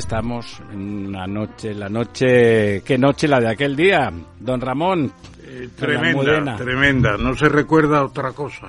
[0.00, 4.10] Estamos en una noche, la noche, ¿qué noche la de aquel día?
[4.38, 5.12] Don Ramón,
[5.68, 7.16] tremenda, tremenda.
[7.16, 8.68] No se recuerda otra cosa.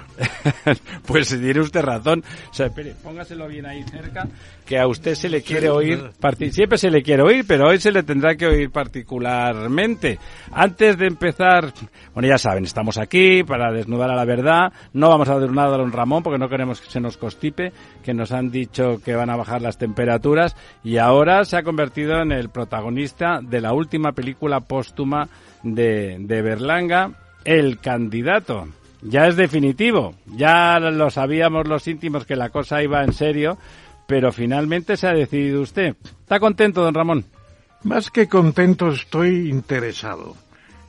[1.06, 2.24] pues tiene usted razón.
[2.50, 4.28] O sea, espere, póngaselo bien ahí cerca,
[4.66, 6.12] que a usted se le quiere oír,
[6.52, 10.20] siempre se le quiere oír, pero hoy se le tendrá que oír particularmente.
[10.52, 11.74] Antes de empezar,
[12.14, 14.72] bueno, ya saben, estamos aquí para desnudar a la verdad.
[14.94, 17.72] No vamos a desnudar a don Ramón porque no queremos que se nos constipe,
[18.04, 22.22] que nos han dicho que van a bajar las temperaturas y ahora se ha convertido
[22.22, 25.30] en el protagonista de la última película póstuma
[25.64, 27.12] de, de Berlanga,
[27.44, 28.68] el candidato.
[29.02, 33.58] Ya es definitivo, ya lo sabíamos los íntimos que la cosa iba en serio,
[34.06, 35.96] pero finalmente se ha decidido usted.
[36.22, 37.26] ¿Está contento, don Ramón?
[37.84, 40.36] Más que contento, estoy interesado.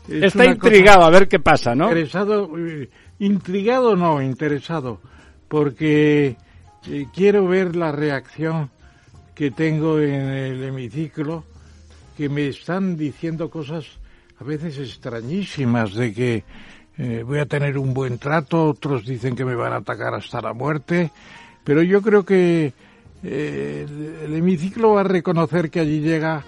[0.08, 1.86] Está intrigado a ver qué pasa, ¿no?
[1.86, 5.00] Interesado, eh, intrigado no, interesado,
[5.48, 6.36] porque
[6.88, 8.70] eh, quiero ver la reacción
[9.34, 11.44] que tengo en el hemiciclo,
[12.16, 13.86] que me están diciendo cosas
[14.42, 16.44] a veces extrañísimas de que
[16.98, 20.40] eh, voy a tener un buen trato, otros dicen que me van a atacar hasta
[20.40, 21.12] la muerte,
[21.62, 22.72] pero yo creo que
[23.22, 23.86] eh,
[24.24, 26.42] el hemiciclo va a reconocer que allí llega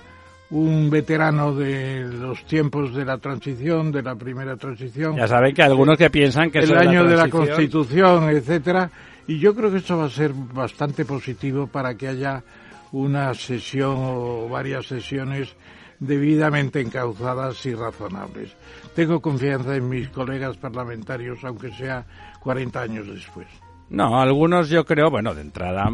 [0.51, 5.17] un veterano de los tiempos de la transición, de la primera transición.
[5.17, 8.91] Ya saben que algunos que piensan que el año de la Constitución, etcétera,
[9.29, 12.43] y yo creo que esto va a ser bastante positivo para que haya
[12.91, 15.55] una sesión o varias sesiones
[16.01, 18.55] debidamente encauzadas y razonables.
[18.95, 22.05] Tengo confianza en mis colegas parlamentarios, aunque sea
[22.41, 23.47] 40 años después.
[23.91, 25.91] No, algunos yo creo, bueno, de entrada,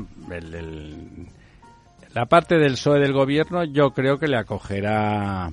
[2.15, 5.51] la parte del PSOE del gobierno yo creo que le acogerá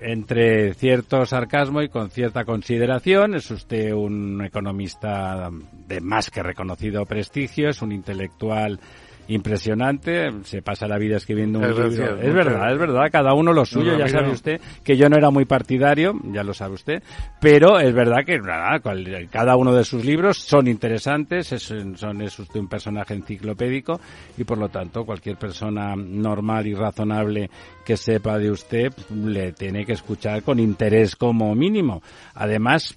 [0.00, 3.34] entre cierto sarcasmo y con cierta consideración.
[3.34, 5.50] Es usted un economista
[5.86, 8.80] de más que reconocido prestigio, es un intelectual
[9.30, 11.86] impresionante, se pasa la vida escribiendo un libro.
[11.86, 15.30] Es verdad, es verdad, cada uno lo suyo, ya sabe usted que yo no era
[15.30, 17.02] muy partidario, ya lo sabe usted,
[17.40, 18.80] pero es verdad que nada,
[19.30, 21.62] cada uno de sus libros son interesantes, es,
[21.96, 24.00] son, es usted un personaje enciclopédico
[24.36, 27.50] y por lo tanto cualquier persona normal y razonable
[27.84, 32.02] que sepa de usted le tiene que escuchar con interés como mínimo.
[32.34, 32.96] Además,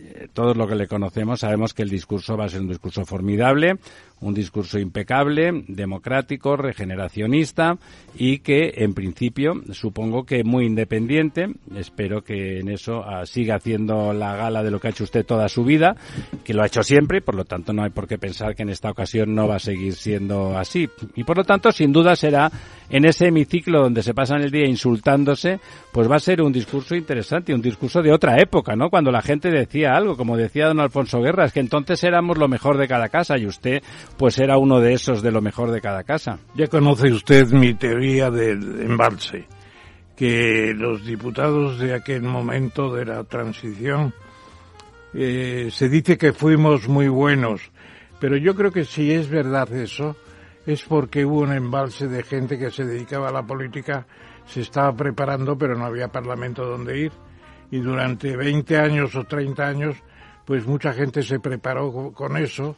[0.00, 3.04] eh, todos los que le conocemos sabemos que el discurso va a ser un discurso
[3.04, 3.78] formidable,
[4.20, 7.78] un discurso impecable, democrático, regeneracionista
[8.16, 11.48] y que en principio supongo que muy independiente.
[11.76, 15.24] Espero que en eso ah, siga haciendo la gala de lo que ha hecho usted
[15.24, 15.96] toda su vida,
[16.44, 18.70] que lo ha hecho siempre, por lo tanto no hay por qué pensar que en
[18.70, 20.88] esta ocasión no va a seguir siendo así.
[21.14, 22.50] Y por lo tanto, sin duda será
[22.90, 25.60] en ese hemiciclo donde se pasan el día insultándose,
[25.92, 28.88] pues va a ser un discurso interesante, un discurso de otra época, ¿no?
[28.90, 32.48] Cuando la gente decía algo, como decía don Alfonso Guerra, es que entonces éramos lo
[32.48, 33.82] mejor de cada casa y usted
[34.18, 36.40] pues era uno de esos de lo mejor de cada casa.
[36.54, 39.46] Ya conoce usted mi teoría del embalse,
[40.16, 44.12] que los diputados de aquel momento de la transición
[45.14, 47.70] eh, se dice que fuimos muy buenos,
[48.18, 50.16] pero yo creo que si es verdad eso,
[50.66, 54.04] es porque hubo un embalse de gente que se dedicaba a la política,
[54.46, 57.12] se estaba preparando, pero no había parlamento donde ir.
[57.70, 59.96] Y durante 20 años o 30 años,
[60.44, 62.76] pues mucha gente se preparó con eso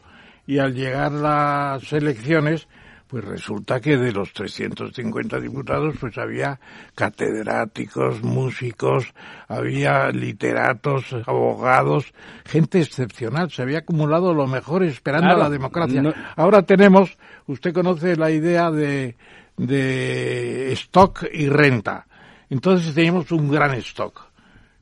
[0.51, 2.67] y al llegar las elecciones,
[3.07, 6.59] pues resulta que de los 350 diputados, pues había
[6.97, 9.15] catedráticos, músicos,
[9.47, 12.13] había literatos, abogados,
[12.45, 13.53] gente excepcional.
[13.53, 16.03] Se había acumulado lo mejor esperando a la democracia.
[16.35, 17.17] Ahora tenemos,
[17.47, 19.15] usted conoce la idea de,
[19.57, 22.09] de stock y renta.
[22.49, 24.21] Entonces teníamos un gran stock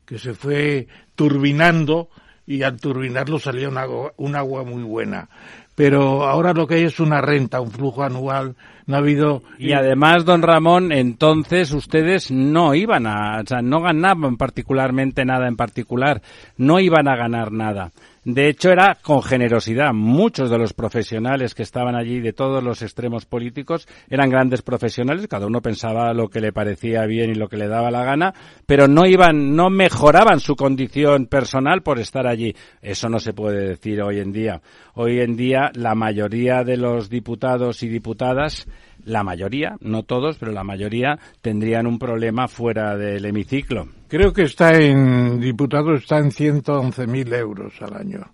[0.07, 2.09] que se fue turbinando
[2.47, 5.29] y al turbinarlo salía un agua, un agua muy buena
[5.79, 9.45] pero ahora lo que hay es una renta, un flujo anual, no ha habido...
[9.61, 15.47] Y además, don Ramón, entonces ustedes no iban a, o sea, no ganaban particularmente nada
[15.47, 16.21] en particular,
[16.57, 17.93] no iban a ganar nada.
[18.29, 19.95] De hecho, era con generosidad.
[19.95, 25.27] Muchos de los profesionales que estaban allí de todos los extremos políticos eran grandes profesionales,
[25.29, 28.35] cada uno pensaba lo que le parecía bien y lo que le daba la gana,
[28.67, 32.55] pero no iban, no mejoraban su condición personal por estar allí.
[32.83, 34.61] Eso no se puede decir hoy en día.
[34.93, 38.69] Hoy en día la mayoría de los diputados y diputadas
[39.09, 43.89] la mayoría, no todos, pero la mayoría tendrían un problema fuera del hemiciclo.
[44.09, 48.27] Creo que está en, diputado está en 111.000 euros al año.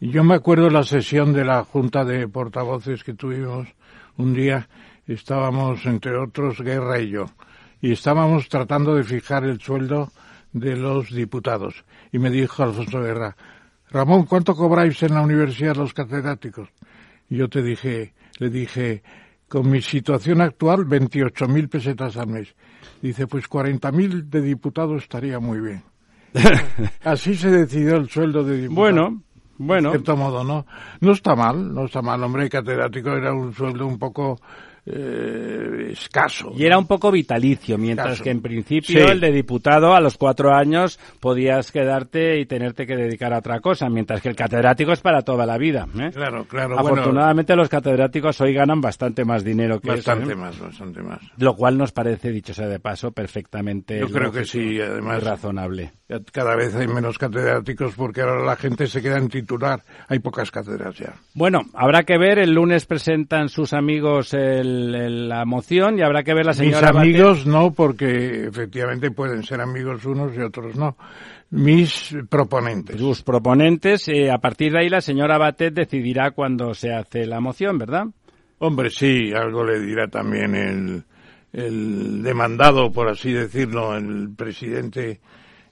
[0.00, 3.68] Yo me acuerdo la sesión de la Junta de Portavoces que tuvimos
[4.16, 4.68] un día,
[5.06, 7.26] estábamos entre otros Guerra y yo,
[7.80, 10.10] y estábamos tratando de fijar el sueldo
[10.52, 11.84] de los diputados.
[12.12, 13.36] Y me dijo Alfonso Guerra,
[13.90, 16.68] Ramón, ¿cuánto cobráis en la universidad los catedráticos?
[17.28, 19.02] Y yo te dije, le dije,
[19.48, 22.54] con mi situación actual, 28.000 pesetas al mes.
[23.00, 25.82] Dice, pues 40.000 de diputado estaría muy bien.
[27.04, 28.80] Así se decidió el sueldo de diputado.
[28.80, 29.22] Bueno,
[29.56, 29.90] bueno.
[29.90, 30.66] De cierto modo, ¿no?
[31.00, 32.22] No está mal, no está mal.
[32.22, 34.38] Hombre, catedrático era un sueldo un poco
[34.90, 36.52] eh, escaso.
[36.56, 40.54] Y era un poco vitalicio, mientras que en principio el de diputado a los cuatro
[40.54, 45.00] años podías quedarte y tenerte que dedicar a otra cosa, mientras que el catedrático es
[45.00, 45.86] para toda la vida.
[45.98, 46.10] ¿eh?
[46.12, 46.78] Claro, claro.
[46.78, 50.36] Afortunadamente los catedráticos hoy ganan bastante más dinero que bastante ¿eh?
[50.36, 51.20] más, bastante más.
[51.36, 53.98] Lo cual nos parece, dicho sea de paso, perfectamente.
[54.00, 55.22] Yo creo que sí, además.
[55.22, 55.92] Razonable.
[56.32, 59.84] Cada vez hay menos catedráticos porque ahora la gente se queda en titular.
[60.08, 61.12] Hay pocas cátedras ya.
[61.34, 62.38] Bueno, habrá que ver.
[62.38, 66.92] El lunes presentan sus amigos la moción y habrá que ver la señora.
[66.92, 70.96] Mis amigos no, porque efectivamente pueden ser amigos unos y otros no.
[71.50, 72.96] Mis proponentes.
[72.96, 74.08] Sus proponentes.
[74.08, 78.06] Eh, a partir de ahí la señora Batet decidirá cuándo se hace la moción, ¿verdad?
[78.60, 81.04] Hombre, sí, algo le dirá también el,
[81.52, 85.20] el demandado, por así decirlo, el presidente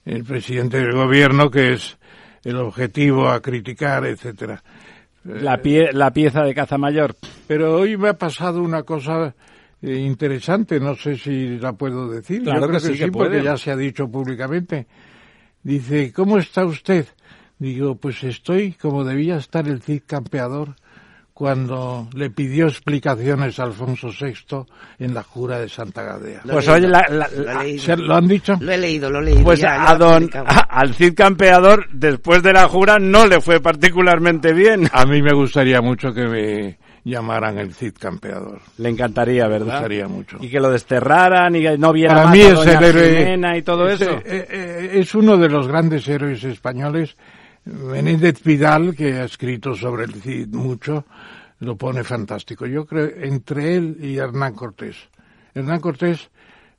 [0.07, 1.97] el presidente del gobierno, que es
[2.43, 4.63] el objetivo a criticar, etcétera.
[5.23, 7.15] La, pie, la pieza de caza mayor.
[7.47, 9.35] Pero hoy me ha pasado una cosa
[9.81, 12.43] eh, interesante, no sé si la puedo decir.
[12.43, 14.87] Claro Yo creo que sí, que porque ya se ha dicho públicamente.
[15.61, 17.05] Dice, ¿cómo está usted?
[17.59, 20.75] Digo, pues estoy como debía estar el Cid campeador
[21.37, 24.65] cuando le pidió explicaciones a Alfonso VI
[24.97, 26.41] en la jura de Santa Gadea.
[26.49, 27.05] pues oye, la,
[27.95, 28.57] lo, han dicho?
[28.59, 29.43] Lo he leído, lo he leído.
[29.43, 34.89] Pues a don, al Cid Campeador, después de la jura, no le fue particularmente bien.
[34.91, 38.59] A mí me gustaría mucho que me llamaran el Cid Campeador.
[38.79, 39.65] Le encantaría, ¿verdad?
[39.67, 40.37] Me gustaría mucho.
[40.41, 43.61] Y que lo desterraran y que no viera Para mí a es el héroe, y
[43.61, 44.13] todo es, eso.
[44.25, 47.15] Eh, eh, es uno de los grandes héroes españoles
[47.67, 51.05] Menéndez Pidal, que ha escrito sobre el Cid mucho,
[51.59, 52.65] lo pone fantástico.
[52.65, 54.95] Yo creo entre él y Hernán Cortés.
[55.53, 56.29] Hernán Cortés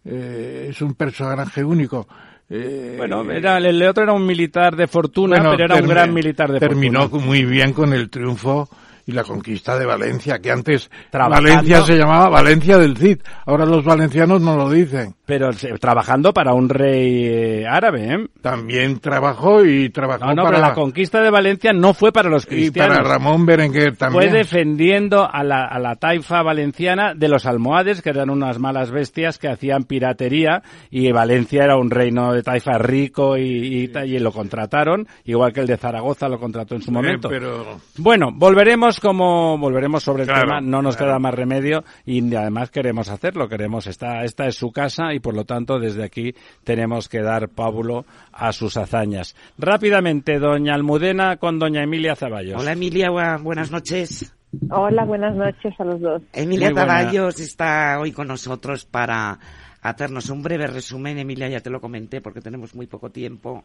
[0.04, 2.06] eh, es un personaje único.
[2.50, 6.50] Eh, bueno, era, el otro era un militar de fortuna, pero era un gran militar
[6.50, 7.20] de terminó fortuna.
[7.20, 8.68] Terminó muy bien con el triunfo
[9.08, 13.20] y la conquista de Valencia, que antes Valencia se llamaba Valencia del Cid.
[13.46, 15.14] Ahora los valencianos no lo dicen.
[15.24, 15.48] Pero
[15.80, 18.26] trabajando para un rey eh, árabe, ¿eh?
[18.42, 20.56] También trabajó y trabajó no, no, para...
[20.58, 22.96] Pero la conquista de Valencia no fue para los cristianos.
[22.96, 24.30] Y para Ramón Berenguer también.
[24.30, 28.90] Fue defendiendo a la, a la taifa valenciana de los almohades, que eran unas malas
[28.90, 34.18] bestias que hacían piratería, y Valencia era un reino de taifa rico y, y, y
[34.18, 37.30] lo contrataron, igual que el de Zaragoza lo contrató en su momento.
[37.30, 37.80] pero...
[37.96, 41.12] Bueno, volveremos como volveremos sobre el Claro, tema, no nos claro.
[41.12, 45.34] queda más remedio y además queremos hacerlo, queremos esta esta es su casa y por
[45.34, 49.34] lo tanto desde aquí tenemos que dar pábulo a sus hazañas.
[49.58, 52.60] Rápidamente, doña Almudena con doña Emilia Zaballos.
[52.60, 54.34] Hola Emilia, bu- buenas noches.
[54.70, 56.22] Hola, buenas noches a los dos.
[56.32, 56.72] Emilia.
[56.74, 59.38] Zaballos está hoy con nosotros para
[59.82, 61.18] hacernos un breve resumen.
[61.18, 63.64] Emilia, ya te lo comenté porque tenemos muy poco tiempo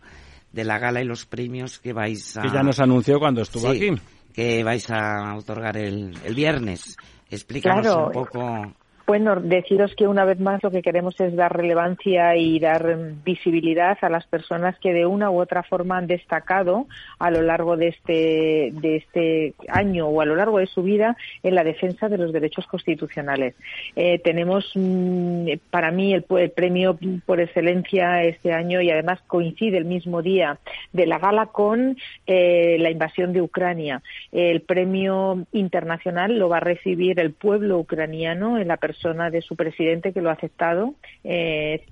[0.51, 2.41] de la gala y los premios que vais a...
[2.41, 4.01] que ya nos anunció cuando estuvo Sí, aquí.
[4.33, 6.97] Que vais a otorgar el, el viernes.
[7.29, 8.07] Explícanos Claro.
[8.07, 8.73] un poco...
[9.05, 13.23] Bueno, deciros que una vez más lo que queremos es dar relevancia y dar mm,
[13.23, 16.87] visibilidad a las personas que de una u otra forma han destacado
[17.23, 21.15] a lo largo de este, de este año o a lo largo de su vida
[21.41, 23.55] en la defensa de los derechos constitucionales.
[23.95, 29.77] Eh, tenemos mm, para mí el, el premio por excelencia este año y además coincide
[29.77, 30.59] el mismo día
[30.91, 31.95] de la gala con
[32.27, 34.01] eh, la invasión de Ucrania.
[34.33, 39.55] El premio internacional lo va a recibir el pueblo ucraniano en la persona de su
[39.55, 41.85] presidente que lo ha aceptado, eh,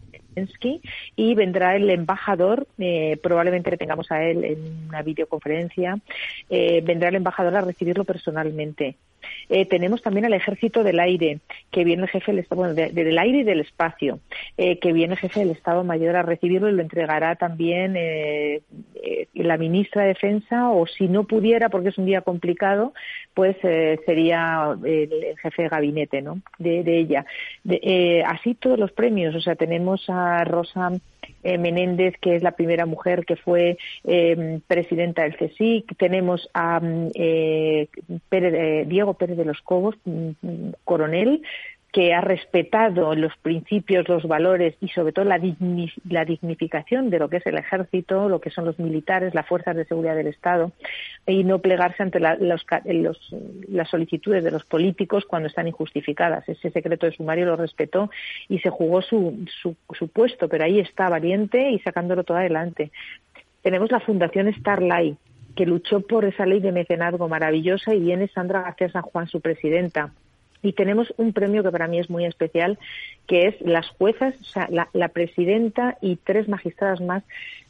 [1.15, 5.99] y vendrá el embajador, eh, probablemente le tengamos a él en una videoconferencia,
[6.49, 8.95] eh, vendrá el embajador a recibirlo personalmente.
[9.49, 11.39] Eh, tenemos también al Ejército del Aire,
[11.71, 14.19] que viene el jefe del bueno, del aire y del espacio,
[14.57, 18.61] eh, que viene el jefe del Estado Mayor a recibirlo y lo entregará también eh,
[19.33, 22.93] la ministra de Defensa, o si no pudiera, porque es un día complicado,
[23.33, 23.55] pues
[24.05, 26.41] sería el jefe de gabinete ¿no?
[26.59, 27.25] de, ella.
[28.25, 30.91] así todos los premios, o sea, tenemos a Rosa
[31.43, 35.97] eh, Menéndez, que es la primera mujer que fue eh, presidenta del CSIC.
[35.97, 37.87] Tenemos a mm, eh,
[39.11, 41.41] Diego Pérez de los Cobos, mm, mm, coronel,
[41.91, 47.37] que ha respetado los principios, los valores y sobre todo la, dignificación de lo que
[47.37, 50.71] es el ejército, lo que son los militares, las fuerzas de seguridad del Estado
[51.27, 56.47] y no plegarse ante las solicitudes de los políticos cuando están injustificadas.
[56.47, 58.09] Ese secreto de sumario lo respetó
[58.47, 62.89] y se jugó su, su puesto, pero ahí está valiente y sacándolo todo adelante.
[63.63, 65.17] Tenemos la Fundación Starlight,
[65.55, 69.41] que luchó por esa ley de mecenazgo maravillosa y viene Sandra García San Juan, su
[69.41, 70.11] presidenta
[70.63, 72.77] y tenemos un premio que para mí es muy especial,
[73.27, 77.23] que es las juezas, o sea, la, presidenta y tres magistradas más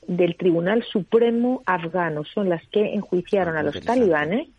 [0.08, 2.26] del Tribunal Supremo afgano.
[2.26, 4.50] Son las que enjuiciaron a los talibanes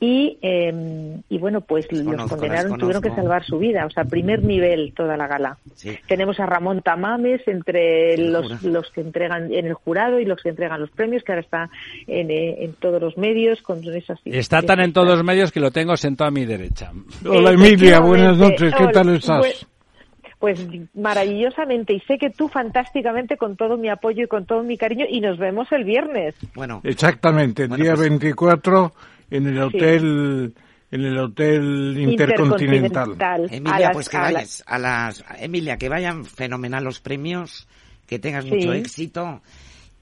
[0.00, 4.42] y, eh, y bueno, pues los condenaron, tuvieron que salvar su vida, o sea, primer
[4.42, 5.56] nivel toda la gala.
[6.08, 10.48] Tenemos a Ramón Tamames entre los, los que entregan en el jurado y los que
[10.48, 11.70] entregan los premios, que ahora está
[12.08, 15.60] en, eh, en todos los medios con esas Está tan en todos los medios que
[15.60, 16.90] lo tengo sentado a mi derecha.
[17.24, 19.66] Hola Emilia, buenas noches, ¿qué tal estás?
[20.40, 20.60] pues
[20.92, 25.06] maravillosamente y sé que tú fantásticamente con todo mi apoyo y con todo mi cariño
[25.08, 26.34] y nos vemos el viernes.
[26.54, 30.54] Bueno, exactamente, el día 24 pues en el hotel
[30.90, 33.16] en el hotel intercontinental.
[33.50, 37.66] Emilia, pues que vayas a las Emilia, que vayan fenomenal los premios,
[38.06, 39.42] que tengas mucho éxito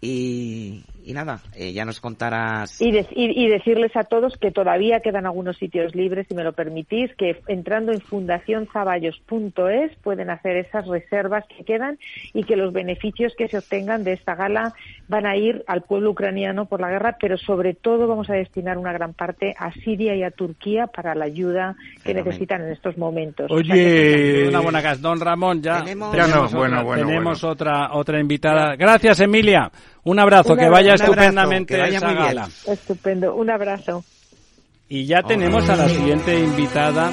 [0.00, 2.80] y, y nada, eh, ya nos contarás.
[2.80, 7.14] Y, y, decirles a todos que todavía quedan algunos sitios libres, si me lo permitís,
[7.16, 11.98] que entrando en fundacionzaballos.es pueden hacer esas reservas que quedan
[12.32, 14.74] y que los beneficios que se obtengan de esta gala
[15.08, 18.78] van a ir al pueblo ucraniano por la guerra, pero sobre todo vamos a destinar
[18.78, 22.96] una gran parte a Siria y a Turquía para la ayuda que necesitan en estos
[22.96, 23.50] momentos.
[23.50, 25.00] Oye, una buena casa.
[25.00, 28.76] Don Ramón, ya tenemos, tenemos otra, otra invitada.
[28.76, 29.70] Gracias, Emilia.
[30.04, 32.48] Un abrazo, que vaya estupendamente esa gala.
[32.66, 34.04] Estupendo, un abrazo.
[34.88, 37.10] Y ya tenemos a la siguiente invitada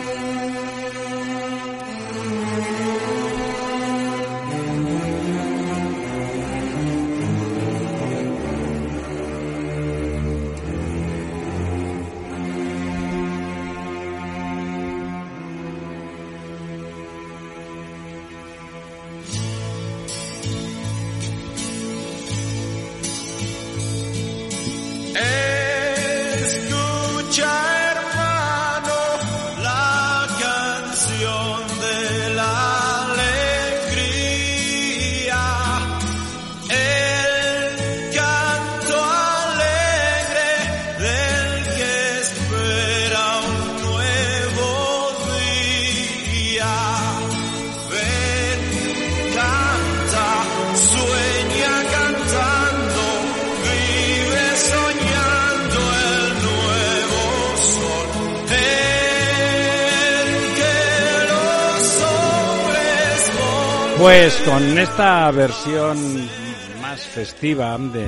[65.00, 65.98] esta versión
[66.82, 68.06] más festiva de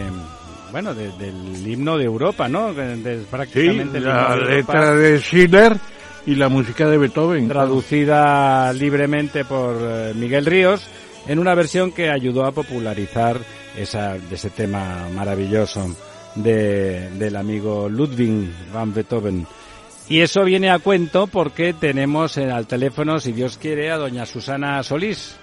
[0.74, 2.74] bueno del himno de Europa, ¿no?
[2.74, 5.78] De, prácticamente la letra de Schiller
[6.26, 10.86] y la música de Beethoven, traducida libremente por eh, Miguel Ríos
[11.28, 13.40] en una versión que ayudó a popularizar
[13.78, 15.96] esa de ese tema maravilloso
[16.36, 19.48] de, del amigo Ludwig van Beethoven.
[20.10, 24.84] Y eso viene a cuento porque tenemos al teléfono, si Dios quiere, a doña Susana
[24.84, 25.38] Solís.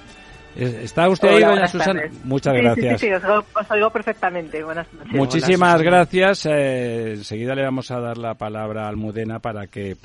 [0.59, 2.03] ¿Está usted ahí, doña Susana?
[2.25, 3.01] Muchas gracias.
[3.01, 4.65] Sí, sí, os, oigo, perfectamente.
[4.65, 5.13] Buenas noches.
[5.13, 6.47] Muchísimas gracias.
[6.47, 9.97] Eh, enseguida le vamos a dar la palabra a Almudena para que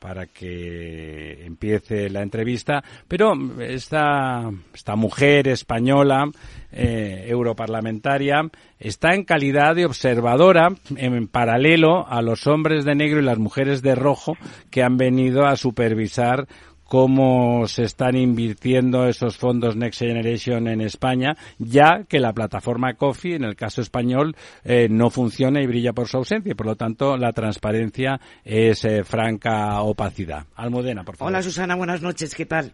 [0.00, 6.24] para que empiece la entrevista, pero esta, esta mujer española,
[6.72, 13.24] eh, europarlamentaria, está en calidad de observadora en paralelo a los hombres de negro y
[13.24, 14.38] las mujeres de rojo
[14.70, 16.48] que han venido a supervisar
[16.90, 23.34] cómo se están invirtiendo esos fondos Next Generation en España, ya que la plataforma COFI,
[23.34, 26.50] en el caso español, eh, no funciona y brilla por su ausencia.
[26.50, 30.46] Y por lo tanto, la transparencia es eh, franca opacidad.
[30.56, 31.32] Almudena, por favor.
[31.32, 31.76] Hola, Susana.
[31.76, 32.34] Buenas noches.
[32.34, 32.72] ¿Qué tal?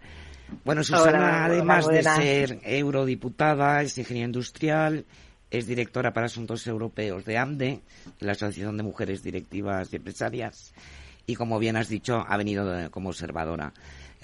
[0.64, 5.04] Bueno, Susana, además de ser eurodiputada, es ingeniera industrial,
[5.50, 7.80] es directora para asuntos europeos de AMDE,
[8.20, 10.72] la Asociación de Mujeres Directivas y Empresarias
[11.26, 13.72] y como bien has dicho, ha venido como observadora.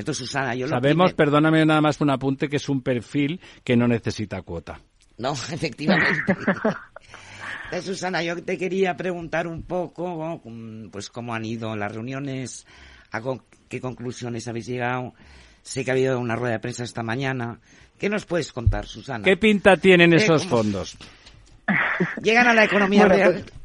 [0.02, 3.76] Esto, Susana, yo lo Sabemos, perdóname nada más un apunte, que es un perfil que
[3.76, 4.80] no necesita cuota.
[5.18, 6.34] No, efectivamente.
[7.80, 10.42] Susana, yo te quería preguntar un poco,
[10.90, 12.66] pues cómo han ido las reuniones,
[13.12, 13.22] a
[13.68, 15.14] qué conclusiones habéis llegado.
[15.62, 17.60] Sé que ha habido una rueda de prensa esta mañana.
[17.96, 19.22] ¿Qué nos puedes contar, Susana?
[19.22, 20.98] ¿Qué pinta tienen esos fondos?
[22.20, 23.32] Llegan a la economía real.
[23.34, 23.61] Pues,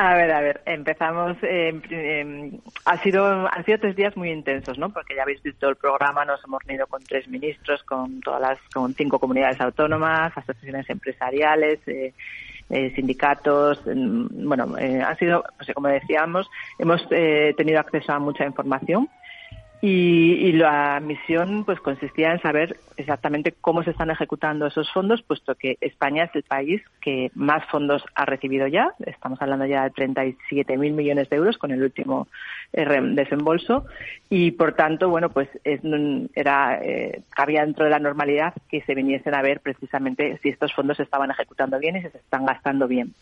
[0.00, 1.36] a ver, a ver, empezamos.
[1.42, 4.90] Eh, ha sido, han sido tres días muy intensos, ¿no?
[4.90, 8.58] Porque ya habéis visto el programa, nos hemos reunido con tres ministros, con todas las,
[8.72, 12.14] con cinco comunidades autónomas, asociaciones empresariales, eh,
[12.70, 13.82] eh, sindicatos.
[13.84, 14.74] Bueno,
[15.06, 19.08] ha sido, pues, como decíamos, hemos tenido acceso a mucha información
[19.82, 25.54] y, la misión pues consistía en saber exactamente cómo se están ejecutando esos fondos, puesto
[25.54, 28.92] que España es el país que más fondos ha recibido ya.
[29.06, 32.28] Estamos hablando ya de 37.000 millones de euros con el último
[32.74, 33.86] eh, desembolso
[34.28, 39.34] y, por tanto, bueno, pues era eh, cabía dentro de la normalidad que se viniesen
[39.34, 42.86] a ver precisamente si estos fondos se estaban ejecutando bien y si se están gastando
[42.86, 43.14] bien.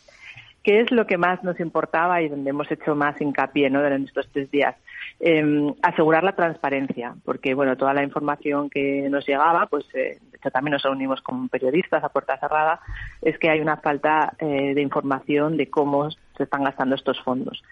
[0.69, 4.29] ¿Qué es lo que más nos importaba y donde hemos hecho más hincapié en estos
[4.31, 4.77] tres días?
[5.19, 10.37] Em, asegurar la transparencia, porque bueno, toda la información que nos llegaba, pues eh, de
[10.37, 12.81] hecho también nos reunimos con periodistas a puerta cerrada,
[13.23, 17.63] es que hay una falta eh, de información de cómo se están gastando estos fondos.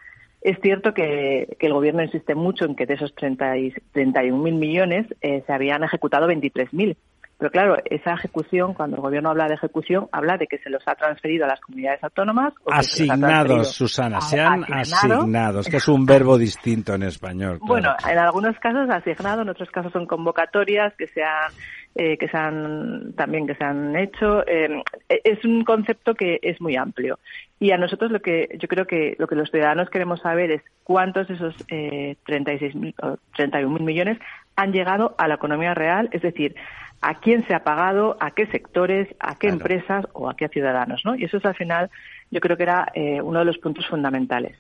[0.40, 5.52] Es cierto que, el Gobierno insiste mucho en que de esos 31.000 millones eh, se
[5.52, 6.96] habían ejecutado 23.000
[7.38, 10.83] pero claro, esa ejecución, cuando el gobierno habla de ejecución, habla de que se los
[10.87, 12.55] ha transferido a las comunidades autónomas.
[12.64, 15.61] O asignados, Susana, se han asignado.
[15.61, 17.59] Es que es un verbo distinto en español.
[17.61, 21.52] Bueno, en algunos casos asignado, en otros casos son convocatorias que se han,
[21.95, 24.47] eh, que se han también que se han hecho.
[24.47, 27.19] Eh, es un concepto que es muy amplio.
[27.61, 30.62] Y a nosotros lo que yo creo que lo que los ciudadanos queremos saber es
[30.85, 34.19] cuántos de esos eh, 36.000 o 31.000 millones
[34.56, 36.56] han llegado a la economía real, es decir,
[37.00, 41.02] a quién se ha pagado, a qué sectores, a qué empresas o a qué ciudadanos,
[41.04, 41.14] ¿no?
[41.14, 41.90] Y eso es al final,
[42.31, 44.57] yo creo que era eh, uno de los puntos fundamentales.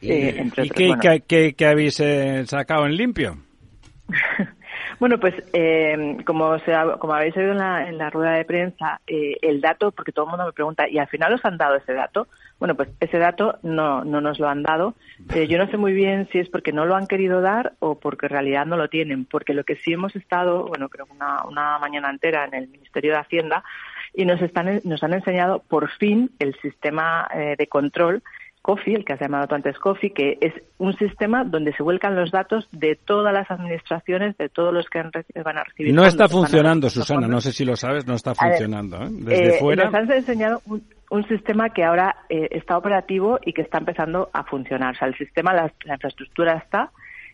[0.00, 0.50] ¿Y, eh,
[1.26, 3.38] qué, habéis eh, sacado en limpio?
[5.00, 9.60] Bueno, pues eh, como, se como habéis oído en la, rueda de prensa, eh, el
[9.60, 12.28] dato, porque todo el mundo me pregunta, ¿y al final os han dado ese dato?
[12.58, 14.94] Bueno, pues ese dato no, no nos lo han dado.
[15.34, 17.98] Eh, yo no sé muy bien si es porque no lo han querido dar o
[17.98, 21.12] porque en realidad no lo tienen, porque lo que sí hemos estado, bueno, creo que
[21.12, 23.64] una, una mañana entera en el Ministerio de Hacienda
[24.14, 27.28] y nos, están, nos han enseñado por fin el sistema
[27.58, 28.22] de control
[28.64, 32.16] COFI, el que has llamado tú antes COFI, que es un sistema donde se vuelcan
[32.16, 35.02] los datos de todas las administraciones, de todos los que
[35.44, 35.92] van a recibir.
[35.92, 38.96] No está funcionando, Susana, no sé si lo sabes, no está funcionando.
[39.02, 39.08] ¿eh?
[39.10, 39.84] Desde eh, fuera.
[39.84, 40.62] Nos han enseñado
[41.10, 44.94] un, sistema que ahora eh, está operativo y que está empezando a funcionar.
[44.94, 46.90] O sea, el sistema, la infraestructura está,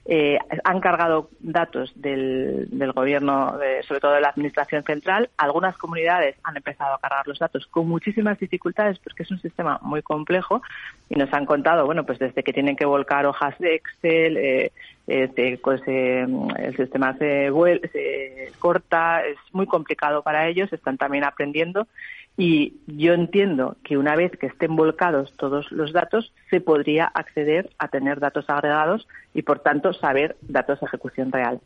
[0.07, 5.31] eh, han cargado datos del, del gobierno, sobre todo de la administración central.
[5.37, 9.79] Algunas comunidades han empezado a cargar los datos con muchísimas dificultades porque es un sistema
[9.83, 10.63] muy complejo
[11.09, 14.73] y nos han contado, bueno, pues desde que tienen que volcar hojas de Excel, eh,
[15.07, 16.27] este, pues, eh,
[16.59, 17.51] el sistema se,
[17.93, 21.89] se corta, es muy complicado para ellos, están también aprendiendo
[22.37, 27.71] y yo entiendo que una vez que estén volcados todos los datos, se podría acceder
[27.79, 31.61] a tener datos agregados y, por tanto, saber datos de ejecución real.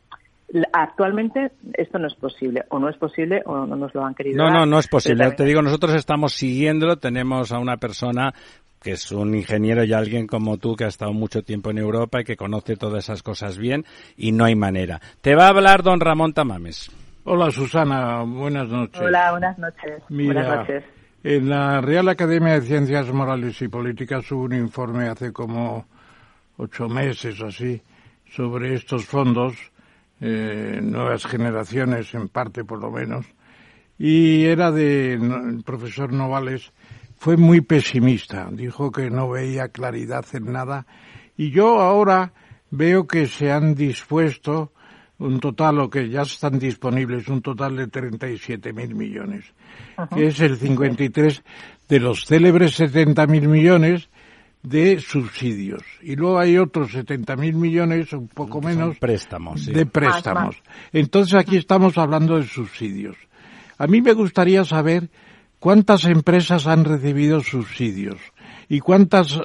[0.73, 4.37] Actualmente esto no es posible, o no es posible, o no nos lo han querido.
[4.37, 5.31] No, no, no es posible.
[5.33, 8.35] Te digo, nosotros estamos siguiéndolo, tenemos a una persona
[8.81, 12.21] que es un ingeniero y alguien como tú que ha estado mucho tiempo en Europa
[12.21, 13.85] y que conoce todas esas cosas bien,
[14.17, 15.01] y no hay manera.
[15.23, 16.91] Te va a hablar don Ramón Tamames.
[17.27, 19.01] Hola Susana, buenas noches.
[19.01, 20.03] Hola, buenas noches.
[20.11, 20.85] buenas noches.
[21.23, 25.87] En la Real Academia de Ciencias Morales y Políticas hubo un informe hace como
[26.59, 27.81] ocho meses o así
[28.31, 29.55] sobre estos fondos,
[30.21, 33.25] eh, nuevas generaciones en parte por lo menos,
[33.99, 36.75] y era de el profesor Novales,
[37.17, 40.85] fue muy pesimista, dijo que no veía claridad en nada,
[41.39, 42.35] y yo ahora
[42.71, 44.73] veo que se han dispuesto
[45.19, 49.45] un total, o que ya están disponibles, un total de 37 mil millones,
[50.15, 51.43] que es el 53
[51.89, 54.09] de los célebres 70 mil millones
[54.63, 55.83] de subsidios.
[56.03, 60.57] Y luego hay otros 70 mil millones, un poco menos, préstamos, de préstamos.
[60.93, 63.17] Entonces aquí estamos hablando de subsidios.
[63.79, 65.11] A mí me gustaría saber
[65.59, 68.19] cuántas empresas han recibido subsidios
[68.69, 69.39] y cuántas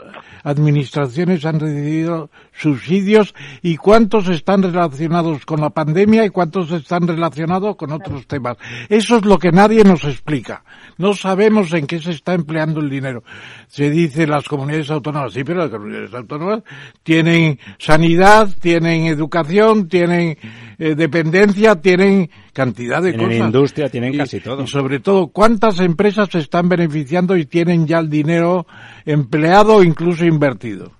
[0.44, 7.76] administraciones han recibido subsidios y cuántos están relacionados con la pandemia y cuántos están relacionados
[7.76, 8.58] con otros temas.
[8.90, 10.64] Eso es lo que nadie nos explica.
[10.98, 13.24] No sabemos en qué se está empleando el dinero.
[13.68, 16.64] Se dice las comunidades autónomas, sí, pero las comunidades autónomas
[17.04, 20.38] tienen sanidad, tienen educación, tienen
[20.80, 23.46] eh, dependencia, tienen cantidad de tienen cosas.
[23.48, 24.64] industria, tienen casi todo.
[24.64, 28.66] Y sobre todo, ¿cuántas empresas se están beneficiando y tienen ya el dinero
[29.06, 30.94] empleado o incluso invertido?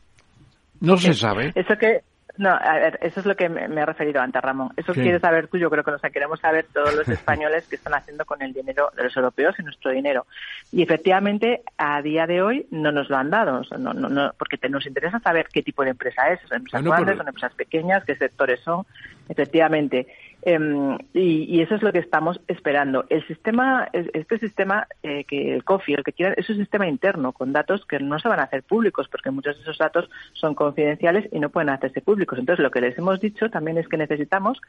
[0.82, 1.54] No se sabe.
[1.56, 2.02] Eso que
[2.40, 4.72] no, a ver, eso es lo que me, he referido antes, Ramón.
[4.78, 7.94] Eso quieres saber tú, yo creo que lo queremos saber todos los españoles que están
[7.94, 10.26] haciendo con el dinero de los europeos y nuestro dinero.
[10.72, 14.88] Y efectivamente, a día de hoy no nos lo han dado, no, no, porque nos
[14.88, 16.40] interesa saber qué tipo de empresa es.
[16.48, 18.86] ¿Son empresas grandes, son empresas pequeñas, qué sectores son?
[19.28, 20.08] Efectivamente.
[20.42, 23.06] Em, y, eso es lo que estamos esperando.
[23.10, 27.34] El sistema, este sistema eh, que el COFI, el que quieran, es un sistema interno
[27.34, 30.56] con datos que no se van a hacer públicos porque muchos de esos datos son
[30.56, 32.40] confidenciales y no pueden hacerse públicos.
[32.40, 34.62] Entonces, lo que les hemos dicho también es que necesitamos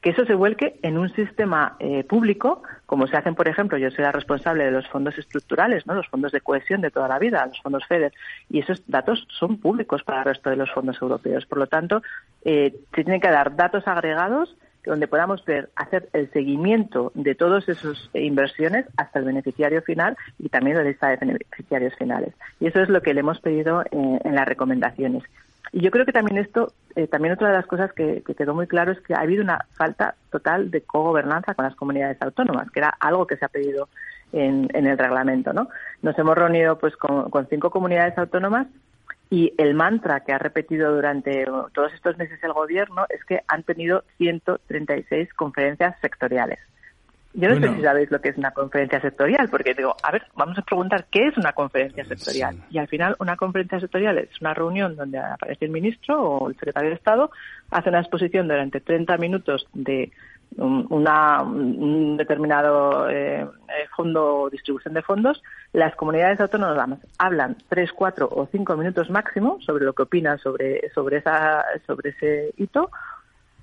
[0.00, 3.90] que eso se vuelque en un sistema eh, público, como se hacen, por ejemplo, yo
[3.90, 5.94] soy la responsable de los fondos estructurales, ¿no?
[5.94, 8.12] los fondos de cohesión de toda la vida, los fondos FEDER,
[8.48, 11.46] y esos datos son públicos para el resto de los fondos europeos.
[11.46, 12.02] Por lo tanto,
[12.44, 17.68] eh, se tienen que dar datos agregados donde podamos ver, hacer el seguimiento de todas
[17.68, 22.32] esas inversiones hasta el beneficiario final y también la lista de beneficiarios finales.
[22.60, 25.24] Y eso es lo que le hemos pedido eh, en las recomendaciones.
[25.72, 28.66] Y yo creo que también esto, eh, también otra de las cosas que, quedó muy
[28.66, 32.80] claro es que ha habido una falta total de cogobernanza con las comunidades autónomas, que
[32.80, 33.88] era algo que se ha pedido
[34.32, 35.68] en, el reglamento, ¿no?
[36.02, 38.66] Nos hemos reunido pues con cinco comunidades autónomas
[39.30, 43.62] y el mantra que ha repetido durante todos estos meses el gobierno es que han
[43.64, 46.58] tenido 136 conferencias sectoriales.
[47.38, 50.22] Yo no sé si sabéis lo que es una conferencia sectorial, porque digo, a ver,
[50.36, 52.56] vamos a preguntar qué es una conferencia sectorial.
[52.70, 56.54] Y al final, una conferencia sectorial es una reunión donde aparece el ministro o el
[56.54, 57.30] secretario de Estado,
[57.70, 60.12] hace una exposición durante 30 minutos de
[60.58, 63.48] una, un determinado eh, eh,
[63.94, 69.58] fondo o distribución de fondos, las comunidades autónomas hablan tres, cuatro o cinco minutos máximo
[69.60, 72.90] sobre lo que opinan sobre, sobre, esa, sobre ese hito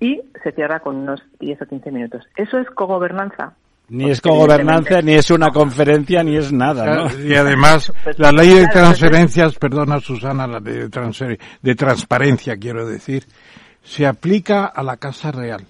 [0.00, 2.24] y se cierra con unos 10 o 15 minutos.
[2.36, 3.54] Eso es cogobernanza.
[3.88, 8.54] Ni es cogobernanza, ni es una conferencia, ni es nada, Y además, pues, la ley
[8.54, 13.24] de transferencias, perdona Susana, la ley de, de transparencia, quiero decir,
[13.82, 15.66] se aplica a la Casa Real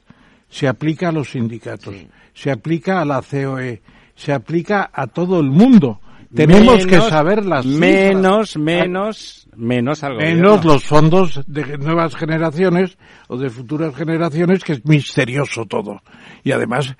[0.55, 1.97] se aplica a los sindicatos,
[2.33, 3.83] se aplica a la COE,
[4.15, 6.01] se aplica a todo el mundo.
[6.33, 10.21] Tenemos que saber las menos, menos, menos algo.
[10.21, 16.03] Menos los fondos de nuevas generaciones o de futuras generaciones, que es misterioso todo.
[16.45, 16.95] Y además,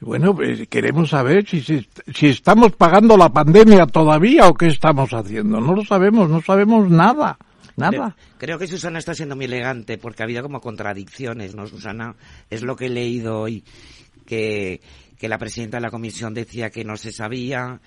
[0.00, 5.62] bueno, pues, queremos saber si, si estamos pagando la pandemia todavía o qué estamos haciendo.
[5.62, 7.38] No lo sabemos, no sabemos nada.
[7.78, 8.16] Nada.
[8.38, 12.16] Creo que Susana está siendo muy elegante porque ha habido como contradicciones, ¿no, Susana?
[12.50, 13.64] Es lo que he leído hoy,
[14.26, 14.80] que,
[15.18, 17.80] que la presidenta de la comisión decía que no se sabía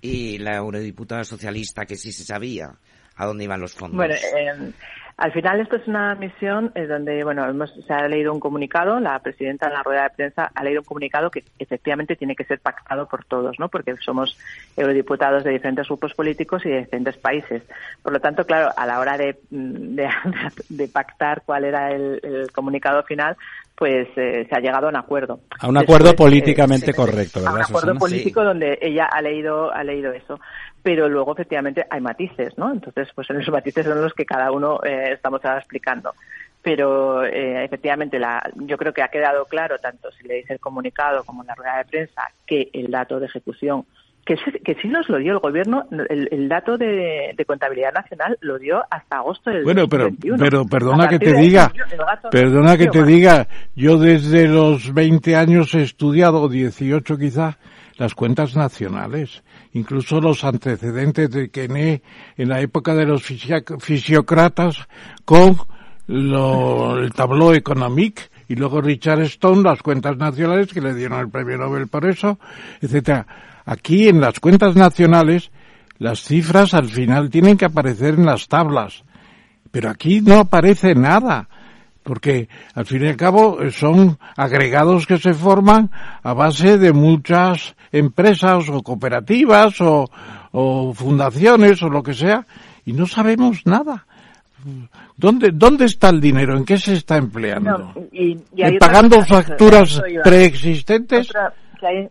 [0.00, 2.78] y la eurodiputada socialista que sí se sabía
[3.16, 3.96] a dónde iban los fondos.
[3.96, 4.72] Bueno, eh,
[5.18, 9.00] al final esto es una misión eh, donde, bueno, hemos, se ha leído un comunicado,
[9.00, 12.44] la presidenta en la rueda de prensa ha leído un comunicado que efectivamente tiene que
[12.44, 13.68] ser pactado por todos, ¿no?
[13.68, 14.38] Porque somos
[14.76, 17.64] eurodiputados de diferentes grupos políticos y de diferentes países.
[18.00, 23.36] Por lo tanto, claro, a la hora de, de, pactar cuál era el, comunicado final,
[23.76, 25.40] pues eh, se ha llegado a un acuerdo.
[25.58, 27.54] A un acuerdo políticamente correcto, ¿verdad?
[27.54, 30.38] A un acuerdo político donde ella ha leído, ha leído eso
[30.82, 32.72] pero luego efectivamente hay matices, ¿no?
[32.72, 36.12] Entonces, pues esos matices son los que cada uno eh, estamos ahora explicando.
[36.62, 41.24] Pero eh, efectivamente, la, yo creo que ha quedado claro, tanto si leéis el comunicado
[41.24, 43.84] como en la rueda de prensa, que el dato de ejecución
[44.28, 48.82] que, que sí nos lo dio el gobierno, el, dato de, contabilidad nacional lo dio
[48.90, 51.72] hasta agosto del Bueno, pero, pero perdona que te diga,
[52.30, 57.56] perdona que te diga, yo desde los 20 años he estudiado, 18 quizá,
[57.98, 62.02] las cuentas nacionales incluso los antecedentes de Kene
[62.36, 64.88] en la época de los fisiócratas
[65.24, 65.56] con
[66.08, 71.58] el tableau economique y luego Richard Stone, las cuentas nacionales que le dieron el premio
[71.58, 72.38] Nobel por eso,
[72.80, 73.26] etcétera.
[73.66, 75.50] Aquí en las cuentas nacionales
[75.98, 79.04] las cifras al final tienen que aparecer en las tablas,
[79.70, 81.48] pero aquí no aparece nada
[82.08, 85.90] porque al fin y al cabo son agregados que se forman
[86.22, 90.08] a base de muchas empresas o cooperativas o,
[90.94, 92.46] fundaciones o lo que sea
[92.86, 94.06] y no sabemos nada.
[95.18, 96.56] ¿Dónde, ¿Dónde está el dinero?
[96.56, 97.92] ¿En qué se está empleando?
[98.10, 98.38] y,
[98.78, 101.28] ¿Pagando facturas preexistentes?
[101.78, 102.08] que hay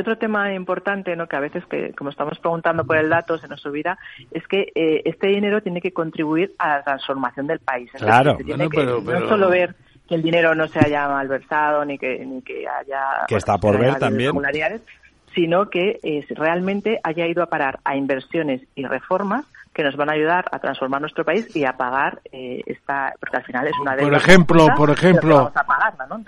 [0.00, 1.26] otro tema importante, ¿no?
[1.26, 3.98] Que a veces, que como estamos preguntando por el dato, se nos olvida,
[4.30, 7.90] es que eh, este dinero tiene que contribuir a la transformación del país.
[7.98, 8.36] claro.
[8.70, 9.74] pero, no solo ver
[10.08, 13.78] que el dinero no se haya malversado ni que ni que haya que está por
[13.78, 14.32] ver también
[15.34, 19.44] sino que eh, realmente haya ido a parar a inversiones y reformas
[19.80, 23.38] que nos van a ayudar a transformar nuestro país y a pagar eh, esta porque
[23.38, 25.52] al final es una deuda por ejemplo por ejemplo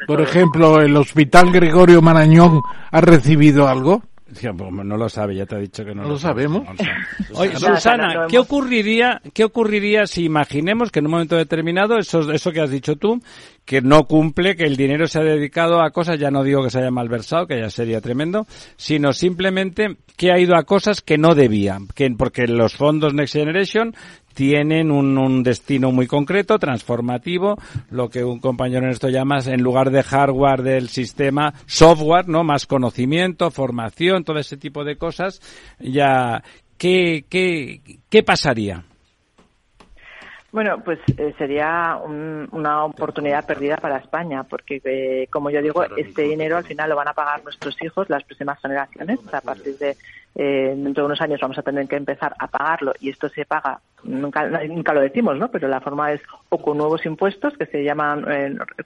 [0.07, 4.03] por ejemplo el hospital Gregorio Marañón ha recibido algo.
[4.33, 6.67] Pues, no lo sabe, ya te ha dicho que no, lo, sabemos.
[7.35, 12.51] Oye, Susana, ¿qué ocurriría, ¿qué ocurriría si imaginemos que en un momento determinado, eso, eso
[12.51, 13.21] que has dicho tú,
[13.65, 16.71] que no cumple, que el dinero se ha dedicado a cosas, ya no digo que
[16.71, 18.47] se haya malversado, que ya sería tremendo,
[18.77, 23.35] sino simplemente que ha ido a cosas que no debía, que, porque los fondos Next
[23.35, 23.95] Generation
[24.35, 27.59] tienen un, un, destino muy concreto, transformativo,
[27.91, 32.43] lo que un compañero en esto llama, en lugar de hardware del sistema, software, ¿no?
[32.43, 35.41] Más conocimiento, formación, todo ese tipo de cosas.
[35.79, 36.43] Ya,
[36.79, 38.85] ¿qué, qué, qué pasaría?
[40.53, 46.23] Bueno, pues eh, sería una oportunidad perdida para España, porque, eh, como yo digo, este
[46.23, 49.19] dinero al final lo van a pagar nuestros hijos, las próximas generaciones.
[49.33, 49.97] a partir de
[50.35, 53.47] eh, dentro de unos años vamos a tener que empezar a pagarlo y esto se
[53.47, 55.51] paga, nunca, nunca lo decimos, ¿no?
[55.51, 58.27] Pero la forma es o con nuevos impuestos, que se llaman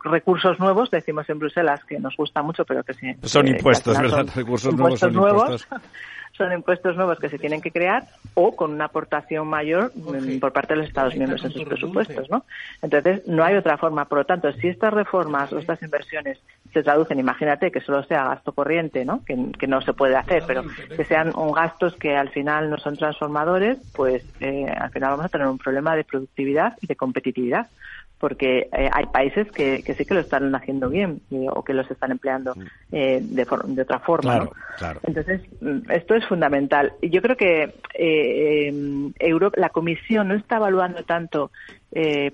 [0.05, 3.13] recursos nuevos, decimos en Bruselas, que nos gusta mucho, pero que sí.
[3.25, 4.27] Son impuestos, ¿verdad?
[4.37, 5.69] recursos nuevos son impuestos
[6.37, 10.53] son impuestos nuevos que se tienen que crear o con una aportación mayor mm, por
[10.53, 12.45] parte de los Estados miembros en sus presupuestos, ¿no?
[12.83, 14.05] Entonces, no hay otra forma.
[14.05, 16.39] Por lo tanto, si estas reformas o estas inversiones
[16.73, 19.23] se traducen, imagínate que solo sea gasto corriente, ¿no?
[19.25, 20.63] Que, no se puede hacer, pero
[20.97, 25.27] que sean un gastos que al final no son transformadores, pues eh, al final vamos
[25.27, 27.67] a tener un problema de productividad y de competitividad
[28.19, 31.75] porque eh, hay países que, que, sí que lo están haciendo bien eh, o que
[31.75, 32.63] los están empleando mm.
[32.93, 34.49] eh, de, de, otra forma.
[35.03, 36.95] Entonces, mm, esto es fundamental.
[37.03, 41.51] Yo creo que eh, Europa, la Comisión no está evaluando tanto,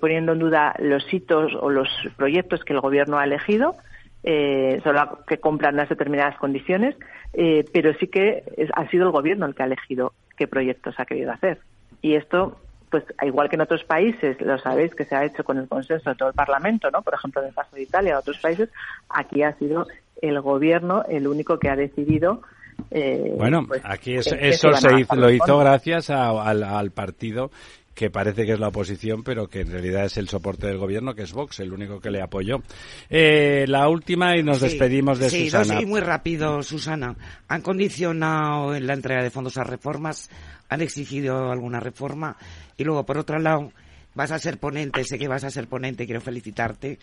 [0.01, 3.77] poniendo en duda los hitos o los proyectos que el Gobierno ha elegido,
[4.83, 6.97] solo que cumplan las determinadas condiciones,
[7.33, 8.42] pero sí que
[8.75, 11.59] ha sido el Gobierno el que ha elegido qué proyectos ha querido hacer.
[12.01, 12.57] Y esto
[12.92, 16.11] pues igual que en otros países, lo sabéis que se ha hecho con el consenso
[16.11, 17.02] de todo el Parlamento, ¿no?
[17.02, 18.68] Por ejemplo, en el caso de Italia, otros países,
[19.09, 19.87] aquí ha sido
[20.20, 22.42] el gobierno el único que ha decidido
[22.90, 24.48] eh, bueno, pues, aquí eso, se
[25.00, 27.50] hizo, lo hizo gracias al, partido
[27.94, 31.14] que parece que es la oposición, pero que en realidad es el soporte del gobierno,
[31.14, 32.62] que es Vox, el único que le apoyó.
[33.11, 35.78] Eh, la última y nos despedimos de Susana.
[35.78, 37.14] Sí, muy rápido, Susana.
[37.48, 40.31] ¿Han condicionado en la entrega de fondos a reformas?
[40.72, 42.37] ¿Han exigido alguna reforma?
[42.76, 43.72] Y luego, por otro lado,
[44.14, 46.98] vas a ser ponente, sé que vas a ser ponente, quiero felicitarte,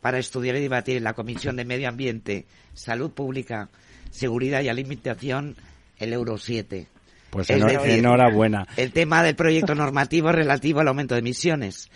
[0.00, 3.68] para estudiar y debatir en la Comisión de Medio Ambiente, Salud Pública,
[4.10, 5.56] Seguridad y Alimentación
[5.98, 6.86] el Euro 7.
[7.30, 8.66] Pues enhorabuena.
[8.76, 11.90] El tema del proyecto normativo relativo al aumento de emisiones.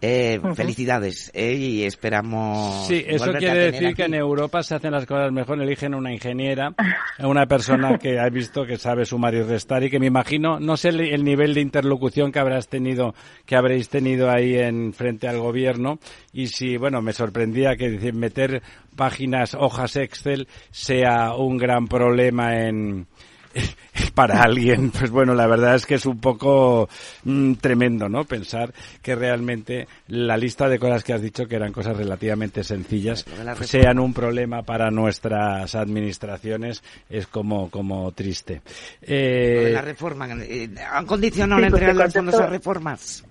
[0.00, 2.86] Eh, felicidades eh, y esperamos.
[2.88, 5.62] Sí, eso quiere decir que en Europa se hacen las cosas mejor.
[5.62, 6.74] Eligen una ingeniera,
[7.20, 10.76] una persona que ha visto que sabe sumar y restar y que me imagino, no
[10.76, 13.14] sé el, nivel de interlocución que habrás tenido,
[13.46, 15.98] que habréis tenido ahí en frente al gobierno
[16.32, 18.62] y si, bueno, me sorprendía que meter
[18.96, 23.06] páginas, hojas Excel sea un gran problema en
[24.14, 26.88] para alguien, pues bueno, la verdad es que es un poco
[27.24, 28.24] mm, tremendo, ¿no?
[28.24, 33.24] Pensar que realmente la lista de cosas que has dicho que eran cosas relativamente sencillas
[33.62, 38.62] sean un problema para nuestras administraciones es como como triste.
[39.02, 39.70] Eh...
[39.72, 43.24] La reforma, eh, ¿han condicionado la pues entrega de los fondos a reformas?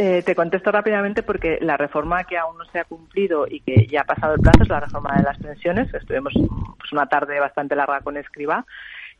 [0.00, 3.84] Eh, te contesto rápidamente porque la reforma que aún no se ha cumplido y que
[3.88, 5.92] ya ha pasado el plazo es la reforma de las pensiones.
[5.92, 8.64] Estuvimos pues, una tarde bastante larga con Escriba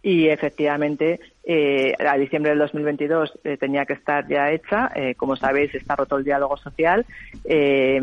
[0.02, 4.90] y efectivamente eh, a diciembre del 2022 eh, tenía que estar ya hecha.
[4.94, 7.04] Eh, como sabéis, está roto el diálogo social.
[7.44, 7.96] Eh,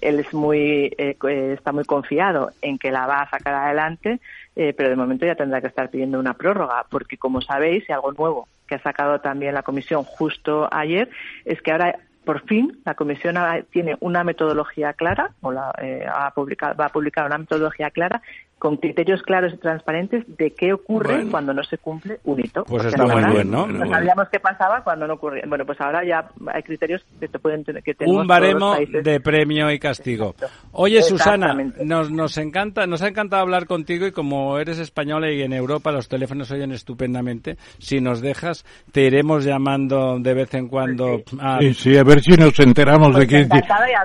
[0.00, 4.20] él es muy, está muy confiado en que la va a sacar adelante,
[4.54, 8.12] pero de momento ya tendrá que estar pidiendo una prórroga, porque como sabéis, y algo
[8.12, 11.08] nuevo que ha sacado también la Comisión justo ayer,
[11.44, 13.36] es que ahora por fin la Comisión
[13.70, 15.72] tiene una metodología clara, o la,
[16.14, 18.22] ha publicado, va a publicar una metodología clara
[18.62, 22.62] con criterios claros y transparentes de qué ocurre cuando no se cumple un hito.
[22.62, 23.66] Pues está muy bien, ¿no?
[23.66, 25.42] No sabíamos qué pasaba cuando no ocurría.
[25.48, 29.80] Bueno, pues ahora ya hay criterios que te pueden que Un baremo de premio y
[29.80, 30.36] castigo.
[30.70, 35.42] Oye, Susana, nos, nos encanta, nos ha encantado hablar contigo y como eres española y
[35.42, 40.68] en Europa los teléfonos oyen estupendamente, si nos dejas, te iremos llamando de vez en
[40.68, 41.24] cuando.
[41.40, 41.58] A...
[41.58, 43.48] Sí, sí, a ver si nos enteramos de quién,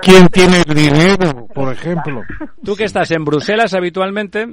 [0.02, 2.22] quién tiene el dinero, por ejemplo.
[2.64, 4.47] Tú que estás en Bruselas habitualmente.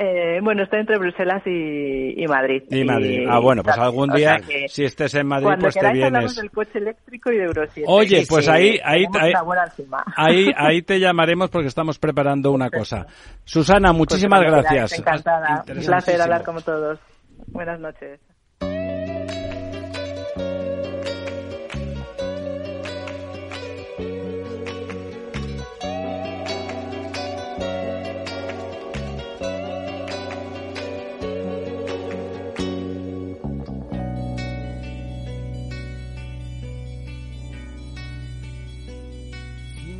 [0.00, 2.62] Eh, bueno, estoy entre Bruselas y, Madrid.
[2.70, 3.26] Y Madrid.
[3.28, 6.04] ah, bueno, pues algún día, si estés en Madrid, pues te vienes.
[6.04, 7.84] hablamos del coche eléctrico y de Euro 7.
[7.90, 9.04] Oye, pues ahí, ahí,
[10.16, 13.06] ahí, ahí, te llamaremos porque estamos preparando una cosa.
[13.42, 15.00] Susana, pues muchísimas gracias.
[15.00, 15.64] Encantada.
[15.68, 17.00] Un placer hablar con todos.
[17.48, 18.20] Buenas noches.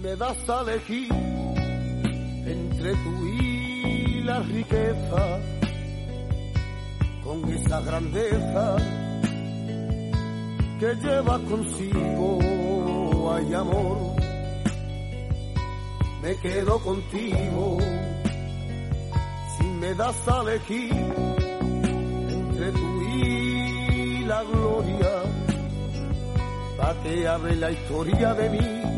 [0.09, 5.41] Me das a elegir entre tú y la riqueza,
[7.23, 8.77] con esa grandeza
[10.81, 12.39] que lleva consigo,
[13.35, 13.99] hay amor,
[16.23, 17.79] me quedo contigo,
[19.59, 20.93] si me das a elegir
[22.31, 25.13] entre tú y la gloria,
[27.29, 28.98] hable la historia de mí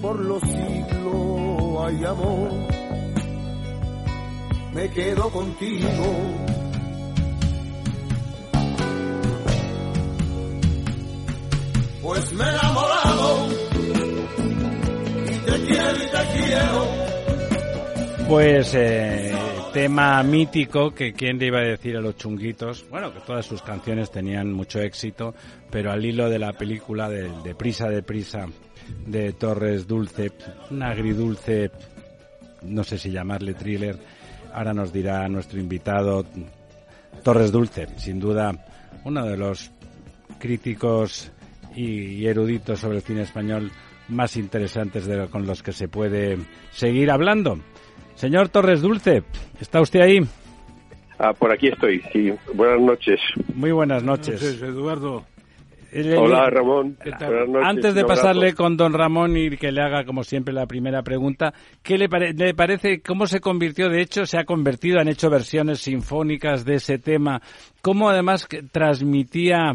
[0.00, 2.50] por los siglos hay amor.
[4.72, 5.88] Me quedo contigo.
[12.02, 13.48] Pues me he enamorado
[15.24, 16.86] y te quiero y te quiero.
[18.28, 19.32] Pues eh,
[19.72, 23.62] tema mítico que quién le iba a decir a los chunguitos, bueno, que todas sus
[23.62, 25.34] canciones tenían mucho éxito,
[25.70, 28.48] pero al hilo de la película de, de Prisa de Prisa
[29.06, 30.32] de Torres Dulce,
[30.70, 31.70] un agridulce,
[32.62, 33.96] no sé si llamarle thriller,
[34.52, 36.24] ahora nos dirá nuestro invitado
[37.22, 38.52] Torres Dulce, sin duda
[39.04, 39.70] uno de los
[40.38, 41.30] críticos
[41.74, 43.70] y, eruditos sobre el cine español
[44.08, 46.38] más interesantes de, con los que se puede
[46.70, 47.58] seguir hablando.
[48.14, 49.24] Señor Torres Dulce,
[49.60, 50.20] ¿está usted ahí?
[51.18, 52.32] Ah, por aquí estoy, sí.
[52.54, 53.20] Buenas noches.
[53.54, 54.40] Muy buenas noches.
[54.40, 55.24] Buenas noches Eduardo.
[56.18, 56.96] Hola Ramón.
[57.62, 61.54] Antes de pasarle con don Ramón y que le haga como siempre la primera pregunta,
[61.82, 65.80] ¿qué le, le, parece, cómo se convirtió, de hecho se ha convertido, han hecho versiones
[65.80, 67.40] sinfónicas de ese tema,
[67.80, 69.72] cómo además transmitía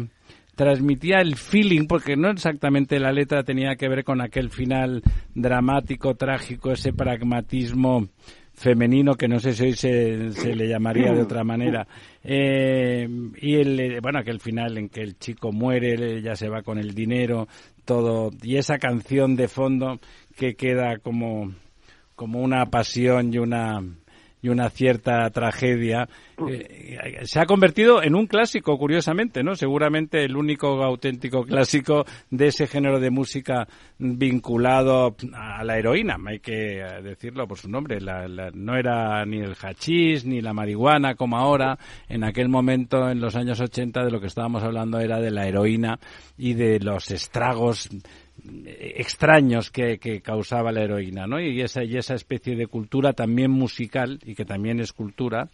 [0.54, 5.02] transmitía el feeling, porque no exactamente la letra tenía que ver con aquel final
[5.34, 8.08] dramático, trágico, ese pragmatismo
[8.54, 11.86] femenino que no sé si hoy se, le llamaría de otra manera.
[12.22, 13.08] Eh,
[13.40, 16.78] y el, eh, bueno, aquel final en que el chico muere, ya se va con
[16.78, 17.48] el dinero,
[17.84, 19.98] todo, y esa canción de fondo
[20.36, 21.52] que queda como,
[22.14, 23.82] como una pasión y una,
[24.42, 26.08] y una cierta tragedia,
[26.48, 29.54] eh, se ha convertido en un clásico, curiosamente, ¿no?
[29.54, 36.40] Seguramente el único auténtico clásico de ese género de música vinculado a la heroína, hay
[36.40, 37.98] que decirlo por su nombre.
[38.00, 41.78] no era ni el hachís ni la marihuana como ahora.
[42.08, 45.46] En aquel momento, en los años 80, de lo que estábamos hablando era de la
[45.46, 45.98] heroína
[46.36, 47.88] y de los estragos
[48.44, 51.40] extraños que, causaba la heroína, ¿no?
[51.40, 55.48] Y esa, y esa especie de cultura también musical, y que también es cultura,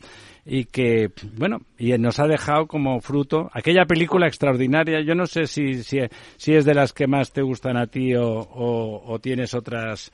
[0.45, 5.03] y que, bueno, y nos ha dejado como fruto aquella película extraordinaria.
[5.03, 5.99] Yo no sé si, si,
[6.47, 10.11] es de las que más te gustan a ti o, o, tienes otras.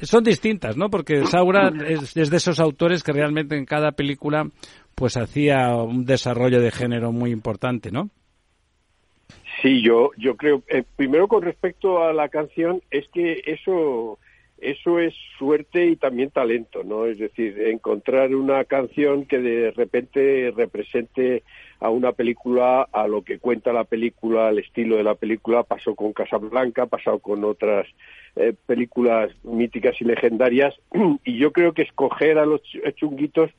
[0.00, 0.88] Son distintas, ¿no?
[0.90, 4.48] Porque Saura es, es de esos autores que realmente en cada película
[4.94, 8.10] pues hacía un desarrollo de género muy importante, ¿no?
[9.62, 14.18] Sí, yo, yo creo, eh, primero con respecto a la canción, es que eso,
[14.58, 17.06] eso es suerte y también talento, ¿no?
[17.06, 21.42] Es decir, encontrar una canción que de repente represente
[21.80, 25.96] a una película, a lo que cuenta la película, al estilo de la película, pasó
[25.96, 27.86] con Casablanca, pasado con otras
[28.36, 30.74] eh, películas míticas y legendarias,
[31.24, 32.62] y yo creo que escoger a los
[32.94, 33.50] chunguitos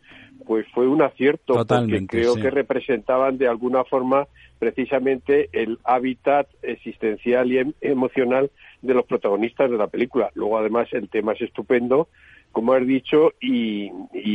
[0.46, 7.52] pues fue un acierto, porque creo que representaban de alguna forma precisamente el hábitat existencial
[7.52, 10.32] y em, emocional de los protagonistas de la película.
[10.36, 12.10] Luego, además, el tema es estupendo,
[12.52, 13.92] como has dicho, y,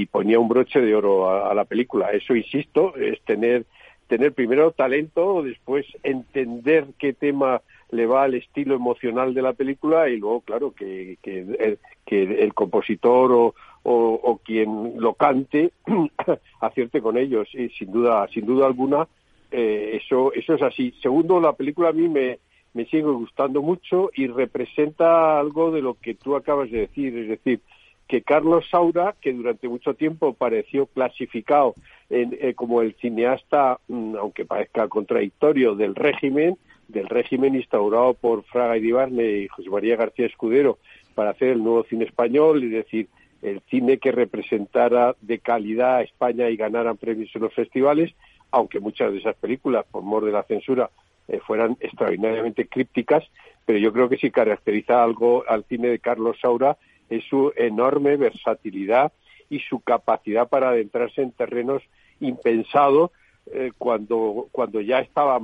[0.06, 2.10] ponía un broche de oro a, la película.
[2.10, 3.66] Eso, insisto, es tener,
[4.06, 10.08] tener primero talento, después entender qué tema le va al estilo emocional de la película
[10.08, 15.72] y luego, claro, que, que, el, compositor o, o, quien lo cante
[16.60, 17.48] acierte con ellos.
[17.54, 19.06] Y sin duda, sin duda alguna,
[19.50, 20.92] eh, eso, eso es así.
[21.02, 22.38] Segundo, la película a mí me,
[22.72, 27.28] me sigue gustando mucho y representa algo de lo que tú acabas de decir, es
[27.28, 27.60] decir,
[28.08, 31.74] que Carlos Saura, que durante mucho tiempo pareció clasificado
[32.10, 36.58] eh, como el cineasta, mm, aunque parezca contradictorio, del régimen,
[36.88, 40.78] del régimen instaurado por Fraga Iribarne y José María García Escudero
[41.14, 43.08] para hacer el nuevo cine español, es decir,
[43.42, 48.12] el cine que representara de calidad a España y ganaran premios en los festivales,
[48.50, 50.90] aunque muchas de esas películas, por mor de la censura,
[51.28, 53.24] eh, fueran extraordinariamente crípticas,
[53.64, 56.76] pero yo creo que si caracteriza algo al cine de Carlos Saura
[57.08, 59.12] es su enorme versatilidad
[59.50, 61.82] y su capacidad para adentrarse en terrenos
[62.20, 63.10] impensados
[63.52, 65.38] eh, cuando, cuando ya estaba,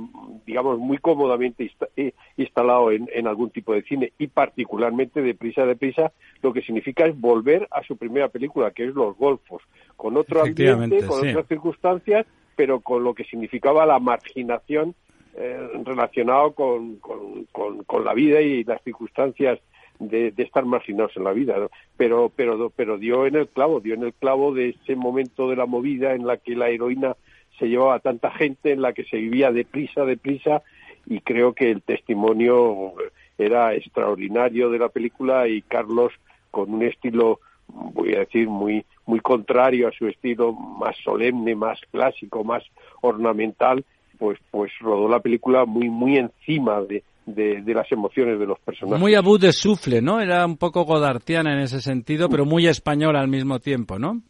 [0.45, 5.65] digamos, muy cómodamente eh, instalado en, en, algún tipo de cine y particularmente de prisa
[5.65, 9.61] de prisa, lo que significa es volver a su primera película, que es Los Golfos,
[9.95, 12.25] con otro ambiente, con otras circunstancias,
[12.55, 14.95] pero con lo que significaba la marginación
[15.35, 17.45] eh, relacionado con, con,
[17.85, 19.59] con, la vida y las circunstancias
[19.99, 21.55] de, estar marginados en la vida,
[21.95, 25.55] pero, pero, pero dio en el clavo, dio en el clavo de ese momento de
[25.55, 27.15] la movida en la que la heroína
[27.59, 30.61] se llevaba tanta gente, en la que se vivía deprisa, deprisa,
[31.05, 32.93] y creo que el testimonio
[33.37, 36.13] era extraordinario de la película y Carlos
[36.51, 41.79] con un estilo, voy a decir, muy, muy contrario a su estilo más solemne, más
[41.91, 42.63] clásico, más
[43.01, 43.83] ornamental,
[44.17, 48.99] pues, pues rodó la película muy, muy encima de, de, las emociones de los personajes.
[48.99, 50.19] Muy abud de sufle, ¿no?
[50.19, 54.21] Era un poco godartiana en ese sentido, pero muy española al mismo tiempo, ¿no?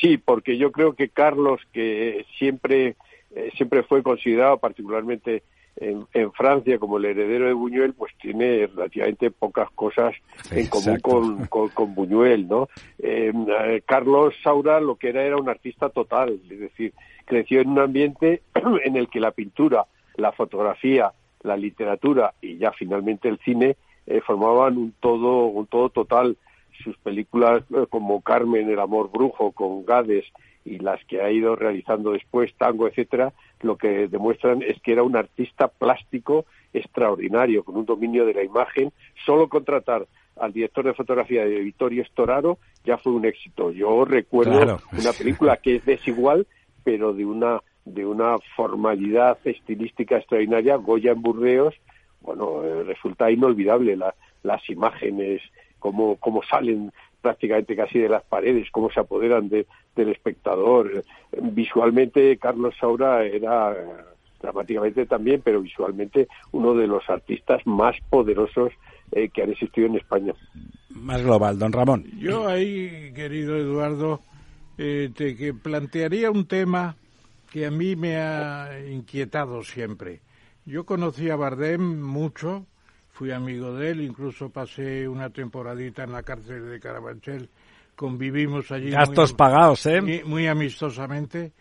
[0.00, 2.96] Sí, porque yo creo que Carlos, que siempre,
[3.34, 5.42] eh, siempre fue considerado particularmente
[5.78, 10.14] en, Francia como el heredero de Buñuel, pues tiene relativamente pocas cosas
[10.50, 12.68] en común con, con, Buñuel, ¿no?
[12.98, 13.32] Eh,
[13.84, 16.94] Carlos Saura lo que era era un artista total, es decir,
[17.26, 18.42] creció en un ambiente
[18.84, 19.84] en el que la pintura,
[20.16, 23.76] la fotografía, la literatura y ya finalmente el cine
[24.06, 26.36] eh, formaban un todo, un todo total.
[26.82, 30.24] Sus películas eh, como Carmen, El amor brujo, con Gades
[30.64, 35.04] y las que ha ido realizando después, Tango, etcétera, lo que demuestran es que era
[35.04, 38.92] un artista plástico extraordinario, con un dominio de la imagen.
[39.24, 40.06] Solo contratar
[40.38, 43.70] al director de fotografía de Vittorio Storaro ya fue un éxito.
[43.70, 46.46] Yo recuerdo una película que es desigual,
[46.84, 51.72] pero de una de una formalidad estilística extraordinaria, Goya en Burdeos,
[52.20, 53.96] bueno, eh, resulta inolvidable
[54.42, 55.40] las imágenes,
[55.86, 61.04] cómo, cómo salen prácticamente casi de las paredes, cómo se apoderan de, del espectador.
[61.40, 63.76] Visualmente, Carlos Saura era eh,
[64.40, 68.72] dramáticamente también, pero visualmente uno de los artistas más poderosos
[69.12, 70.34] eh, que han existido en España.
[70.90, 72.04] Más global, don Ramón.
[72.18, 74.20] Yo ahí, querido Eduardo,
[74.76, 76.96] te que plantearía un tema
[77.50, 80.20] que a mí me ha inquietado siempre.
[80.66, 82.66] Yo conocí a Bardem mucho,
[83.16, 87.48] fui amigo de él, incluso pasé una temporadita en la cárcel de Carabanchel,
[87.94, 88.90] convivimos allí.
[88.90, 90.02] Gastos pagados, ¿eh?
[90.02, 91.54] Muy, amistosamente,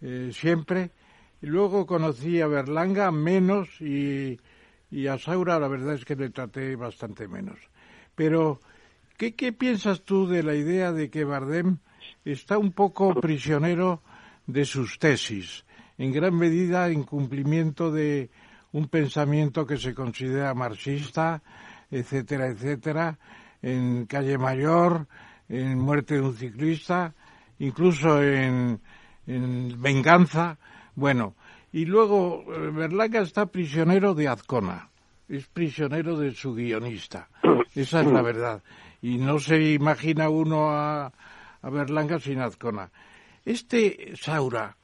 [0.00, 0.92] eh, siempre.
[1.42, 4.38] Y luego conocí a Berlanga menos y,
[4.88, 7.58] y, a Saura la verdad es que le traté bastante menos.
[8.14, 8.60] Pero,
[9.16, 11.78] ¿qué, ¿qué piensas tú de la idea de que Bardem
[12.24, 14.00] está un poco prisionero
[14.46, 15.64] de sus tesis,
[15.98, 18.30] en gran medida en cumplimiento de
[18.72, 21.42] un pensamiento que se considera marxista,
[21.90, 23.18] etcétera, etcétera,
[23.62, 25.06] en Calle Mayor,
[25.48, 27.14] en Muerte de un ciclista,
[27.58, 28.80] incluso en,
[29.26, 30.58] en Venganza,
[30.94, 31.34] bueno,
[31.72, 34.90] y luego eh, Berlanga está prisionero de Azcona,
[35.28, 37.28] es prisionero de su guionista,
[37.74, 38.62] esa es la verdad,
[39.02, 41.12] y no se imagina uno a,
[41.62, 42.90] a Berlanga sin Azcona.
[43.44, 44.76] Este Saura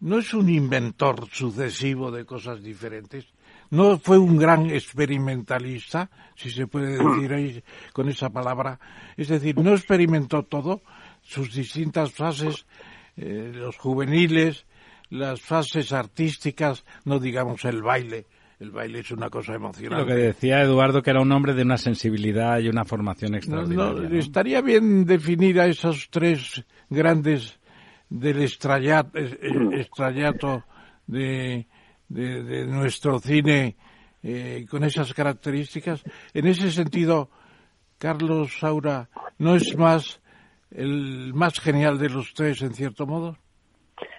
[0.00, 3.26] no es un inventor sucesivo de cosas diferentes,
[3.70, 8.78] no fue un gran experimentalista, si se puede decir ahí con esa palabra,
[9.16, 10.82] es decir, no experimentó todo,
[11.22, 12.66] sus distintas fases,
[13.16, 14.66] eh, los juveniles,
[15.10, 18.26] las fases artísticas, no digamos el baile,
[18.60, 20.02] el baile es una cosa emocionante.
[20.02, 24.18] Lo que decía Eduardo, que era un hombre de una sensibilidad y una formación extraordinaria.
[24.18, 27.58] Estaría bien definir a esos tres grandes
[28.08, 30.64] del estrallato, estrallato
[31.06, 31.66] de,
[32.08, 33.76] de, nuestro cine
[34.22, 36.04] eh, con esas características.
[36.34, 37.30] En ese sentido,
[37.98, 40.20] Carlos Saura no es más
[40.70, 43.36] el más genial de los tres, en cierto modo.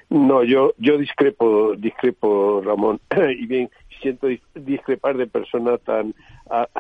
[0.10, 3.02] No, yo yo discrepo, discrepo, Ramón,
[3.38, 3.70] y bien
[4.02, 6.14] siento discrepar de persona tan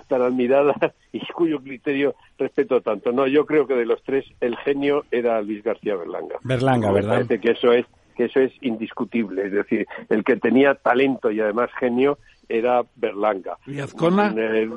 [0.07, 0.75] tan admirada
[1.11, 3.11] y cuyo criterio respeto tanto.
[3.11, 6.35] No, yo creo que de los tres el genio era Luis García Berlanga.
[6.43, 7.15] Berlanga, ¿verdad?
[7.15, 11.39] Parece que eso es que eso es indiscutible, es decir, el que tenía talento y
[11.39, 12.17] además genio
[12.49, 13.57] era Berlanga.
[13.67, 14.33] ¿Y Azcona?
[14.35, 14.69] Eh,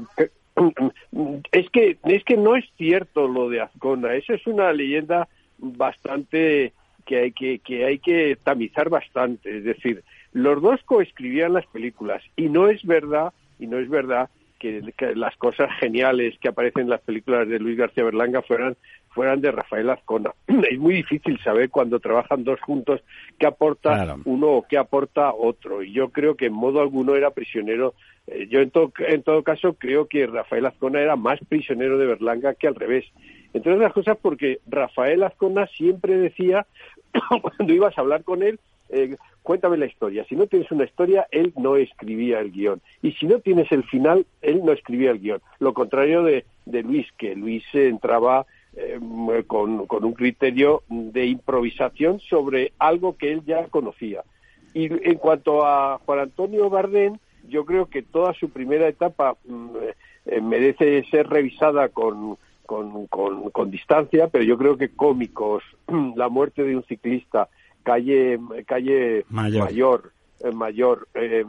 [1.52, 5.26] es que es que no es cierto lo de Azcona, eso es una leyenda
[5.58, 6.74] bastante
[7.06, 9.56] que hay que, que hay que tamizar bastante.
[9.58, 14.30] Es decir, los dos coescribían las películas y no es verdad y no es verdad
[14.60, 14.82] que,
[15.16, 18.76] las cosas geniales que aparecen en las películas de Luis García Berlanga fueran
[19.08, 20.32] fueran de Rafael Azcona.
[20.70, 23.00] Es muy difícil saber cuando trabajan dos juntos
[23.38, 25.82] qué aporta uno o qué aporta otro.
[25.82, 27.94] Y yo creo que en modo alguno era prisionero.
[28.28, 28.70] Eh, yo en,
[29.08, 33.04] en todo caso creo que Rafael Azcona era más prisionero de Berlanga que al revés.
[33.52, 36.66] Entre otras cosas porque Rafael Azcona siempre decía,
[37.42, 40.24] cuando ibas a hablar con él, eh, cuéntame la historia.
[40.28, 42.80] Si no tienes una historia, él no escribía el guion.
[43.02, 45.40] Y si no tienes el final, él no escribía el guion.
[45.58, 49.00] Lo contrario de, de Luis, que Luis entraba eh,
[49.46, 54.22] con, con, un criterio de improvisación sobre algo que él ya conocía.
[54.74, 57.18] Y en cuanto a Juan Antonio Bardén,
[57.48, 59.68] yo creo que toda su primera etapa mm,
[60.26, 62.36] eh, merece ser revisada con,
[62.66, 65.64] con, con, distancia, pero yo creo que cómicos,
[66.14, 67.48] la muerte de un ciclista,
[67.82, 70.12] calle, calle mayor,
[70.52, 71.44] mayor, eh,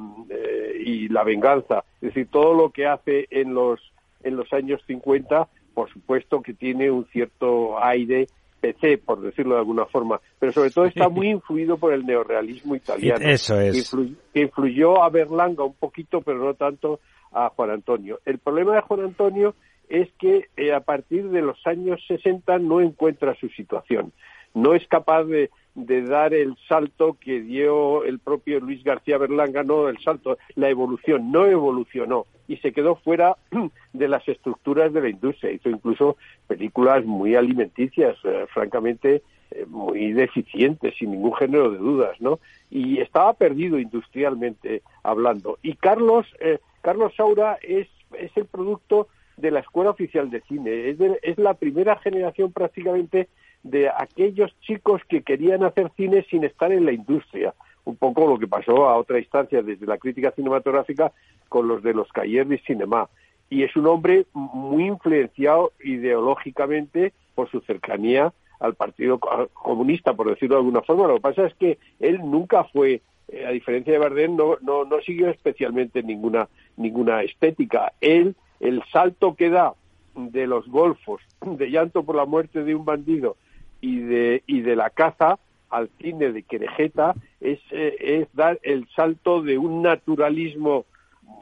[0.83, 3.79] y la venganza, es decir, todo lo que hace en los
[4.23, 8.27] en los años 50 por supuesto que tiene un cierto aire
[8.59, 12.75] PC, por decirlo de alguna forma, pero sobre todo está muy influido por el neorrealismo
[12.75, 13.25] italiano.
[13.27, 13.91] Eso es.
[14.33, 16.99] Que influyó, a Berlanga un poquito, pero no tanto
[17.31, 18.19] a Juan Antonio.
[18.25, 19.55] El problema de Juan Antonio
[19.89, 24.13] es que eh, a partir de los años 60 no encuentra su situación.
[24.53, 29.63] No es capaz de, de dar el salto que dio el propio Luis García Berlanga,
[29.63, 33.37] no el salto, la evolución, no evolucionó y se quedó fuera
[33.93, 35.51] de las estructuras de la industria.
[35.51, 36.17] Hizo incluso
[36.47, 42.39] películas muy alimenticias, eh, francamente eh, muy deficientes, sin ningún género de dudas, ¿no?
[42.69, 45.57] Y estaba perdido industrialmente hablando.
[45.61, 49.07] Y Carlos, eh, Carlos Saura es, es el producto
[49.37, 50.89] de la Escuela Oficial de Cine.
[50.89, 53.29] Es, es la primera generación prácticamente
[53.63, 57.53] de aquellos chicos que querían hacer cine sin estar en la industria.
[57.83, 61.11] Un poco lo que pasó a otra instancia desde la crítica cinematográfica
[61.49, 63.09] con los de los Cahiers de Cinema.
[63.49, 70.55] Y es un hombre muy influenciado ideológicamente por su cercanía al Partido Comunista, por decirlo
[70.55, 71.07] de alguna forma.
[71.07, 74.85] Lo que pasa es que él nunca fue, eh, a diferencia de Bardem, no, no,
[74.85, 76.47] no siguió especialmente ninguna,
[76.77, 77.93] ninguna estética.
[77.99, 79.73] Él, el salto que da
[80.15, 83.35] de los golfos, de llanto por la muerte de un bandido
[83.81, 88.87] y de, y de la caza al cine de Querejeta es, eh, es dar el
[88.95, 90.85] salto de un naturalismo,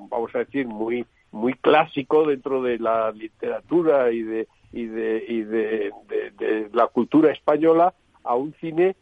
[0.10, 5.42] vamos a decir, muy, muy clásico dentro de la literatura y de, y de, y
[5.42, 5.92] de,
[6.74, 8.96] la cultura española a un cine,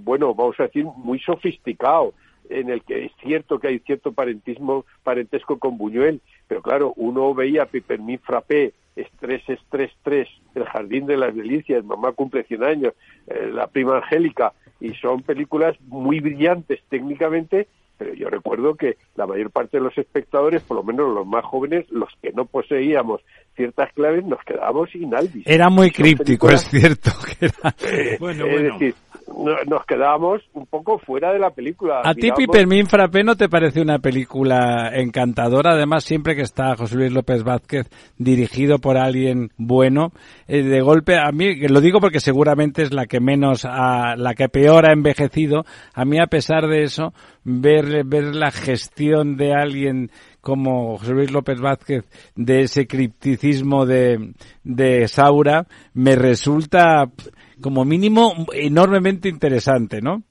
[0.00, 2.12] bueno, vamos a decir, muy sofisticado,
[2.48, 7.34] en el que es cierto que hay cierto parentismo, parentesco con Buñuel, pero claro, uno
[7.34, 12.64] veía a Pipermín Frappé Estrés, Estrés, Estrés, El Jardín de las Delicias, Mamá cumple 100
[12.64, 12.94] años,
[13.26, 17.68] eh, La Prima Angélica, y son películas muy brillantes técnicamente,
[17.98, 21.44] pero yo recuerdo que la mayor parte de los espectadores, por lo menos los más
[21.44, 23.22] jóvenes, los que no poseíamos
[23.54, 25.46] ciertas claves, nos quedábamos sin albis.
[25.46, 27.10] Era muy críptico, es cierto.
[27.24, 27.74] Que era...
[27.86, 28.94] Eh, bueno, es decir,
[29.66, 32.00] nos quedábamos un poco fuera de la película.
[32.04, 35.72] ¿A ti Pipermín Frappé no te parece una película encantadora?
[35.72, 40.12] Además, siempre que está José Luis López Vázquez dirigido por alguien bueno,
[40.46, 44.48] eh, de golpe, a mí, lo digo porque seguramente es la que menos, la que
[44.48, 45.64] peor ha envejecido,
[45.94, 47.12] a mí a pesar de eso,
[47.44, 50.10] ver, ver la gestión de alguien
[50.40, 52.04] como José Luis López Vázquez
[52.36, 57.10] de ese cripticismo de, de Saura me resulta
[57.60, 60.22] como mínimo enormemente interesante, ¿no?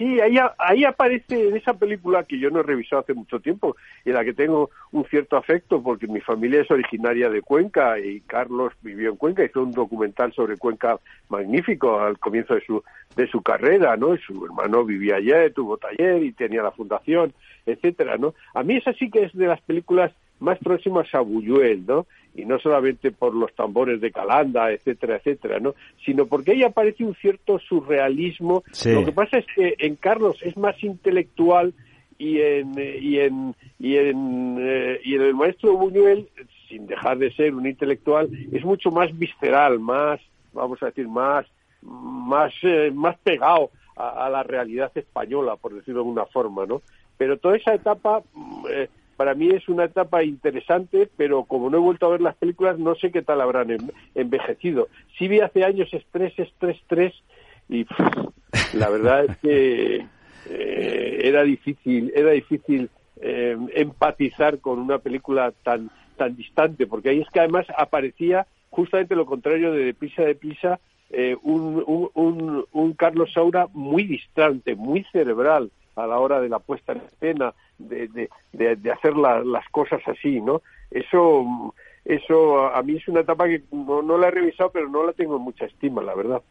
[0.00, 3.76] Sí, ahí, ahí aparece en esa película que yo no he revisado hace mucho tiempo
[4.02, 7.98] y en la que tengo un cierto afecto porque mi familia es originaria de Cuenca
[7.98, 10.98] y Carlos vivió en Cuenca, hizo un documental sobre Cuenca
[11.28, 12.82] magnífico al comienzo de su,
[13.14, 14.16] de su carrera, ¿no?
[14.16, 17.34] Su hermano vivía allá, tuvo taller y tenía la fundación,
[17.66, 18.32] etcétera, ¿no?
[18.54, 22.06] A mí esa sí que es de las películas más próximas a Buñuel, ¿no?
[22.34, 25.74] Y no solamente por los tambores de Calanda, etcétera, etcétera, ¿no?
[26.04, 28.62] Sino porque ahí aparece un cierto surrealismo.
[28.84, 31.74] Lo que pasa es que en Carlos es más intelectual
[32.18, 36.28] y en y en y en, eh, y en el maestro Buñuel,
[36.68, 40.20] sin dejar de ser un intelectual, es mucho más visceral, más,
[40.52, 41.46] vamos a decir, más
[41.82, 46.82] más eh, más pegado a, a, la realidad española, por decirlo de alguna forma, ¿no?
[47.16, 48.88] Pero toda esa etapa mm, eh,
[49.20, 52.78] para mí es una etapa interesante, pero como no he vuelto a ver las películas,
[52.78, 53.76] no sé qué tal habrán
[54.14, 54.88] envejecido.
[55.18, 57.12] Sí vi hace años Estrés, Estrés, Estrés,
[57.68, 57.84] y
[58.72, 60.06] la verdad es que
[60.48, 62.88] eh, era difícil, era difícil
[63.20, 69.14] eh, empatizar con una película tan tan distante, porque ahí es que además aparecía justamente
[69.16, 75.70] lo contrario de Deprisa, Deprisa, eh, un, un, un Carlos Saura muy distante, muy cerebral
[76.02, 80.40] a la hora de la puesta en escena, de, de, de, hacer las cosas así,
[80.40, 80.62] ¿no?
[80.90, 81.74] eso,
[82.04, 85.12] eso a mí es una etapa que no, no la he revisado, pero no la
[85.12, 86.42] tengo en mucha estima, la verdad.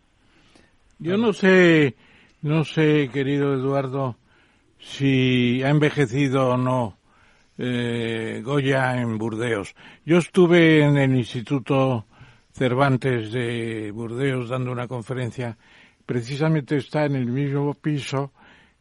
[0.99, 1.95] Yo no sé,
[2.41, 4.15] no sé, querido Eduardo,
[4.77, 6.97] si ha envejecido o no
[7.57, 9.75] eh, Goya en Burdeos.
[10.05, 12.05] Yo estuve en el Instituto
[12.51, 15.57] Cervantes de Burdeos dando una conferencia.
[16.05, 18.31] Precisamente está en el mismo piso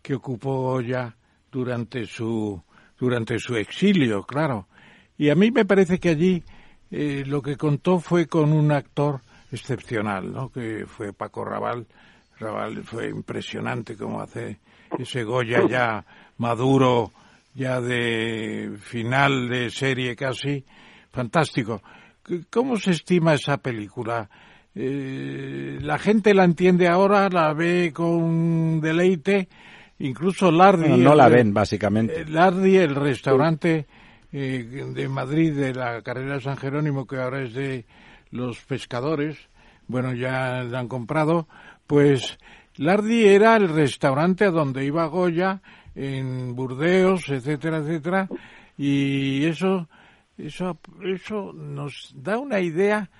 [0.02, 1.16] que ocupó Goya
[1.50, 2.62] durante su
[2.98, 4.66] durante su exilio, claro.
[5.16, 6.42] Y a mí me parece que allí
[6.90, 9.20] eh, lo que contó fue con un actor
[9.52, 10.50] excepcional, ¿no?
[10.50, 11.86] Que fue Paco Raval.
[12.38, 14.58] Raval fue impresionante como hace
[14.98, 16.04] ese Goya ya
[16.38, 17.12] maduro,
[17.54, 20.64] ya de final de serie casi,
[21.10, 21.82] fantástico.
[22.50, 24.28] ¿Cómo se estima esa película?
[24.74, 29.48] Eh, la gente la entiende ahora, la ve con deleite,
[29.98, 30.88] incluso Lardi.
[30.88, 32.22] no la ven, básicamente.
[32.22, 33.86] Eh, Lardi, el restaurante
[34.32, 37.86] eh, de Madrid de la carrera San Jerónimo, que ahora es de
[38.30, 39.38] los pescadores,
[39.86, 41.48] bueno, ya la han comprado,
[41.86, 42.38] pues
[42.76, 45.62] Lardi era el restaurante a donde iba Goya
[45.94, 48.28] en Burdeos, etcétera, etcétera,
[48.76, 49.88] y eso,
[50.36, 53.10] eso, eso nos da una idea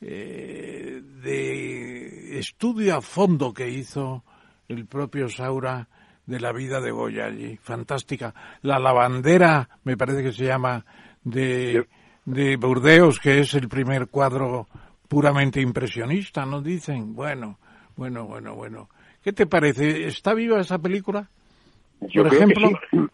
[0.00, 4.24] eh, de estudio a fondo que hizo
[4.68, 5.88] el propio Saura
[6.30, 8.32] de la vida de Goya allí, fantástica.
[8.62, 10.84] La lavandera, me parece que se llama,
[11.24, 11.86] de,
[12.24, 14.68] de Burdeos, que es el primer cuadro
[15.08, 17.14] puramente impresionista, ¿no dicen?
[17.14, 17.58] Bueno,
[17.96, 18.88] bueno, bueno, bueno.
[19.22, 20.06] ¿Qué te parece?
[20.06, 21.28] ¿Está viva esa película?
[22.00, 22.70] Yo por creo ejemplo.
[22.90, 23.06] Que sí.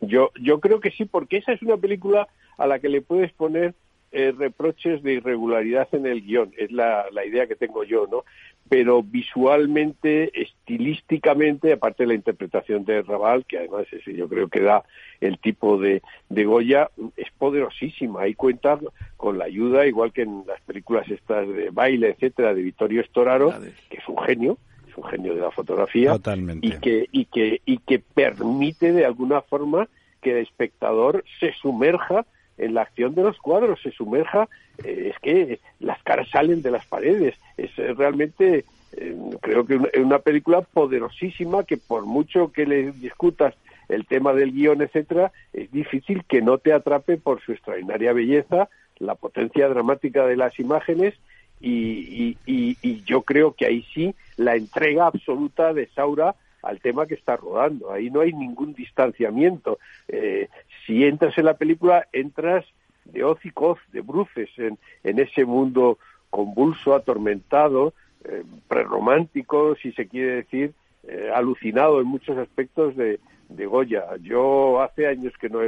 [0.02, 2.28] yo, yo creo que sí, porque esa es una película
[2.58, 3.74] a la que le puedes poner
[4.12, 8.24] eh, reproches de irregularidad en el guion, es la, la idea que tengo yo, ¿no?
[8.68, 14.60] Pero visualmente, estilísticamente, aparte de la interpretación de Raval, que además ese yo creo que
[14.60, 14.82] da
[15.20, 18.22] el tipo de, de Goya, es poderosísima.
[18.22, 18.78] Ahí cuenta
[19.16, 23.54] con la ayuda, igual que en las películas estas de baile, etcétera, de Vittorio Storaro,
[23.88, 24.58] que es un genio,
[24.96, 26.66] un genio de la fotografía Totalmente.
[26.66, 29.88] y que y que y que permite de alguna forma
[30.20, 32.26] que el espectador se sumerja
[32.58, 34.48] en la acción de los cuadros, se sumerja,
[34.84, 38.64] eh, es que las caras salen de las paredes, es eh, realmente
[38.96, 43.54] eh, creo que una, una película poderosísima que por mucho que le discutas
[43.88, 48.68] el tema del guion, etcétera, es difícil que no te atrape por su extraordinaria belleza,
[48.98, 51.14] la potencia dramática de las imágenes
[51.60, 57.14] y, y, yo creo que ahí sí la entrega absoluta de Saura al tema que
[57.14, 57.92] está rodando.
[57.92, 59.78] Ahí no hay ningún distanciamiento.
[60.08, 60.48] Eh,
[60.86, 62.64] si entras en la película, entras
[63.04, 65.98] de hoz y coz, de bruces, en, en ese mundo
[66.30, 67.94] convulso, atormentado,
[68.24, 70.72] eh, prerromántico, si se quiere decir,
[71.06, 74.04] eh, alucinado en muchos aspectos de, de Goya.
[74.20, 75.60] Yo hace años que no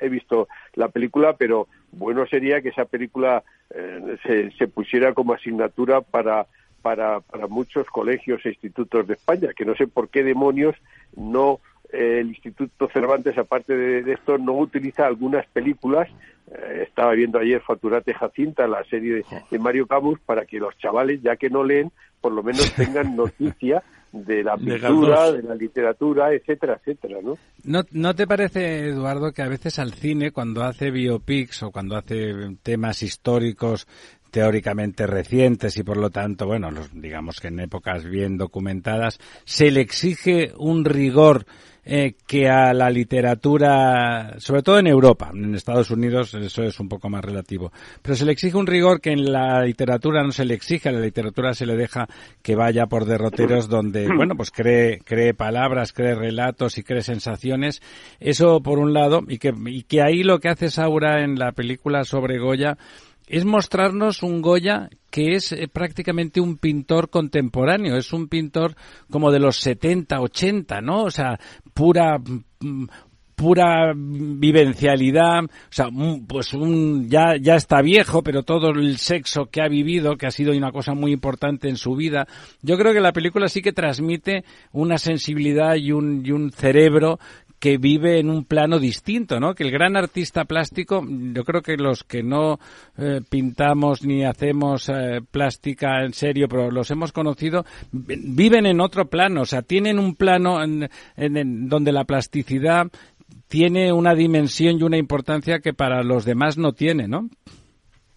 [0.00, 3.44] he, visto la película, pero bueno sería que esa película
[3.74, 6.46] eh, se, se, pusiera como asignatura para,
[6.82, 10.74] para, para, muchos colegios e institutos de España, que no sé por qué demonios
[11.16, 11.60] no
[11.92, 16.08] eh, el Instituto Cervantes, aparte de, de, esto, no utiliza algunas películas.
[16.50, 20.76] Eh, estaba viendo ayer Faturate Jacinta, la serie de, de Mario Camus, para que los
[20.78, 25.48] chavales, ya que no leen, por lo menos tengan noticia de la pintura, de, de,
[25.48, 27.36] la literatura, etcétera, etcétera, ¿no?
[27.64, 27.82] ¿no?
[27.90, 32.32] ¿No te parece, Eduardo, que a veces al cine, cuando hace biopics o cuando hace
[32.62, 33.86] temas históricos
[34.36, 39.70] teóricamente recientes y por lo tanto, bueno, los, digamos que en épocas bien documentadas, se
[39.70, 41.46] le exige un rigor
[41.86, 46.88] eh, que a la literatura, sobre todo en Europa, en Estados Unidos eso es un
[46.88, 47.72] poco más relativo,
[48.02, 50.92] pero se le exige un rigor que en la literatura no se le exige, a
[50.92, 52.06] la literatura se le deja
[52.42, 57.80] que vaya por derroteros donde, bueno, pues cree, cree palabras, cree relatos y cree sensaciones,
[58.20, 61.52] eso por un lado, y que, y que ahí lo que hace Saura en la
[61.52, 62.76] película sobre Goya
[63.26, 68.76] es mostrarnos un Goya que es eh, prácticamente un pintor contemporáneo, es un pintor
[69.10, 71.04] como de los 70, 80, ¿no?
[71.04, 71.38] O sea,
[71.74, 72.86] pura mm,
[73.36, 75.88] pura vivencialidad, o sea,
[76.26, 80.30] pues un, ya, ya está viejo, pero todo el sexo que ha vivido, que ha
[80.30, 82.26] sido una cosa muy importante en su vida,
[82.62, 87.18] yo creo que la película sí que transmite una sensibilidad y un, y un cerebro
[87.66, 89.52] que vive en un plano distinto, ¿no?
[89.52, 92.60] Que el gran artista plástico, yo creo que los que no
[92.96, 99.06] eh, pintamos ni hacemos eh, plástica en serio, pero los hemos conocido, viven en otro
[99.06, 100.88] plano, o sea, tienen un plano en,
[101.68, 102.86] donde la plasticidad
[103.48, 107.28] tiene una dimensión y una importancia que para los demás no tiene, ¿no?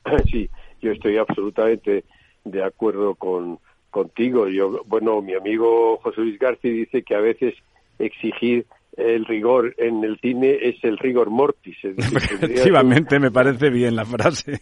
[0.32, 0.48] Sí,
[0.80, 2.04] yo estoy absolutamente
[2.46, 3.58] de acuerdo con
[3.90, 4.48] contigo.
[4.48, 7.56] Yo, bueno, mi amigo José Luis García dice que a veces
[7.98, 8.68] exigir
[9.00, 11.78] el rigor en el cine es el rigor mortis.
[11.84, 14.60] Efectivamente, me parece bien la frase.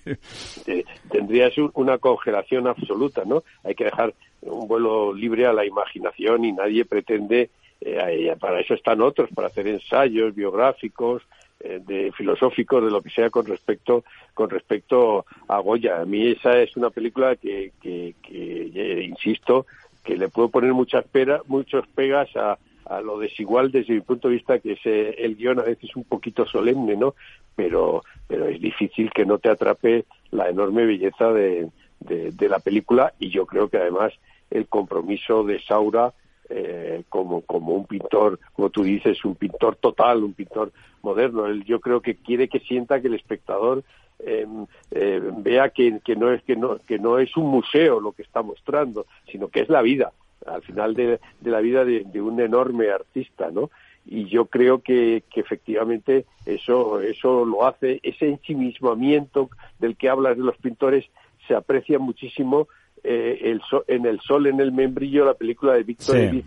[1.09, 3.43] Tendrías una congelación absoluta, ¿no?
[3.63, 7.49] Hay que dejar un vuelo libre a la imaginación y nadie pretende,
[7.81, 11.23] eh, para eso están otros, para hacer ensayos biográficos,
[11.59, 14.03] eh, de filosóficos, de lo que sea con respecto
[14.35, 16.01] con respecto a Goya.
[16.01, 19.65] A mí esa es una película que, que, que insisto,
[20.03, 22.59] que le puedo poner muchas peras, muchos pegas a,
[22.89, 26.03] a lo desigual desde mi punto de vista que es el guion a veces un
[26.03, 27.15] poquito solemne, ¿no?
[27.55, 31.69] Pero, pero es difícil que no te atrape la enorme belleza de,
[31.99, 34.13] de, la película y yo creo que además
[34.49, 36.13] el compromiso de Saura
[36.49, 40.71] eh, como, como un pintor, como tú dices, un pintor total, un pintor
[41.01, 41.47] moderno.
[41.47, 43.83] Él, yo creo que quiere que sienta que el espectador
[44.19, 48.13] em, eh, vea que, que, no es, que, no, que no es un museo lo
[48.13, 50.13] que está mostrando, sino que es la vida
[50.45, 53.69] al final de, la vida de, un enorme artista, ¿no?
[54.05, 60.43] Y yo creo que, efectivamente eso, eso lo hace, ese ensimismamiento del que hablas de
[60.43, 61.05] los pintores
[61.47, 62.67] se aprecia muchísimo
[63.03, 66.43] eh, el en El Sol en el Membrillo, la película de Víctor sí.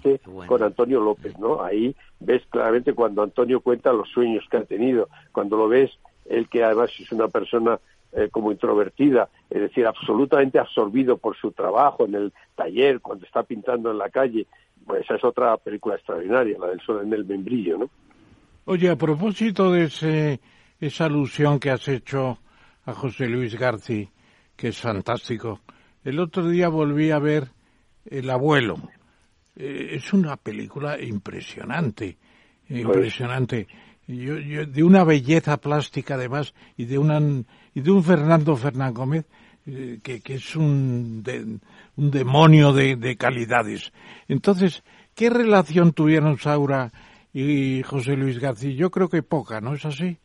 [0.47, 1.63] con Antonio López, ¿no?
[1.63, 5.91] Ahí ves claramente cuando Antonio cuenta los sueños que ha tenido, cuando lo ves,
[6.27, 7.79] él que además es una persona
[8.13, 13.45] eh, como introvertida, es decir, absolutamente absorbido por su trabajo en el taller, cuando está
[13.45, 14.47] pintando en la calle,
[14.85, 17.91] pues esa es otra película extraordinaria, la del sol en el membrillo, ¿no?
[18.65, 20.41] Oye, a propósito de ese,
[20.81, 22.39] esa alusión que has hecho
[22.85, 24.09] a José Luis García,
[24.57, 25.61] que es fantástico,
[26.05, 27.49] el otro día volví a ver
[28.05, 28.77] El abuelo.
[29.57, 32.17] Eh, es una película impresionante,
[32.67, 33.69] pues impresionante.
[34.07, 37.21] de una belleza plástica además y de una
[37.75, 39.25] y de un Fernando Fernán Gómez
[39.67, 41.23] eh, que, es un,
[41.97, 43.93] un demonio de, calidades.
[44.29, 44.83] Entonces,
[45.15, 46.91] ¿qué relación tuvieron Saura
[47.33, 48.73] y José Luis García?
[48.73, 50.17] Yo creo que poca, ¿no es así?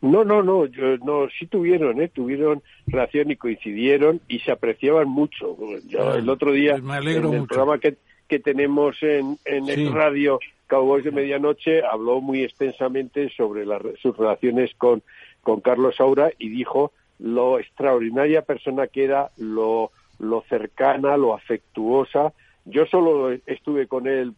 [0.00, 0.66] No, no, no,
[1.04, 2.08] no, sí tuvieron, ¿eh?
[2.08, 5.56] tuvieron relación y coincidieron y se apreciaban mucho.
[5.88, 7.96] Yo, el otro día, pues en el programa que,
[8.28, 13.64] que tenemos en, en el radio, Cowboys de Medianoche, habló muy extensamente sobre
[14.00, 15.02] sus relaciones con
[15.48, 22.34] con Carlos Saura y dijo lo extraordinaria persona que era, lo, lo cercana, lo afectuosa.
[22.66, 24.34] Yo solo estuve con él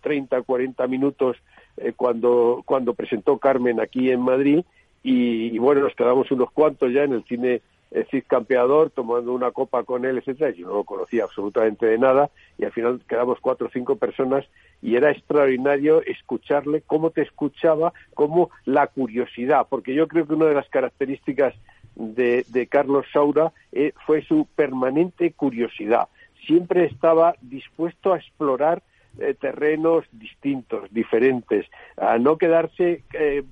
[0.00, 1.36] 30, 40 minutos
[1.76, 4.64] eh, cuando, cuando presentó Carmen aquí en Madrid
[5.04, 9.52] y, bueno, nos quedamos unos cuantos ya en el cine el Cid Campeador tomando una
[9.52, 10.50] copa con él, etcétera.
[10.50, 14.44] Yo no lo conocía absolutamente de nada y al final quedamos cuatro o cinco personas
[14.82, 20.46] y era extraordinario escucharle cómo te escuchaba, cómo la curiosidad, porque yo creo que una
[20.46, 21.54] de las características
[21.94, 26.08] de, Carlos Saura eh, fue su permanente curiosidad.
[26.46, 28.82] Siempre estaba dispuesto a explorar
[29.18, 31.66] eh, terrenos distintos, diferentes,
[31.96, 33.44] a no quedarse eh,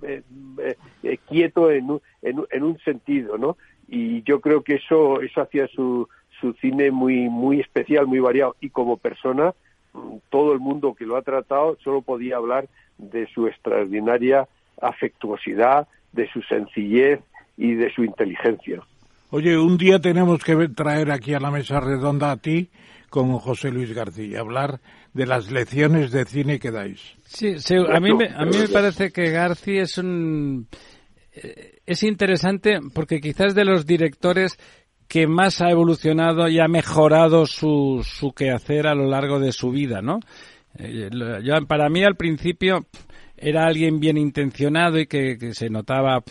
[1.29, 3.57] quieto en un, en un sentido, ¿no?
[3.93, 6.09] Y yo creo que eso eso hacía su
[6.41, 8.57] su cine muy muy especial muy variado.
[8.61, 9.53] Y como persona
[9.93, 14.49] mm, todo el mundo que lo ha tratado solo podía hablar de su extraordinaria
[14.81, 17.21] afectuosidad de su sencillez
[17.59, 18.81] y de su inteligencia.
[19.31, 22.71] Oye, un día tenemos que traer aquí a la mesa redonda a ti
[23.11, 24.81] con José Luis García, hablar
[25.13, 27.15] de las lecciones de cine que dais.
[27.25, 30.67] Sí, a, mí me, a mí me parece que García es un
[31.87, 34.59] es interesante porque quizás de los directores
[35.09, 39.71] que más ha evolucionado y ha mejorado su, su quehacer a lo largo de su
[39.71, 40.21] vida, ¿no?
[40.79, 41.11] Eh,
[41.69, 42.87] para mí al principio
[43.37, 46.23] era alguien bien intencionado y que, que se notaba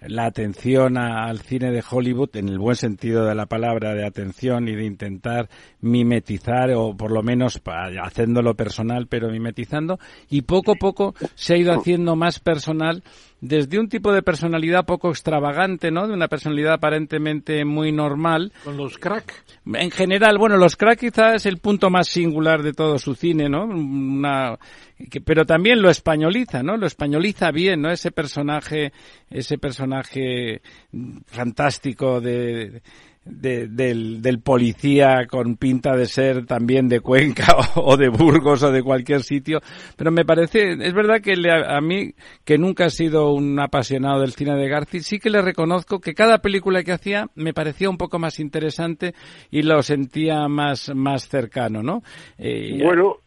[0.00, 4.68] la atención al cine de Hollywood en el buen sentido de la palabra de atención
[4.68, 5.48] y de intentar
[5.80, 7.60] mimetizar o por lo menos
[8.02, 9.98] haciéndolo personal pero mimetizando
[10.28, 13.02] y poco a poco se ha ido haciendo más personal
[13.40, 16.06] desde un tipo de personalidad poco extravagante, ¿no?
[16.06, 18.52] De una personalidad aparentemente muy normal.
[18.64, 19.44] Con los crack.
[19.66, 23.48] En general, bueno, los crack quizás es el punto más singular de todo su cine,
[23.48, 23.64] ¿no?
[23.64, 24.58] Una,
[25.24, 26.76] pero también lo españoliza, ¿no?
[26.76, 27.90] Lo españoliza bien, ¿no?
[27.90, 28.92] Ese personaje,
[29.30, 30.60] ese personaje
[31.26, 32.82] fantástico de,
[33.24, 38.82] del, del, policía con pinta de ser también de Cuenca o, de Burgos o de
[38.82, 39.60] cualquier sitio.
[39.96, 42.12] Pero me parece, es verdad que a mí,
[42.44, 46.14] que nunca he sido un apasionado del cine de García, sí que le reconozco que
[46.14, 49.14] cada película que hacía me parecía un poco más interesante
[49.50, 52.02] y lo sentía más, más cercano, ¿no?
[52.38, 53.18] Eh, bueno,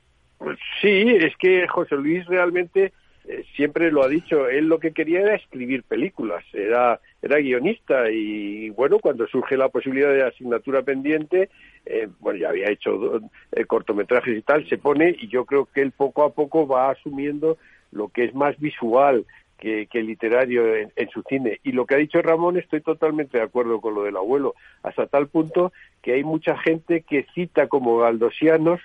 [0.82, 2.94] sí, es que José Luis realmente
[3.26, 8.12] eh, siempre lo ha dicho, él lo que quería era escribir películas, era, era guionista
[8.12, 11.50] y bueno, cuando surge la posibilidad de asignatura pendiente,
[11.86, 13.22] eh, bueno, ya había hecho
[13.54, 16.92] eh, cortometrajes y tal, se pone y yo creo que él poco a poco va
[16.92, 17.58] asumiendo
[17.92, 19.26] lo que es más visual
[19.58, 21.62] que, literario en, en, su cine.
[21.64, 25.08] Y lo que ha dicho Ramón, estoy totalmente de acuerdo con lo del abuelo, hasta
[25.08, 25.72] tal punto
[26.02, 28.82] que hay mucha gente que cita como galdosianos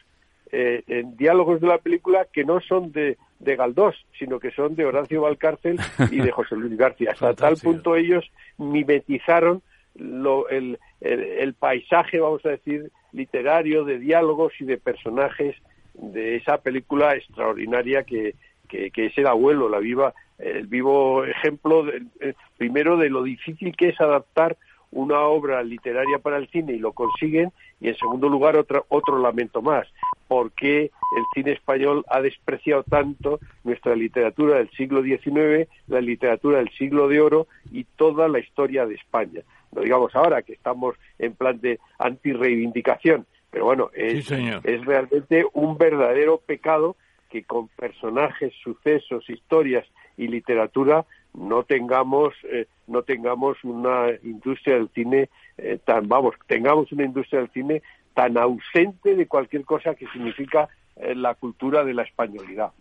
[0.53, 4.75] eh, en diálogos de la película que no son de, de Galdós, sino que son
[4.75, 5.79] de Horacio Valcárcel
[6.11, 7.11] y de José Luis García.
[7.13, 9.63] Hasta tal punto ellos mimetizaron
[9.95, 15.57] lo, el, el, paisaje, vamos a decir, literario de diálogos y de personajes
[15.95, 18.35] de esa película extraordinaria que,
[18.69, 21.85] que, es el abuelo, la viva, el vivo ejemplo,
[22.21, 24.57] eh, primero de lo difícil que es adaptar
[24.91, 29.19] una obra literaria para el cine y lo consiguen, y en segundo lugar otro, otro
[29.19, 29.87] lamento más,
[30.27, 36.59] por qué el cine español ha despreciado tanto nuestra literatura del siglo XIX, la literatura
[36.59, 39.43] del siglo de oro y toda la historia de España.
[39.73, 45.79] No digamos ahora que estamos en plan de antirreivindicación, pero bueno, es, es realmente un
[45.79, 46.97] verdadero pecado
[47.31, 49.87] que con personajes, sucesos, historias
[50.17, 51.05] y literatura
[51.35, 57.41] no tengamos eh, no tengamos una industria del cine eh, tan vamos tengamos una industria
[57.41, 57.83] del cine
[58.15, 62.73] tan ausente de cualquier cosa que significa eh, la cultura de la españolidad.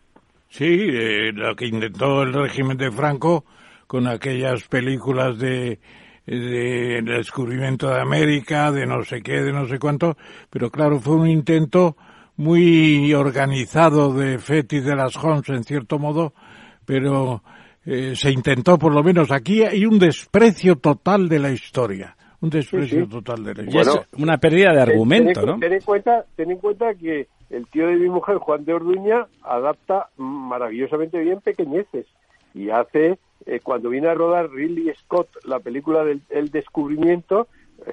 [0.50, 0.90] Sí
[1.34, 3.44] lo que intentó el régimen de Franco
[3.86, 5.80] con aquellas películas de
[6.26, 10.18] de descubrimiento de América, de no sé qué, de no sé cuánto,
[10.50, 11.96] pero claro, fue un intento
[12.38, 16.34] muy organizado de Fetis de las Homs, en cierto modo,
[16.86, 17.44] pero
[17.88, 22.18] eh, se intentó por lo menos aquí hay un desprecio total de la historia.
[22.42, 24.08] Un desprecio total de la historia.
[24.18, 27.96] Una pérdida de argumento ten, ten, en cuenta ten en cuenta que el tío de
[27.96, 32.06] mi mujer Juan de Orduña adapta maravillosamente bien pequeñeces
[32.54, 37.48] y hace eh, cuando viene a rodar Ridley Scott la película del el descubrimiento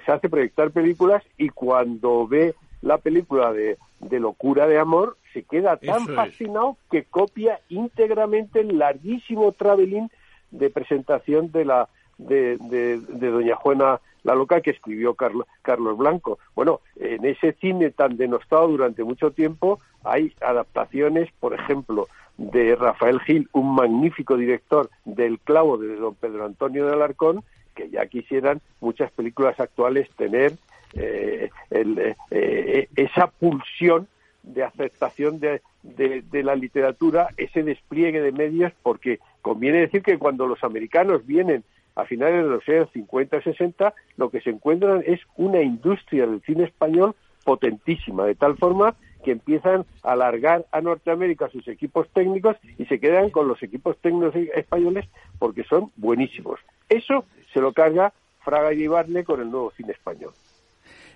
[0.05, 5.43] se hace proyectar películas y cuando ve la película de, de locura de amor se
[5.43, 10.09] queda tan fascinado que copia íntegramente el larguísimo traveling
[10.51, 11.89] de presentación de la
[12.19, 16.39] de, de, doña Juana la loca que escribió Carlos, Carlos Blanco.
[16.55, 23.21] Bueno, en ese cine tan denostado durante mucho tiempo hay adaptaciones, por ejemplo, de Rafael
[23.21, 28.61] Gil, un magnífico director del clavo de don Pedro Antonio de Alarcón, que ya quisieran
[28.81, 30.53] muchas películas actuales tener
[30.97, 34.09] eh, eh, eh, esa pulsión
[34.43, 40.47] de aceptación de, de, la literatura, ese despliegue de medios, porque conviene decir que cuando
[40.47, 41.65] los americanos vienen
[41.97, 46.27] a finales de los años 50 y 60, lo que se encuentran es una industria
[46.27, 47.15] del cine español
[47.45, 53.01] potentísima, de tal forma que empiezan a alargar a Norteamérica sus equipos técnicos y se
[53.01, 55.07] quedan con los equipos técnicos españoles
[55.39, 56.61] porque son buenísimos.
[56.89, 58.13] Eso se lo carga
[58.45, 60.33] Fraga y Ibarne con el nuevo cine español.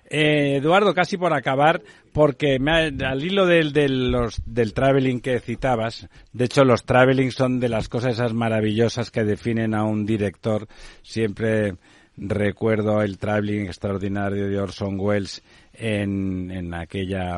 [0.09, 1.81] Eh, Eduardo, casi por acabar,
[2.13, 7.87] porque al hilo del, del traveling que citabas, de hecho los traveling son de las
[7.89, 10.67] cosas esas maravillosas que definen a un director.
[11.03, 11.75] Siempre
[12.17, 15.43] recuerdo el traveling extraordinario de Orson Welles
[15.73, 17.37] en, en aquella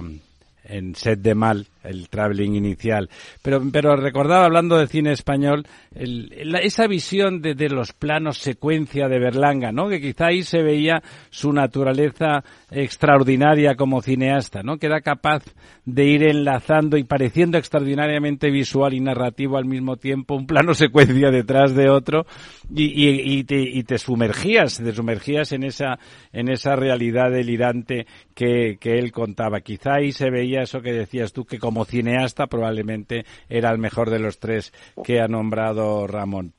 [0.63, 3.09] en Set de Mal, el traveling inicial.
[3.41, 9.19] Pero, pero recordaba, hablando de cine español, esa visión de, de, los planos secuencia de
[9.19, 9.89] Berlanga, ¿no?
[9.89, 14.77] Que quizá ahí se veía su naturaleza extraordinaria como cineasta, ¿no?
[14.77, 15.43] Que era capaz
[15.85, 21.31] de ir enlazando y pareciendo extraordinariamente visual y narrativo al mismo tiempo, un plano secuencia
[21.31, 22.25] detrás de otro,
[22.73, 25.99] y, y, y, te, y te sumergías, te sumergías en esa,
[26.31, 29.61] en esa realidad delirante que, que él contaba.
[29.61, 34.19] Quizá ahí se veía eso que decías tú, que cineasta probablemente era el mejor de
[34.19, 36.53] los tres que ha nombrado Ramón.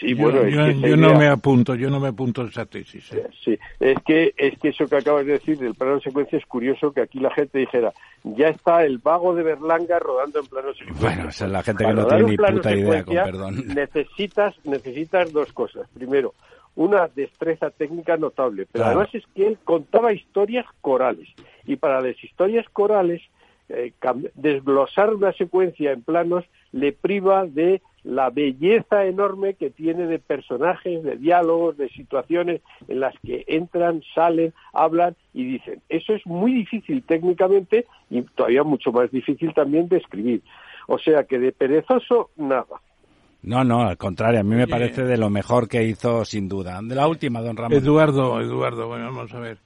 [0.00, 3.12] Sí, bueno, yo, no me apunto, yo no me apunto esa tesis.
[3.12, 3.28] ¿eh?
[3.44, 6.92] Sí, es que, es que eso que acabas de decir del plano secuencia es curioso
[6.92, 7.92] que aquí la gente dijera,
[8.22, 11.08] ya está el vago de Berlanga rodando en plano secuencia.
[11.08, 13.66] Bueno, esa es la gente que no tiene ni puta idea, con perdón.
[13.74, 15.88] Necesitas, necesitas dos cosas.
[15.94, 16.34] Primero,
[16.76, 21.28] una destreza técnica notable, pero además es que él contaba historias corales.
[21.66, 23.20] Y para las historias corales,
[23.68, 23.92] eh,
[24.34, 31.02] desglosar una secuencia en planos le priva de la belleza enorme que tiene de personajes,
[31.02, 35.82] de diálogos, de situaciones en las que entran, salen, hablan y dicen.
[35.88, 40.42] Eso es muy difícil técnicamente y todavía mucho más difícil también de escribir.
[40.86, 42.80] O sea que de perezoso, nada.
[43.42, 46.80] No, no, al contrario, a mí me parece de lo mejor que hizo sin duda.
[46.82, 47.76] De la última, don Ramón.
[47.76, 49.58] Eduardo, Eduardo, bueno, vamos a ver.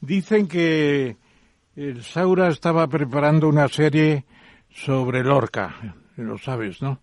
[0.00, 1.16] Dicen que
[1.76, 4.24] el Saura estaba preparando una serie
[4.70, 7.00] sobre Lorca, lo sabes, ¿no?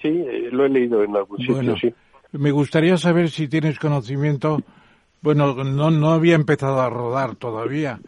[0.00, 1.92] sí, eh, lo he leído en algún sitio, sí.
[2.32, 4.60] Me gustaría saber si tienes conocimiento,
[5.22, 8.00] bueno, no, no había empezado a rodar todavía.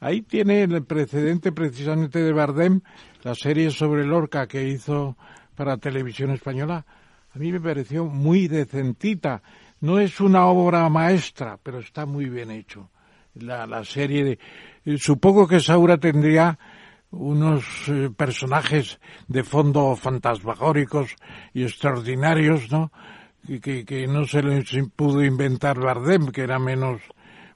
[0.00, 2.80] Ahí tiene el precedente precisamente de Bardem,
[3.22, 5.16] la serie sobre Lorca que hizo
[5.54, 6.84] para televisión española.
[7.34, 9.42] A mí me pareció muy decentita.
[9.80, 12.90] No es una obra maestra, pero está muy bien hecho.
[13.34, 14.38] La, la serie de...
[14.94, 16.58] eh, Supongo que Saura tendría
[17.10, 21.16] unos eh, personajes de fondo fantasmagóricos
[21.54, 22.90] y extraordinarios, ¿no?
[23.46, 27.00] Que, que, que no se les pudo inventar Bardem, que era menos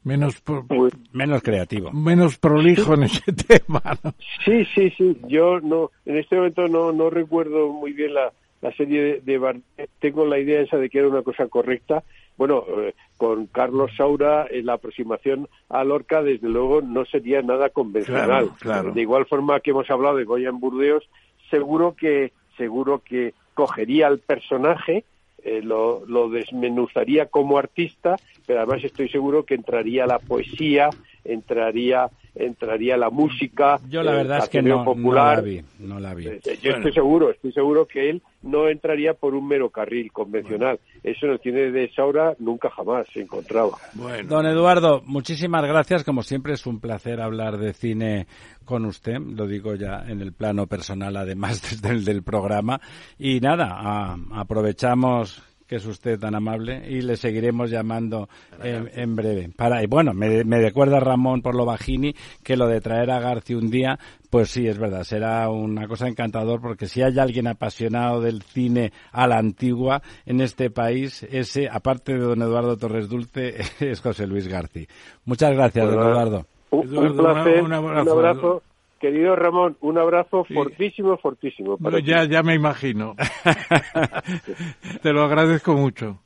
[0.04, 1.92] menos pro- Pues, Menos creativo.
[1.92, 4.14] menos prolijo en ese tema, ¿no?
[4.44, 5.16] Sí, sí, sí.
[5.28, 8.32] Yo no, en este momento no, no recuerdo muy bien la,
[8.62, 12.02] la serie de, de Tengo la idea esa de que era una cosa correcta.
[12.38, 17.68] Bueno, eh, con Carlos Saura eh, la aproximación a Lorca, desde luego, no sería nada
[17.68, 18.26] convencional.
[18.26, 18.92] Claro, claro.
[18.92, 21.08] De igual forma que hemos hablado de Goya en Burdeos,
[21.50, 25.04] seguro que seguro que cogería al personaje,
[25.44, 30.88] eh, lo, lo desmenuzaría como artista, pero además estoy seguro que entraría la poesía,
[31.24, 35.36] entraría entraría la música, Yo la el verdad es que no, no popular.
[35.38, 36.26] la vi, no la vi.
[36.28, 40.80] Eh, Yo estoy seguro, estoy seguro que él no entraría por un mero carril convencional.
[41.02, 43.72] Eso en el cine de Saura nunca jamás se encontraba.
[43.94, 46.04] Bueno, Don Eduardo, muchísimas gracias.
[46.04, 48.26] Como siempre es un placer hablar de cine
[48.64, 49.18] con usted.
[49.18, 52.80] Lo digo ya en el plano personal, además desde el del programa.
[53.18, 55.42] Y nada, a- aprovechamos
[55.72, 58.28] que es usted tan amable y le seguiremos llamando
[58.62, 59.48] en, en breve.
[59.56, 63.20] Para, y bueno, me, me recuerda Ramón por lo bajini que lo de traer a
[63.20, 63.98] García un día,
[64.28, 68.92] pues sí, es verdad, será una cosa encantador porque si hay alguien apasionado del cine
[69.12, 74.26] a la antigua en este país, ese, aparte de don Eduardo Torres Dulce, es José
[74.26, 74.84] Luis García.
[75.24, 75.94] Muchas gracias, don.
[75.94, 76.46] Eduardo.
[76.68, 78.62] Un, un placer, un un abrazo.
[79.02, 80.54] Querido Ramón, un abrazo Sí.
[80.54, 81.76] fortísimo, fortísimo.
[81.76, 83.16] para Bueno, ya, ya me imagino.
[85.02, 86.21] Te lo agradezco mucho.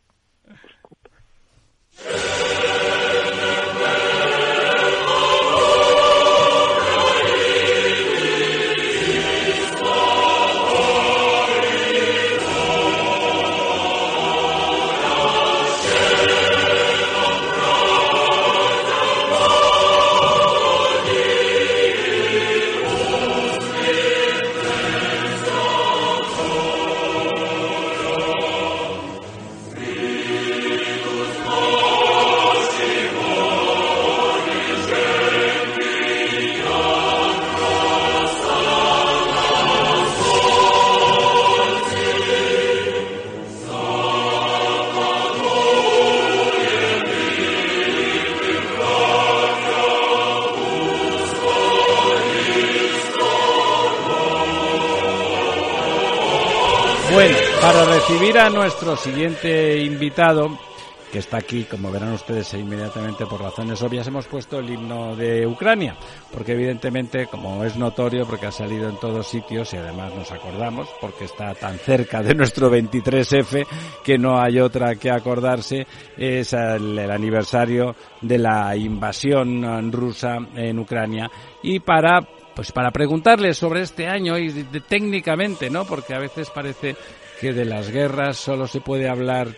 [58.27, 60.59] Recibir a nuestro siguiente invitado,
[61.13, 65.47] que está aquí, como verán ustedes inmediatamente por razones obvias, hemos puesto el himno de
[65.47, 65.97] Ucrania,
[66.33, 70.89] porque evidentemente, como es notorio, porque ha salido en todos sitios y además nos acordamos,
[71.01, 73.65] porque está tan cerca de nuestro 23F
[74.03, 81.31] que no hay otra que acordarse, es el, aniversario de la invasión rusa en Ucrania
[81.63, 85.85] y para pues para preguntarles sobre este año y de- técnicamente, ¿no?
[85.85, 86.97] Porque a veces parece
[87.41, 89.49] que de las guerras solo se puede hablar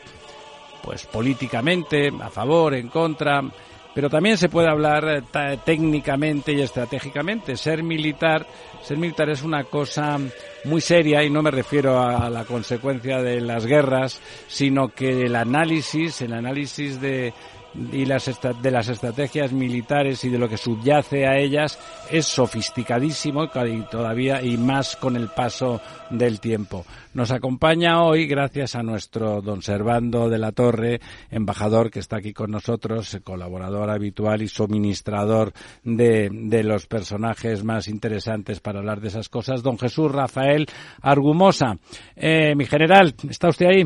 [0.83, 3.43] pues políticamente, a favor, en contra,
[3.95, 7.57] pero también se puede hablar eh, técnicamente y estratégicamente.
[7.57, 8.47] Ser militar,
[8.83, 10.19] ser militar es una cosa
[10.65, 15.35] muy seria y no me refiero a la consecuencia de las guerras, sino que el
[15.35, 17.33] análisis, el análisis de
[17.75, 18.31] y las
[18.63, 21.79] de las estrategias militares y de lo que subyace a ellas
[22.11, 26.85] es sofisticadísimo y todavía y más con el paso del tiempo.
[27.15, 31.01] Nos acompaña hoy, gracias a nuestro don Servando de la Torre,
[31.31, 35.53] embajador que está aquí con nosotros, colaborador habitual y suministrador
[35.83, 40.67] de, de los personajes más interesantes para hablar de esas cosas, don Jesús Rafael
[41.03, 41.77] Argumosa.
[42.17, 43.85] Eh, mi general, ¿está usted ahí?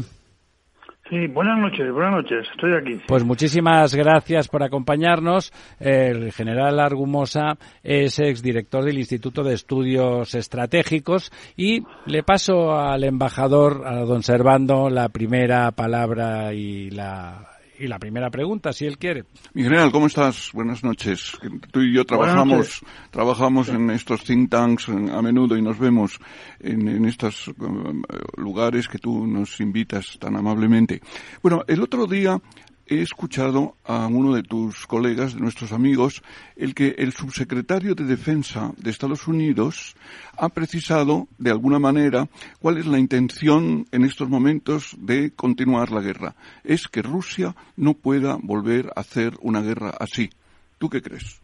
[1.12, 3.02] Sí, buenas noches, buenas noches, estoy aquí.
[3.06, 5.52] Pues muchísimas gracias por acompañarnos.
[5.78, 13.82] El general Argumosa es exdirector del Instituto de Estudios Estratégicos y le paso al embajador,
[13.86, 19.24] a don Servando, la primera palabra y la, y la primera pregunta, si él quiere.
[19.54, 20.50] Mi general, ¿cómo estás?
[20.52, 21.38] Buenas noches.
[21.70, 26.18] Tú y yo trabajamos, trabajamos en estos think tanks a menudo y nos vemos
[26.60, 28.02] en, en estos um,
[28.36, 31.00] lugares que tú nos invitas tan amablemente.
[31.42, 32.40] Bueno, el otro día
[32.86, 36.22] he escuchado a uno de tus colegas, de nuestros amigos,
[36.56, 39.96] el que el subsecretario de Defensa de Estados Unidos
[40.36, 42.26] ha precisado, de alguna manera,
[42.60, 46.34] cuál es la intención en estos momentos de continuar la guerra.
[46.64, 50.30] Es que Rusia no pueda volver a hacer una guerra así.
[50.78, 51.40] ¿Tú qué crees?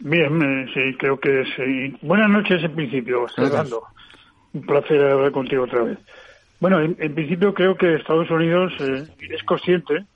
[0.00, 1.96] Bien, eh, sí, creo que sí.
[2.02, 3.84] Buenas noches en principio, Fernando.
[4.52, 5.98] Un placer hablar contigo otra vez.
[6.64, 10.06] Bueno, en, principio creo que Estados Unidos eh, es consciente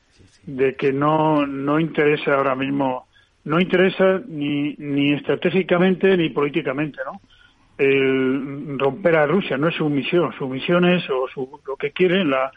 [0.47, 3.07] de que no, no interesa ahora mismo,
[3.45, 7.21] no interesa ni, ni estratégicamente ni políticamente, ¿no?
[7.77, 11.27] El romper a Rusia no es su misión, su misión es, o
[11.67, 12.51] lo que quiere, la,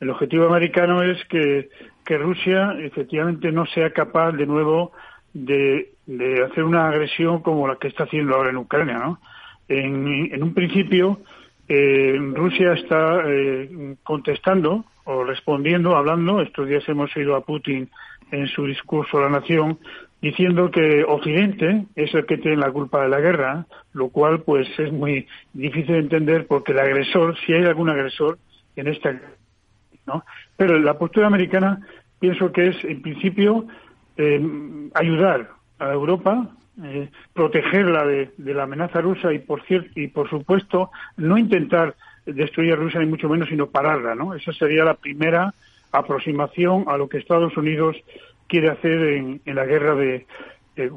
[0.00, 1.68] el objetivo americano es que,
[2.04, 4.90] que Rusia efectivamente no sea capaz de nuevo
[5.32, 9.20] de, de hacer una agresión como la que está haciendo ahora en Ucrania, ¿no?
[9.68, 11.20] En, en un principio,
[11.68, 16.40] eh, Rusia está eh, contestando o respondiendo, hablando.
[16.40, 17.88] Estos días hemos oído a Putin
[18.30, 19.78] en su discurso a la nación
[20.20, 24.66] diciendo que Occidente es el que tiene la culpa de la guerra, lo cual pues
[24.78, 28.38] es muy difícil de entender porque el agresor, si hay algún agresor
[28.76, 29.20] en esta,
[30.06, 30.24] ¿no?
[30.56, 31.80] Pero la postura americana
[32.18, 33.66] pienso que es en principio
[34.16, 34.40] eh,
[34.94, 36.48] ayudar a Europa
[36.82, 41.94] eh, protegerla de, la amenaza rusa y por cierto y por supuesto no intentar
[42.26, 45.54] destruir a Rusia ni mucho menos sino pararla no esa sería la primera
[45.92, 47.96] aproximación a lo que Estados Unidos
[48.46, 50.26] quiere hacer en, la guerra de,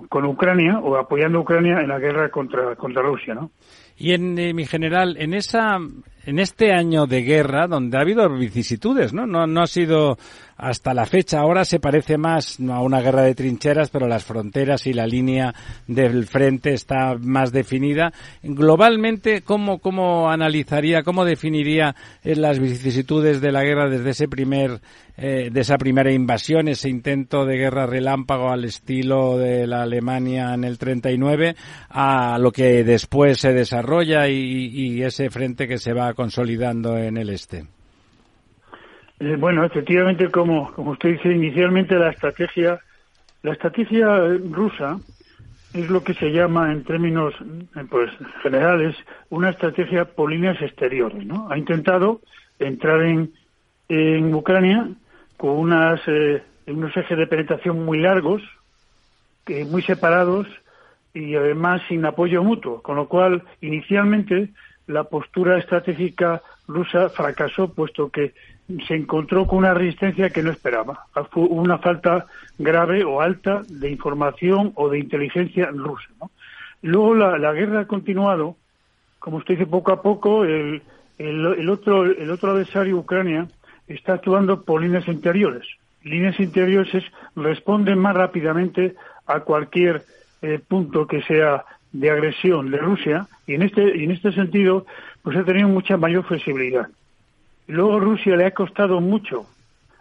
[0.10, 3.52] con Ucrania o apoyando a Ucrania en la guerra contra contra Rusia no
[4.00, 5.78] y en eh, mi general en esa
[6.26, 10.18] en este año de guerra donde ha habido vicisitudes no no no ha sido
[10.60, 11.40] hasta la fecha.
[11.40, 15.56] Ahora se parece más a una guerra de trincheras, pero las fronteras y la línea
[15.88, 18.12] del frente está más definida.
[18.44, 24.82] Globalmente, ¿cómo, cómo analizaría, cómo definiría eh, las vicisitudes de la guerra desde ese primer,
[25.18, 30.54] eh, de esa primera invasión, ese intento de guerra relámpago al estilo de la Alemania
[30.54, 31.56] en el 39,
[31.90, 33.54] a lo que después se
[33.90, 37.66] desarrolla y ese frente que se va consolidando en el este?
[39.20, 42.80] Eh, bueno, efectivamente, como, como usted dice, inicialmente la estrategia,
[43.44, 44.08] la estrategia
[44.50, 44.98] rusa
[45.74, 47.34] es lo que se llama en términos
[47.76, 48.10] eh, pues
[48.42, 48.96] generales
[49.30, 51.50] una estrategia por líneas exteriores, ¿no?
[51.52, 52.22] Ha intentado
[52.60, 53.34] entrar en,
[53.90, 54.88] en Ucrania
[55.36, 58.42] con unas eh, unos ejes de penetración muy largos,
[59.68, 60.48] muy separados
[61.14, 64.50] y además sin apoyo mutuo, con lo cual inicialmente
[64.88, 68.34] la postura estratégica rusa fracasó puesto que
[68.88, 71.06] se encontró con una resistencia que no esperaba.
[71.32, 76.10] Fue una falta grave o alta de información o de inteligencia rusa.
[76.82, 78.56] Luego la, guerra ha continuado,
[79.18, 80.46] como usted dice, poco a poco.
[80.46, 80.82] El,
[81.18, 83.48] el, otro, el otro adversario, Ucrania,
[83.88, 85.68] está actuando por líneas interiores.
[86.04, 87.04] Líneas interiores es,
[87.36, 88.96] responden más rápidamente
[89.26, 90.04] a cualquier
[90.42, 94.86] eh, punto que sea de agresión de Rusia y en este, y en este sentido
[95.24, 96.88] pues ha tenido mucha mayor flexibilidad.
[97.68, 99.46] Luego Rusia le ha costado mucho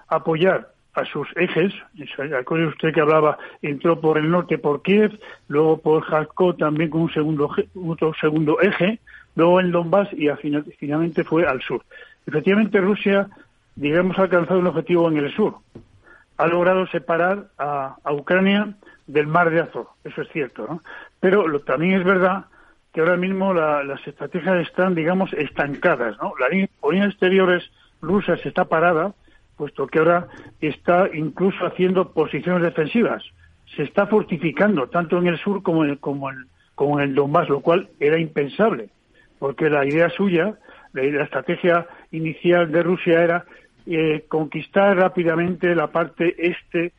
[0.09, 1.73] apoyar a sus ejes.
[2.39, 5.19] Acuerde usted que hablaba, entró por el norte por Kiev,
[5.49, 7.51] luego por Kharkov también con un segundo,
[7.87, 8.99] otro segundo eje,
[9.37, 10.29] luego en Donbass y
[10.79, 11.83] finalmente fue al sur.
[12.27, 13.29] Efectivamente, Rusia,
[13.77, 15.57] digamos, ha alcanzado un objetivo en el sur.
[16.37, 18.75] Ha logrado separar a, Ucrania
[19.09, 20.83] del mar de Azov, eso es cierto, ¿no?
[21.19, 22.45] Pero también es verdad
[22.93, 26.35] que ahora mismo las estrategias están, digamos, estancadas, ¿no?
[26.39, 29.15] La línea, exteriores rusa está parada,
[29.57, 30.29] puesto que ahora
[30.61, 33.25] está incluso haciendo posiciones defensivas.
[33.77, 37.49] Se está fortificando tanto en el sur como en, como en, como en el Donbass,
[37.49, 38.91] lo cual era impensable,
[39.39, 40.55] porque la idea suya,
[40.93, 43.45] la, estrategia inicial de Rusia era
[43.87, 46.93] eh, conquistar rápidamente la parte este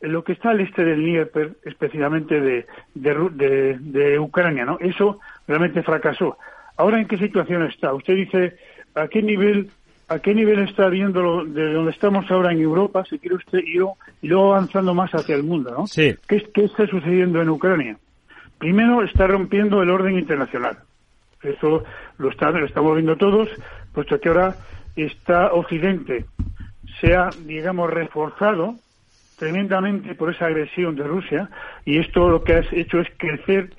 [0.00, 4.78] lo que está al este del Dnieper, especialmente de, de, de, Ucrania, ¿no?
[4.80, 6.36] Eso realmente fracasó.
[6.76, 7.94] Ahora, ¿en qué situación está?
[7.94, 8.56] Usted dice,
[8.94, 9.70] ¿a qué nivel,
[10.08, 13.78] a qué nivel está viendo de donde estamos ahora en Europa, si quiere usted, y,
[13.78, 15.86] y luego avanzando más hacia el mundo, ¿no?
[15.86, 16.14] Sí.
[16.28, 17.96] ¿Qué, ¿Qué está sucediendo en Ucrania?
[18.58, 20.78] Primero, está rompiendo el orden internacional.
[21.42, 21.84] Eso
[22.18, 23.48] lo, está, lo estamos viendo todos,
[23.92, 24.56] puesto que ahora
[24.96, 26.26] está Occidente,
[27.00, 28.76] se ha, digamos, reforzado
[29.36, 31.50] tremendamente por esa agresión de Rusia
[31.84, 33.70] y esto lo que ha hecho es crecer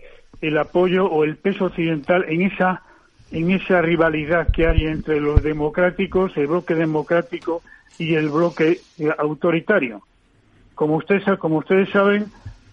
[0.42, 2.84] el apoyo o el peso occidental en esa
[3.32, 7.62] en esa rivalidad que hay entre los democráticos, el bloque democrático
[7.98, 10.02] y el bloque eh, autoritario.
[10.76, 12.28] Como ustedes como ustedes saben,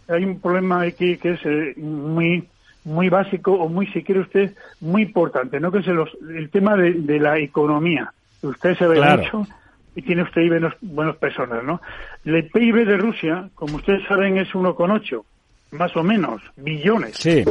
[0.07, 2.47] hay un problema aquí que es eh, muy
[2.85, 7.19] muy básico o muy si quiere usted muy importante, no que es el, tema de,
[7.19, 8.13] la economía.
[8.43, 9.47] Ustedes saben mucho
[9.95, 11.81] y tiene usted ahí buenos, buenas personas, ¿no?
[12.25, 15.25] El PIB de Rusia, como ustedes saben, es 1,8,
[15.73, 17.17] más o menos, billones.
[17.17, 17.45] Sí.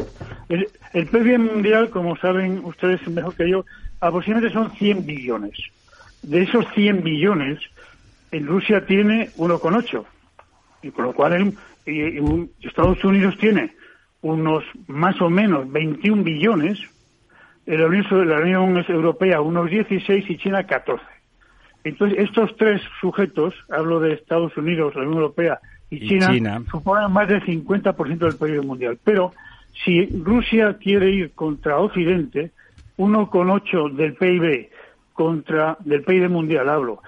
[0.50, 3.66] El, el PIB mundial, como saben ustedes mejor que yo,
[4.00, 5.58] aproximadamente son 100 billones.
[6.22, 7.60] De esos 100 billones,
[8.32, 10.06] en Rusia tiene 1,8.
[10.84, 11.34] Y con lo cual
[11.86, 13.74] el, Estados Unidos tiene
[14.22, 16.80] unos más o menos 21 billones,
[17.66, 21.04] la Unión, la Unión Europea unos 16 y China 14.
[21.84, 26.64] Entonces, estos tres sujetos, hablo de Estados Unidos, la Unión Europea y, Y China, China.
[26.72, 28.98] suponen más del 50% del PIB mundial.
[29.04, 29.34] Pero
[29.84, 32.52] si Rusia quiere ir contra Occidente,
[32.98, 34.70] 1,8 del PIB
[35.14, 37.02] contra del PIB mundial hablo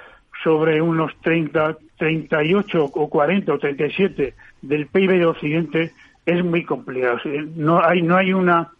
[0.43, 5.91] sobre unos 30, 38 o 40 o 37 del PIB de Occidente
[6.25, 7.19] es muy complicado.
[7.55, 8.71] No hay no hay una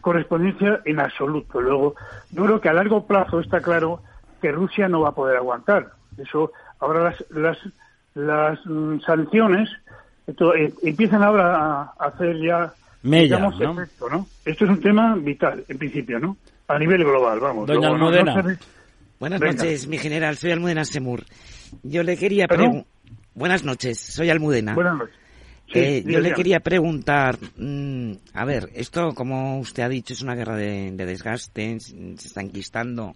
[0.00, 1.60] correspondencia en absoluto.
[1.60, 1.94] Luego,
[2.30, 4.00] yo creo que a largo plazo está claro
[4.40, 5.90] que Rusia no va a poder aguantar.
[6.16, 7.58] Eso ahora las las
[8.14, 9.68] las mm, sanciones
[10.26, 12.72] esto, eh, empiezan ahora a, a hacer ya
[13.02, 13.72] Mella, digamos, ¿no?
[13.82, 14.26] efecto, ¿no?
[14.44, 16.36] Esto es un tema vital, en principio, ¿no?
[16.68, 17.66] A nivel global, vamos.
[17.66, 18.42] Doña Luego, no- no Almudena.
[18.56, 18.58] se-
[19.18, 19.52] Buenas Venga.
[19.54, 20.36] noches, mi general.
[20.36, 21.24] Soy Almudena Semur.
[21.82, 22.84] Yo le quería preguntar...
[23.34, 24.74] Buenas noches, soy Almudena.
[24.74, 25.14] Buenas noches.
[25.72, 30.22] Sí, Eh, yo le quería preguntar, mm, a ver, esto, como usted ha dicho, es
[30.22, 33.14] una guerra de, de desgaste, se se está enquistando.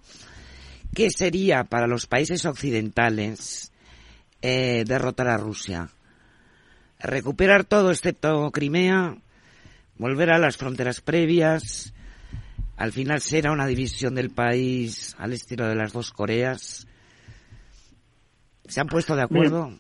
[0.95, 3.73] ¿Qué sería para los países occidentales
[4.41, 5.89] eh, derrotar a Rusia?
[7.01, 9.17] ¿Recuperar todo excepto Crimea?
[9.99, 11.93] ¿Volver a las fronteras previas?
[12.77, 16.87] ¿Al final será una división del país al estilo de las dos Coreas?
[18.67, 19.73] ¿Se han puesto de acuerdo?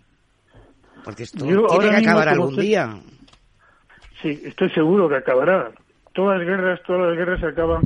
[1.05, 3.01] Porque esto Yo tiene que acabar algún día.
[4.21, 5.71] Sí, estoy seguro que acabará.
[6.13, 7.83] Todas las guerras, todas las guerras acaban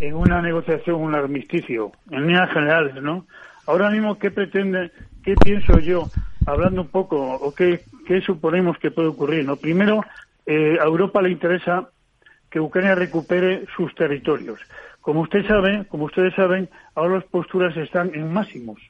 [0.00, 3.26] en una negociación, un armisticio, en líneas generales, ¿no?
[3.66, 4.90] Ahora mismo, ¿qué pretende,
[5.22, 6.10] qué pienso yo,
[6.46, 9.56] hablando un poco, o qué, qué suponemos que puede ocurrir, ¿no?
[9.56, 10.04] Primero,
[10.46, 11.90] eh, a Europa le interesa
[12.50, 14.58] que Ucrania recupere sus territorios.
[15.00, 18.80] Como usted sabe, como ustedes saben, ahora las posturas están en máximos.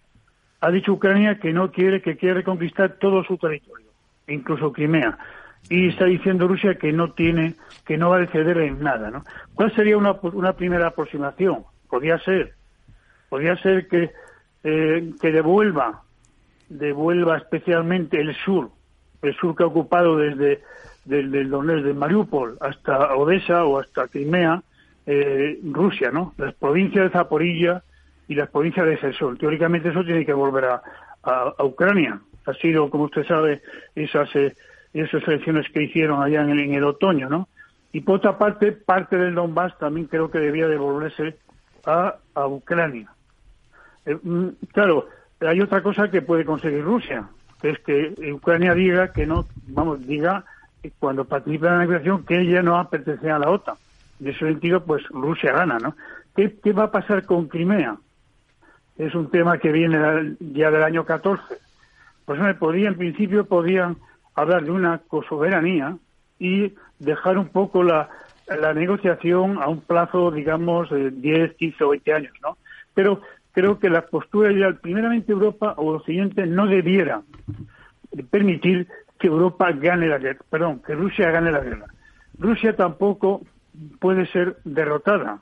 [0.60, 3.86] Ha dicho Ucrania que no quiere, que quiere reconquistar todo su territorio,
[4.26, 5.18] incluso Crimea.
[5.68, 7.54] Y está diciendo Rusia que no tiene,
[7.84, 9.24] que no va a ceder en nada, ¿no?
[9.54, 11.64] ¿Cuál sería una, una primera aproximación?
[11.88, 12.52] Podría ser,
[13.28, 14.10] podría ser que,
[14.64, 16.02] eh, que devuelva,
[16.68, 18.70] devuelva especialmente el sur,
[19.22, 20.62] el sur que ha ocupado desde
[21.04, 24.62] del, del Donetsk, de Mariupol hasta Odessa o hasta Crimea,
[25.06, 26.34] eh, Rusia, ¿no?
[26.36, 27.82] Las provincias de Zaporilla
[28.26, 29.38] y las provincias de Gerson.
[29.38, 30.82] Teóricamente eso tiene que volver a,
[31.22, 32.20] a- a Ucrania.
[32.44, 33.62] Ha sido, como usted sabe,
[33.94, 34.54] esas, eh,
[34.92, 37.48] esas elecciones que hicieron allá en el, en el otoño, ¿no?
[37.92, 41.36] Y por otra parte, parte del Donbass también creo que debía devolverse
[41.86, 43.10] a, a Ucrania.
[44.04, 45.08] Eh, mm, claro,
[45.40, 47.28] hay otra cosa que puede conseguir Rusia,
[47.60, 50.44] que es que Ucrania diga que no, vamos, diga
[50.98, 53.76] cuando participa en la negociación que ella no va a pertenecer a la OTAN.
[54.20, 55.94] En ese sentido, pues Rusia gana, ¿no?
[56.34, 57.96] ¿Qué, qué va a pasar con Crimea?
[58.96, 61.42] Es un tema que viene ya del año 14.
[62.24, 63.96] Pues me podía, en principio, podían
[64.42, 65.96] hablar de una cosoberanía
[66.38, 68.08] y dejar un poco la,
[68.46, 72.56] la negociación a un plazo, digamos, de 10, 15 o 20 años, ¿no?
[72.94, 73.20] Pero
[73.52, 77.22] creo que la postura ideal, primeramente Europa o Occidente, no debiera
[78.30, 78.86] permitir
[79.18, 81.86] que Europa gane la guerra, perdón, que Rusia gane la guerra.
[82.38, 83.42] Rusia tampoco
[83.98, 85.40] puede ser derrotada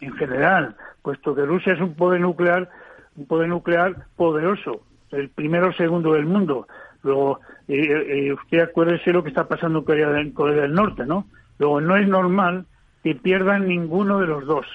[0.00, 2.70] en general, puesto que Rusia es un poder nuclear,
[3.16, 4.80] un poder nuclear poderoso,
[5.10, 6.66] el primero o segundo del mundo.
[7.04, 7.76] Luego, eh,
[8.28, 11.28] eh, usted acuérdese lo que está pasando en Corea, del- Corea del Norte, ¿no?
[11.58, 12.66] Luego, no es normal
[13.04, 14.66] que pierdan ninguno de los dos.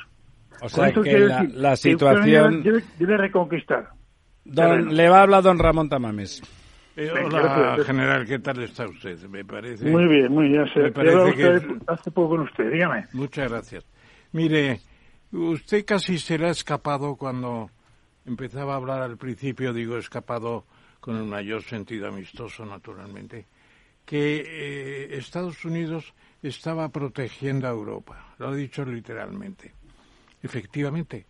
[0.61, 2.63] O sea que la, decir situación...
[2.63, 3.89] debe, debe reconquistar.
[4.45, 6.41] Don- le va a hablar don Ramón Tamames.
[6.95, 9.17] Eh, hola, general, ¿qué tal está usted?
[9.29, 9.89] Me parece.
[9.89, 10.65] Muy bien, muy bien.
[10.73, 13.05] Se, Me he parece hablado que usted hace poco con usted, dígame.
[13.13, 13.85] Muchas gracias.
[14.33, 14.81] Mire,
[15.31, 17.69] usted casi se le ha escapado cuando
[18.25, 20.65] empezaba a hablar al principio, digo escapado
[20.99, 23.45] con el mayor sentido amistoso, naturalmente,
[24.05, 28.33] que eh, Estados Unidos estaba protegiendo a Europa.
[28.37, 29.73] Lo ha dicho literalmente.
[30.41, 31.25] Efectivamente,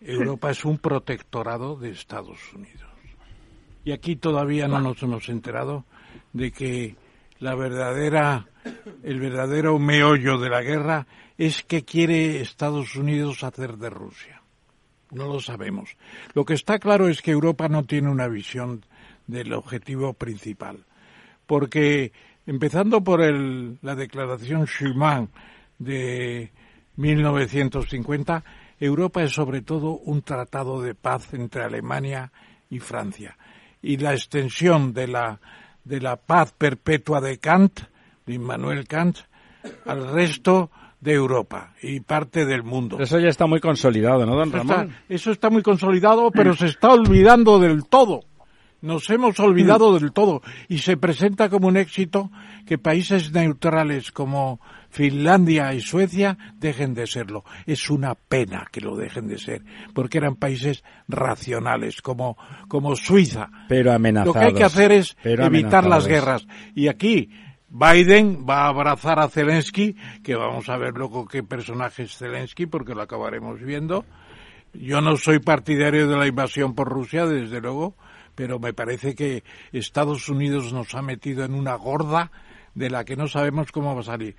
[0.00, 2.88] Europa es un protectorado de Estados Unidos.
[3.84, 5.84] Y aquí todavía no nos hemos enterado
[6.32, 6.96] de que
[7.38, 8.46] la verdadera,
[9.02, 11.06] el verdadero meollo de la guerra
[11.38, 14.42] es que quiere Estados Unidos hacer de Rusia.
[15.10, 15.96] No lo sabemos.
[16.34, 18.84] Lo que está claro es que Europa no tiene una visión
[19.30, 20.84] del objetivo principal.
[21.46, 22.12] Porque,
[22.46, 25.28] empezando por el, la declaración Schuman
[25.78, 26.52] de
[26.96, 28.44] 1950,
[28.78, 32.32] Europa es sobre todo un tratado de paz entre Alemania
[32.68, 33.36] y Francia.
[33.82, 35.40] Y la extensión de la,
[35.84, 37.80] de la paz perpetua de Kant,
[38.26, 39.18] de Immanuel Kant,
[39.86, 40.70] al resto
[41.00, 42.98] de Europa y parte del mundo.
[43.00, 44.90] Eso ya está muy consolidado, ¿no, don Eso Ramón?
[44.90, 48.24] está, eso está muy consolidado, pero se está olvidando del todo.
[48.82, 52.30] Nos hemos olvidado del todo y se presenta como un éxito
[52.66, 57.44] que países neutrales como Finlandia y Suecia dejen de serlo.
[57.66, 59.62] Es una pena que lo dejen de ser,
[59.94, 62.36] porque eran países racionales como,
[62.68, 63.50] como Suiza.
[63.68, 64.36] Pero Lo amenazados.
[64.36, 66.46] que hay que hacer es evitar las guerras.
[66.74, 67.30] Y aquí
[67.68, 72.66] Biden va a abrazar a Zelensky, que vamos a ver luego qué personaje es Zelensky,
[72.66, 74.04] porque lo acabaremos viendo.
[74.72, 77.94] Yo no soy partidario de la invasión por Rusia, desde luego,
[78.40, 82.30] pero me parece que Estados Unidos nos ha metido en una gorda
[82.74, 84.34] de la que no sabemos cómo va a salir.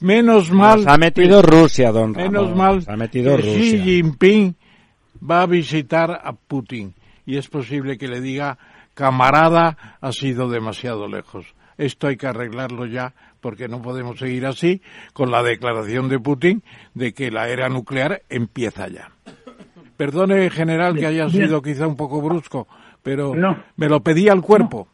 [0.00, 0.78] Menos mal.
[0.78, 2.32] Nos ha metido Rusia, don Ramón.
[2.32, 3.84] Menos mal Nos ha metido que Xi Rusia.
[3.84, 4.56] Jinping
[5.30, 8.58] va a visitar a Putin y es posible que le diga
[8.92, 11.54] camarada ha sido demasiado lejos.
[11.78, 14.82] Esto hay que arreglarlo ya porque no podemos seguir así
[15.12, 16.64] con la declaración de Putin
[16.94, 19.12] de que la era nuclear empieza ya.
[19.96, 22.66] Perdone, general, que haya sido quizá un poco brusco,
[23.04, 23.56] pero No.
[23.76, 24.88] me lo pedía el cuerpo.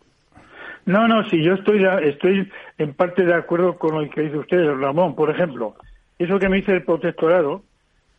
[0.84, 4.74] No, no, sí, yo estoy, estoy en parte de acuerdo con lo que dice usted,
[4.74, 5.14] Ramón.
[5.14, 5.76] Por ejemplo,
[6.18, 7.62] eso que me dice el protectorado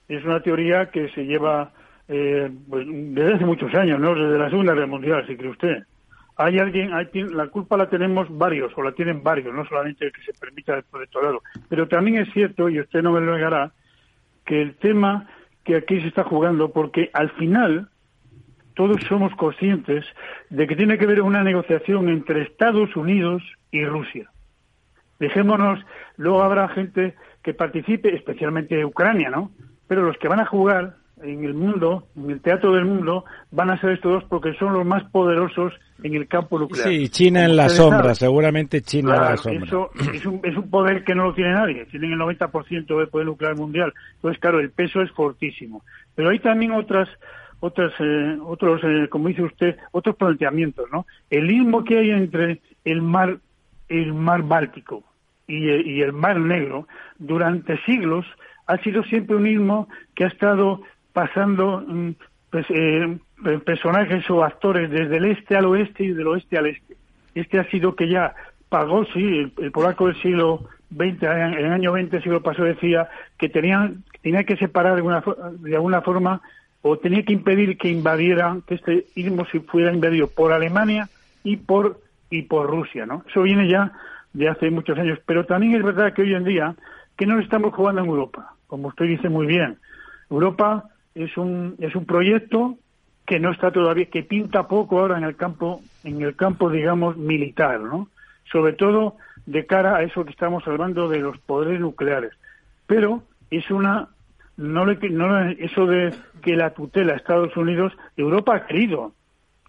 [0.08, 1.72] es una teoría que se lleva
[2.08, 4.16] eh, pues, desde hace muchos años, ¿no?
[4.16, 5.84] Desde la Segunda Guerra Mundial, si cree usted.
[6.38, 10.12] Hay alguien, hay, la culpa la tenemos varios, o la tienen varios, no solamente el
[10.14, 11.42] que se permita el protectorado.
[11.68, 13.72] Pero también es cierto, y usted no me lo negará,
[14.46, 15.28] que el tema
[15.64, 17.90] que aquí se está jugando, porque al final
[18.76, 20.06] todos somos conscientes
[20.50, 24.30] de que tiene que haber una negociación entre Estados Unidos y Rusia.
[25.20, 25.80] Dejémonos,
[26.18, 29.52] luego habrá gente que participe, especialmente Ucrania, ¿no?
[29.88, 33.70] Pero los que van a jugar en el mundo, en el teatro del mundo, van
[33.70, 35.74] a ser estos dos porque son los más poderosos
[36.04, 36.88] en el campo nuclear.
[36.88, 38.16] Sí, China en la sombra, saben.
[38.16, 39.66] seguramente China en la sombra.
[39.66, 41.86] eso es un, es un poder que no lo tiene nadie.
[41.86, 43.94] Tienen el 90% del poder nuclear mundial.
[44.16, 45.84] Entonces, claro, el peso es fortísimo.
[46.16, 47.08] Pero hay también otras,
[47.62, 51.06] otras, eh, otros, eh, como dice usted, otros planteamientos, ¿no?
[51.30, 53.38] El istmo que hay entre el mar,
[53.88, 55.04] el mar Báltico
[55.48, 58.26] y, eh, y el mar Negro durante siglos
[58.68, 60.82] ha sido siempre un istmo que ha estado
[61.14, 62.12] pasando mm,
[62.50, 66.68] pues, eh, eh, personajes o actores desde el este al oeste y del oeste al
[66.68, 66.96] este.
[67.34, 68.36] Este ha sido que ya
[68.70, 73.10] pagó, sí, el, polaco del siglo XX, en el año 20 del siglo pasado decía
[73.38, 75.24] que tenían, tenía que separar de alguna,
[75.60, 76.42] de alguna forma
[76.82, 81.10] o tenía que impedir que invadiera, que este istmo se fuera invadido por Alemania
[81.44, 82.00] y por,
[82.30, 83.24] y por Rusia, ¿no?
[83.30, 83.92] Eso viene ya
[84.34, 85.20] de hace muchos años.
[85.26, 86.76] Pero también es verdad que hoy en día
[87.18, 89.78] que no estamos jugando en Europa, como usted dice muy bien.
[90.30, 92.78] Europa es un, es un proyecto
[93.26, 97.18] que no está todavía, que pinta poco ahora en el campo, en el campo, digamos,
[97.18, 98.10] militar, ¿no?
[98.52, 102.32] Sobre todo de cara a eso que estamos hablando de los poderes nucleares.
[102.88, 104.10] Pero es una,
[104.62, 109.14] no le, no eso de que la tutela a Estados Unidos, Europa ha querido,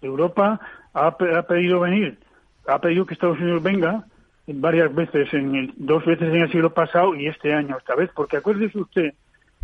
[0.01, 0.59] Europa
[0.93, 2.19] ha pedido venir,
[2.67, 4.05] ha pedido que Estados Unidos venga
[4.47, 8.09] varias veces, en el, dos veces en el siglo pasado y este año esta vez,
[8.13, 9.13] porque acuérdese usted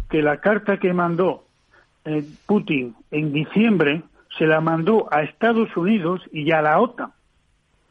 [0.10, 1.43] que la carta que mandó
[2.06, 4.01] eh, Putin en diciembre
[4.38, 7.11] se la mandó a Estados Unidos y a la OTAN.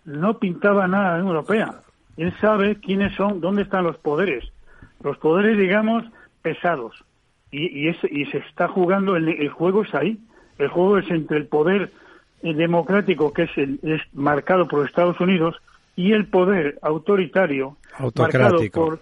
[0.04, 1.74] No pintaba nada en europea.
[2.16, 4.44] Él sabe quiénes son, dónde están los poderes.
[5.02, 6.04] Los poderes, digamos,
[6.42, 7.04] pesados.
[7.50, 10.18] Y, y, es- y se está jugando, el, el juego es ahí.
[10.58, 11.92] El juego es entre el poder
[12.42, 15.56] eh, democrático, que es, el- es marcado por Estados Unidos,
[15.96, 17.76] y el poder autoritario,
[18.14, 19.00] marcado por,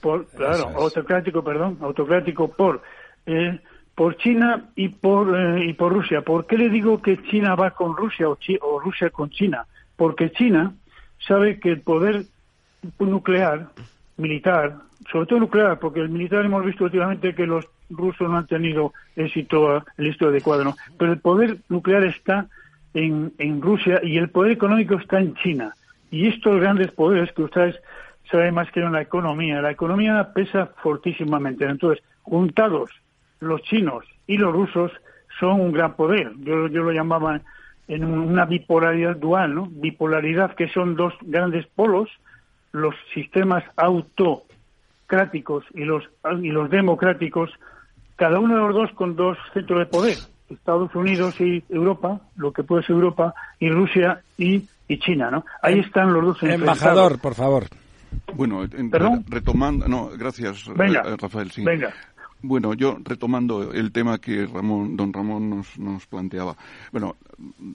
[0.00, 0.76] por claro, es.
[0.76, 2.82] autocrático, perdón, autocrático por
[3.26, 3.58] eh,
[3.96, 6.22] por China y por eh, y por Rusia.
[6.22, 9.66] ¿Por qué le digo que China va con Rusia o, Chi- o Rusia con China?
[9.96, 10.72] Porque China
[11.26, 12.26] sabe que el poder
[13.00, 13.68] nuclear,
[14.18, 14.76] militar,
[15.10, 18.92] sobre todo nuclear, porque el militar hemos visto últimamente que los rusos no han tenido
[19.16, 20.74] éxito, el éxito adecuado.
[20.98, 22.46] Pero el poder nuclear está
[22.94, 25.74] en, en Rusia y el poder económico está en China.
[26.10, 27.76] Y estos grandes poderes que ustedes
[28.30, 31.64] saben más que en la economía, la economía pesa fortísimamente.
[31.64, 32.90] Entonces, juntados
[33.40, 34.92] los chinos y los rusos
[35.38, 36.32] son un gran poder.
[36.38, 37.40] Yo, yo lo llamaba
[37.86, 39.68] en una bipolaridad dual, ¿no?
[39.70, 42.10] Bipolaridad que son dos grandes polos,
[42.72, 46.04] los sistemas autocráticos y los
[46.42, 47.50] y los democráticos,
[48.16, 50.18] cada uno de los dos con dos centros de poder,
[50.50, 55.44] Estados Unidos y Europa, lo que puede ser Europa y Rusia y, y China, ¿no?
[55.62, 56.78] Ahí están los dos enfrentados.
[56.78, 57.64] Embajador, por favor.
[58.34, 59.24] Bueno, en- ¿Perdón?
[59.28, 61.64] retomando, no, gracias, Venga, eh, Rafael, sí.
[61.64, 61.92] venga.
[62.40, 66.56] Bueno, yo retomando el tema que Ramón, don Ramón nos, nos planteaba.
[66.92, 67.16] Bueno,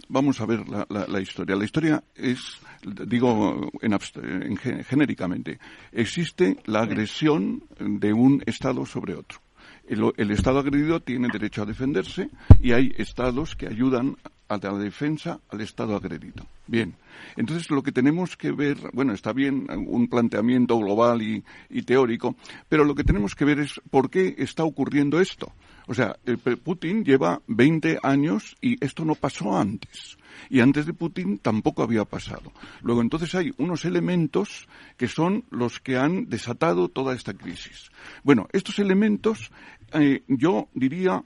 [0.07, 1.55] vamos a ver la, la, la historia.
[1.57, 5.59] La historia es, digo en, en, genéricamente,
[5.91, 9.39] existe la agresión de un Estado sobre otro.
[9.85, 12.29] El, Estado agredido tiene derecho a defenderse
[12.61, 14.15] y hay Estados que ayudan
[14.47, 16.45] a la defensa al Estado agredido.
[16.67, 16.95] Bien,
[17.35, 22.35] entonces lo que tenemos que ver, bueno, está bien un planteamiento global y teórico,
[22.69, 25.51] pero lo que tenemos que ver es por qué está ocurriendo esto.
[25.87, 26.15] O sea,
[26.63, 30.17] Putin lleva 20 años y esto no pasó antes.
[30.49, 32.51] Y antes de Putin tampoco había pasado.
[32.81, 37.91] Luego, entonces hay unos elementos que son los que han desatado toda esta crisis.
[38.23, 39.51] Bueno, estos elementos
[39.93, 41.23] eh, yo diría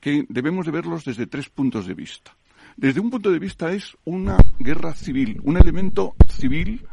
[0.00, 2.36] que debemos de verlos desde tres puntos de vista.
[2.76, 6.84] Desde un punto de vista es una guerra civil, un elemento civil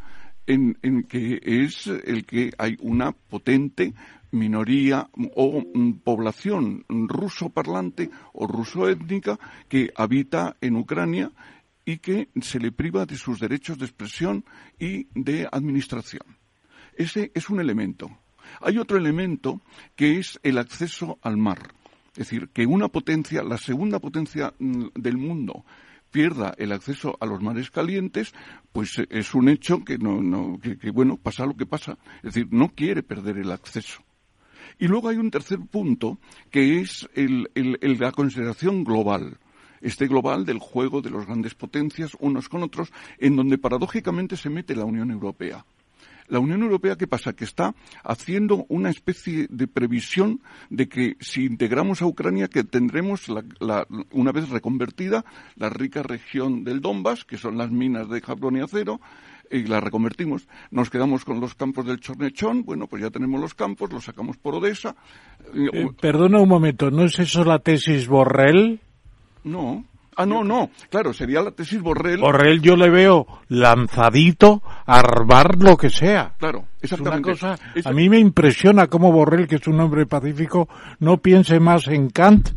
[0.46, 3.94] en, en, que es el que hay una potente
[4.32, 5.64] minoría o
[6.04, 11.32] población ruso parlante o ruso étnica que habita en Ucrania
[11.86, 14.46] y que se le priva de sus derechos de expresión
[14.78, 16.38] y de administración.
[16.96, 18.12] Ese es un elemento.
[18.62, 19.62] Hay otro elemento
[19.96, 21.74] que es el acceso al mar.
[22.12, 25.64] Es decir, que una potencia, la segunda potencia del mundo,
[26.12, 28.34] pierda el acceso a los mares calientes,
[28.72, 31.98] pues es un hecho que no, no que, bueno, pasa lo que pasa.
[32.18, 34.04] Es decir, no quiere perder el acceso.
[34.78, 36.20] Y luego hay un tercer punto
[36.52, 39.38] que es el, el, el, la consideración global.
[39.82, 44.50] Este global del juego de las grandes potencias unos con otros, en donde paradójicamente se
[44.50, 45.66] mete la Unión Europea.
[46.30, 47.34] La Unión Europea, ¿qué pasa?
[47.34, 47.74] Que está
[48.04, 53.88] haciendo una especie de previsión de que si integramos a Ucrania, que tendremos, la, la,
[54.12, 55.26] una vez reconvertida,
[55.56, 59.02] la rica región del Donbass, que son las minas de carbón y acero,
[59.52, 60.48] y la reconvertimos.
[60.72, 64.38] Nos quedamos con los campos del Chornechón, bueno, pues ya tenemos los campos, los sacamos
[64.38, 64.96] por Odessa.
[65.54, 68.80] Eh, perdona un momento, ¿no es eso la tesis Borrell?
[69.44, 69.86] No.
[70.16, 70.70] Ah, no, no.
[70.90, 72.20] Claro, sería la tesis Borrell.
[72.20, 76.34] Borrell yo le veo lanzadito a armar lo que sea.
[76.38, 77.32] Claro, exactamente.
[77.32, 80.68] Es una cosa, a mí me impresiona cómo Borrell, que es un hombre pacífico,
[81.00, 82.50] no piense más en Kant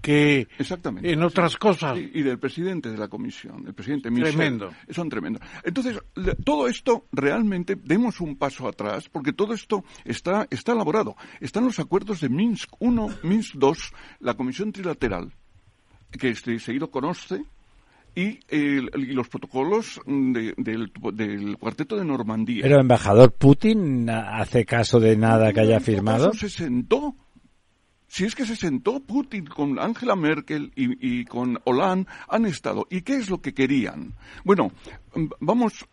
[0.00, 1.12] que Exactamente.
[1.12, 1.96] en otras cosas.
[1.98, 4.70] Y, y, del presidente de la comisión, el presidente Michel, Tremendo.
[4.90, 5.42] Son tremendos.
[5.62, 5.98] Entonces,
[6.44, 11.16] todo esto realmente demos un paso atrás, porque todo esto está, está elaborado.
[11.40, 12.88] Están los acuerdos de Minsk I,
[13.26, 13.72] Minsk II,
[14.20, 15.32] la comisión trilateral,
[16.10, 17.44] que este seguido conoce,
[18.14, 22.62] y, el, y, los protocolos de, del, del, cuarteto de Normandía.
[22.62, 26.32] Pero embajador Putin hace caso de nada que haya firmado.
[26.32, 27.14] Se sentó
[28.10, 32.88] si es que se sentó Putin con Angela Merkel y, con Hollande, han estado.
[32.90, 34.14] ¿Y qué es lo que querían?
[34.44, 34.72] Bueno,
[35.38, 35.86] vamos,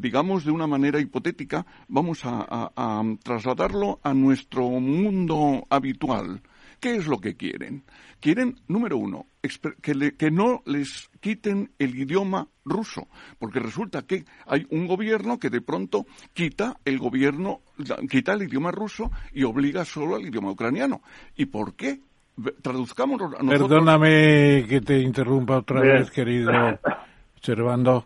[0.00, 6.40] digamos de una manera hipotética, vamos a, a trasladarlo a nuestro mundo habitual.
[6.80, 7.84] ¿Qué es lo que quieren?
[8.20, 9.26] Quieren, número uno,
[9.82, 13.08] que, le, que, no les quiten el idioma ruso,
[13.38, 17.60] porque resulta que hay un gobierno que de pronto quita el gobierno,
[18.10, 21.02] quita el idioma ruso y obliga solo al idioma ucraniano.
[21.36, 22.00] ¿Y por qué?
[22.62, 23.68] Traduzcámoslo a nosotros.
[23.68, 25.96] Perdóname que te interrumpa otra Bien.
[25.96, 26.50] vez, querido
[27.40, 28.04] Servando,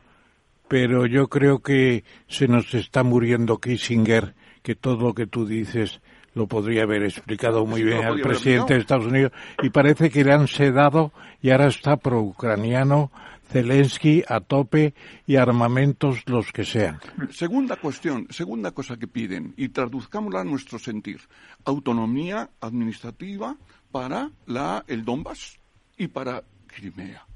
[0.68, 6.00] pero yo creo que se nos está muriendo Kissinger, que todo lo que tú dices
[6.34, 9.32] lo podría haber explicado muy Sí, bien al presidente de Estados Unidos
[9.62, 11.12] y parece que le han sedado
[11.42, 13.10] y ahora está pro-ucraniano
[13.50, 14.94] Zelensky a tope
[15.26, 17.00] y armamentos los que sean.
[17.30, 21.20] Segunda cuestión, segunda cosa que piden, y traduzcámosla a nuestro sentir,
[21.64, 23.56] autonomía administrativa
[23.90, 25.58] para la, el Donbass
[25.96, 27.26] y para Crimea.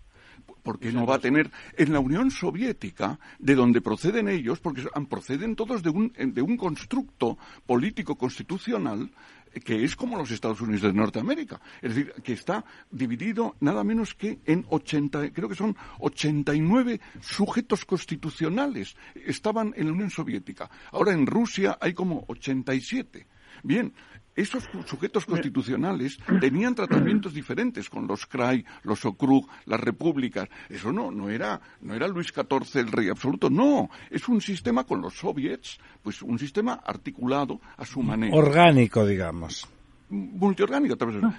[0.64, 5.54] Porque no va a tener en la Unión Soviética, de donde proceden ellos, porque proceden
[5.54, 9.10] todos de un, de un constructo político constitucional
[9.62, 11.60] que es como los Estados Unidos de Norteamérica.
[11.80, 17.84] Es decir, que está dividido nada menos que en 80, creo que son 89 sujetos
[17.84, 18.96] constitucionales.
[19.14, 20.68] Estaban en la Unión Soviética.
[20.90, 23.26] Ahora en Rusia hay como 87.
[23.62, 23.92] Bien,
[24.34, 30.48] esos sujetos constitucionales tenían tratamientos diferentes con los Krai, los Okrug, las repúblicas.
[30.68, 33.90] Eso no, no era, no era Luis XIV el rey absoluto, no.
[34.10, 38.34] Es un sistema con los soviets, pues un sistema articulado a su manera.
[38.34, 39.68] Orgánico, digamos
[40.08, 40.96] multiorgánica.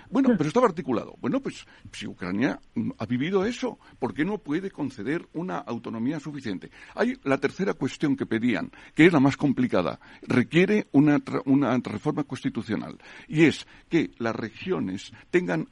[0.09, 1.15] Bueno, pero estaba articulado.
[1.19, 2.59] Bueno, pues si Ucrania
[2.97, 6.71] ha vivido eso, ¿por qué no puede conceder una autonomía suficiente?
[6.95, 9.99] Hay la tercera cuestión que pedían, que es la más complicada.
[10.23, 12.97] Requiere una, una reforma constitucional.
[13.27, 15.67] Y es que las regiones tengan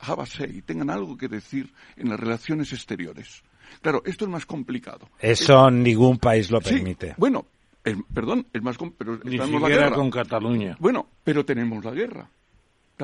[0.50, 3.44] y tengan algo que decir en las relaciones exteriores.
[3.82, 5.10] Claro, esto es más complicado.
[5.20, 7.10] Eso es, ningún país lo permite.
[7.10, 7.48] Sí, bueno,
[7.84, 8.78] el, perdón, el más...
[8.98, 10.78] Pero Ni siquiera con Cataluña.
[10.80, 12.30] Bueno, pero tenemos la guerra.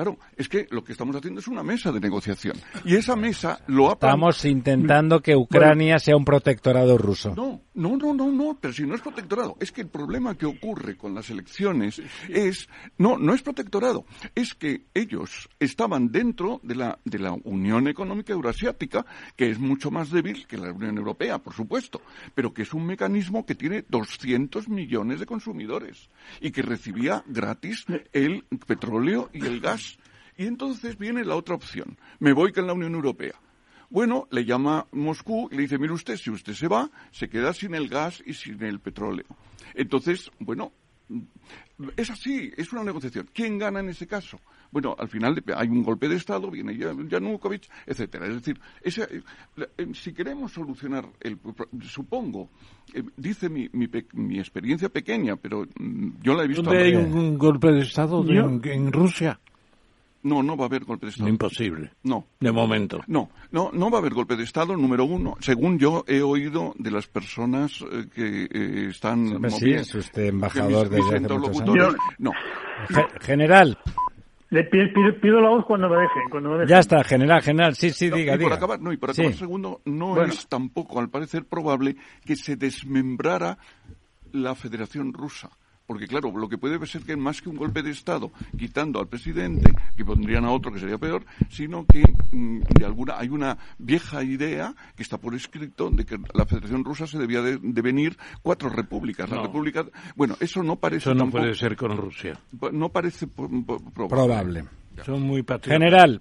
[0.00, 2.56] Claro, es que lo que estamos haciendo es una mesa de negociación.
[2.86, 3.92] Y esa mesa lo ha...
[3.92, 7.34] Estamos intentando que Ucrania sea un protectorado ruso.
[7.36, 9.56] No, no, no, no, no, pero si no es protectorado.
[9.58, 12.68] Es que el problema que ocurre con las elecciones es...
[12.98, 14.04] No, no es protectorado.
[14.34, 19.90] Es que ellos estaban dentro de la, de la Unión Económica Eurasiática, que es mucho
[19.90, 22.02] más débil que la Unión Europea, por supuesto,
[22.34, 26.10] pero que es un mecanismo que tiene 200 millones de consumidores
[26.42, 29.98] y que recibía gratis el petróleo y el gas
[30.36, 31.98] y entonces viene la otra opción.
[32.18, 33.34] Me voy con la Unión Europea.
[33.90, 37.52] Bueno, le llama Moscú y le dice, mire usted, si usted se va, se queda
[37.52, 39.26] sin el gas y sin el petróleo.
[39.74, 40.72] Entonces, bueno,
[41.96, 43.28] es así, es una negociación.
[43.32, 44.38] ¿Quién gana en ese caso?
[44.70, 48.28] Bueno, al final hay un golpe de Estado, viene Yanukovych, etcétera.
[48.28, 49.22] Es decir, eh,
[49.94, 51.38] si queremos solucionar el
[51.82, 52.50] supongo,
[52.94, 56.62] eh, dice mi, mi, experiencia pequeña, pero mm, yo la he visto.
[56.62, 59.40] ¿Dónde hay un golpe de Estado en Rusia?
[60.22, 61.28] No, no va a haber golpe de Estado.
[61.28, 61.92] Imposible.
[62.02, 62.26] No.
[62.40, 63.00] De momento.
[63.06, 66.74] No, no, no va a haber golpe de Estado, número uno, según yo he oído
[66.78, 69.50] de las personas eh, que eh, están...
[69.50, 71.96] Sí, es usted embajador de hace muchos años.
[72.18, 72.32] No.
[73.20, 73.78] general.
[74.50, 76.22] Le pido, la voz cuando me dejen.
[76.28, 78.48] Cuando Ya está, general, general, sí, sí, diga, y diga.
[78.48, 82.56] Por acabar, no, y por acabar, segundo, no es tampoco, al parecer, probable que se
[82.56, 83.58] desmembrara
[84.32, 85.50] la Federación Rusa
[85.90, 89.08] porque claro, lo que puede ser que más que un golpe de Estado, quitando al
[89.08, 93.58] presidente, que pondrían a otro que sería peor, sino que mm, de alguna hay una
[93.76, 98.16] vieja idea que está por escrito de que la Federación Rusa se debía de, venir
[98.40, 99.28] cuatro repúblicas.
[99.28, 99.84] La república,
[100.14, 101.10] bueno, eso no parece.
[101.10, 102.38] Eso no puede ser con Rusia.
[102.70, 103.82] No parece probable.
[104.08, 104.64] probable.
[105.04, 105.76] Son muy patriotas.
[105.76, 106.20] General.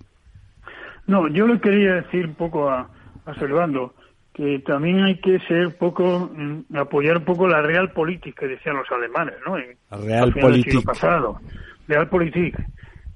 [1.05, 2.89] No, yo le quería decir un poco a,
[3.23, 3.93] a Servando
[4.39, 8.89] que también hay que ser poco, mm, apoyar un poco la realpolitik que decían los
[8.89, 9.57] alemanes, ¿no?
[9.57, 10.81] En, la realpolitik.
[10.85, 11.41] pasado.
[11.89, 12.55] Realpolitik.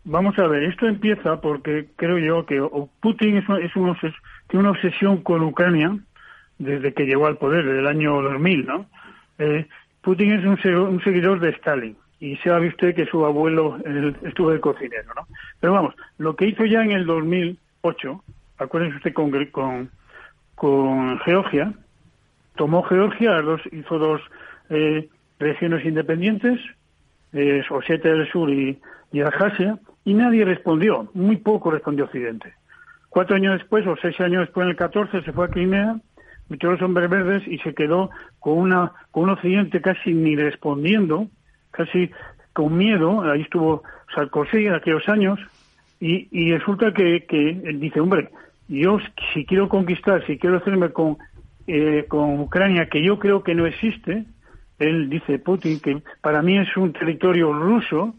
[0.04, 2.62] Vamos a ver, esto empieza porque creo yo que
[3.00, 3.96] Putin es, es un
[4.50, 5.98] tiene una obsesión con Ucrania
[6.60, 8.86] desde que llegó al poder, desde el año 2000, ¿no?
[9.40, 9.66] Eh,
[10.02, 13.78] Putin es un, seguidor de Stalin y sabe usted que su abuelo
[14.24, 15.26] estuvo de cocinero, ¿no?
[15.62, 18.24] Pero vamos, lo que hizo ya en el 2008,
[18.58, 19.90] acuérdense usted con, con
[20.64, 21.74] con Georgia.
[22.56, 24.22] Tomó Georgia, dos, hizo dos
[24.70, 26.58] eh, regiones independientes,
[27.34, 28.80] eh, Osetia del Sur y,
[29.12, 32.54] y Abjasia, y nadie respondió, muy poco respondió Occidente.
[33.10, 35.98] Cuatro años después, o seis años después, en el 14, se fue a Crimea,
[36.48, 38.10] metió los hombres verdes y se quedó
[38.40, 41.28] con, una, con un Occidente casi ni respondiendo,
[41.72, 42.10] casi
[42.54, 43.22] con miedo.
[43.30, 43.84] Ahí estuvo
[44.16, 45.42] Sarkozy en aquellos años,
[46.00, 48.30] y, y resulta que, que dice, hombre,
[48.68, 48.98] yo
[49.34, 51.18] si quiero conquistar, si quiero hacerme con,
[51.68, 54.26] eh, con Ucrania, que yo creo que no existe,
[54.80, 58.16] él dice Putin que para mí es un territorio ruso,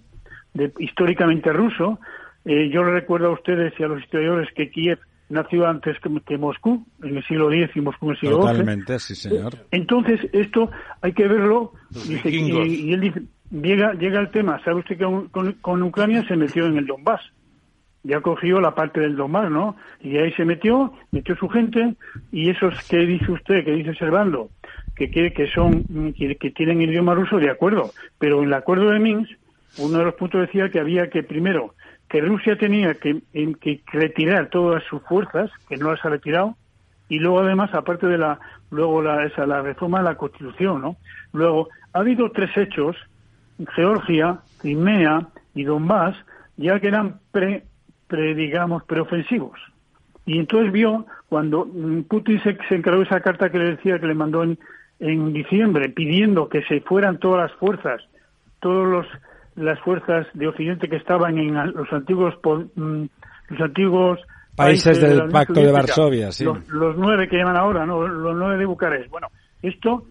[0.52, 1.98] de, históricamente ruso.
[2.44, 4.98] Eh, yo le recuerdo a ustedes y a los historiadores que Kiev
[5.28, 9.14] nació antes que, Moscú, en el siglo X y Moscú en el siglo Totalmente, sí,
[9.14, 9.54] señor.
[9.70, 11.72] Entonces, esto hay que verlo.
[12.06, 16.66] y, él dice, llega, llega el tema, ¿sabe usted que con, con Ucrania se metió
[16.66, 17.22] en el Donbass?
[18.04, 19.76] Ya cogió la parte del Donbass, ¿no?
[20.00, 21.94] Y ahí se metió, metió su gente,
[22.30, 24.50] y esos que dice usted, que dice Servando,
[24.94, 29.00] que, que, que son, que, tienen idioma ruso, de acuerdo, pero en el acuerdo de
[29.00, 29.32] Minsk,
[29.78, 31.74] uno de los puntos decía que había que, primero,
[32.08, 36.56] que Rusia tenía que, que retirar todas sus fuerzas, que no las ha retirado,
[37.08, 38.38] y luego además, aparte de la,
[38.70, 40.96] luego la, esa, la reforma de la Constitución, ¿no?
[41.32, 42.96] Luego, ha habido tres hechos,
[43.74, 46.16] Georgia, Crimea y Donbass,
[46.56, 47.64] ya que eran pre
[48.08, 49.58] digamos, preofensivos.
[50.26, 54.06] Y entonces vio, cuando mm, Putin se, encargó de esa carta que le decía que
[54.06, 54.58] le mandó en,
[55.00, 58.02] en diciembre, pidiendo que se fueran todas las fuerzas,
[58.60, 59.06] todas
[59.56, 62.34] las fuerzas de Occidente que estaban en los antiguos,
[62.74, 63.04] mm,
[63.48, 64.20] los antiguos
[64.56, 66.44] países, del Pacto de Varsovia, sí.
[66.44, 68.06] Los, nueve que llaman ahora, ¿no?
[68.06, 69.10] los nueve de Bucarest.
[69.10, 69.28] Bueno,
[69.62, 70.06] esto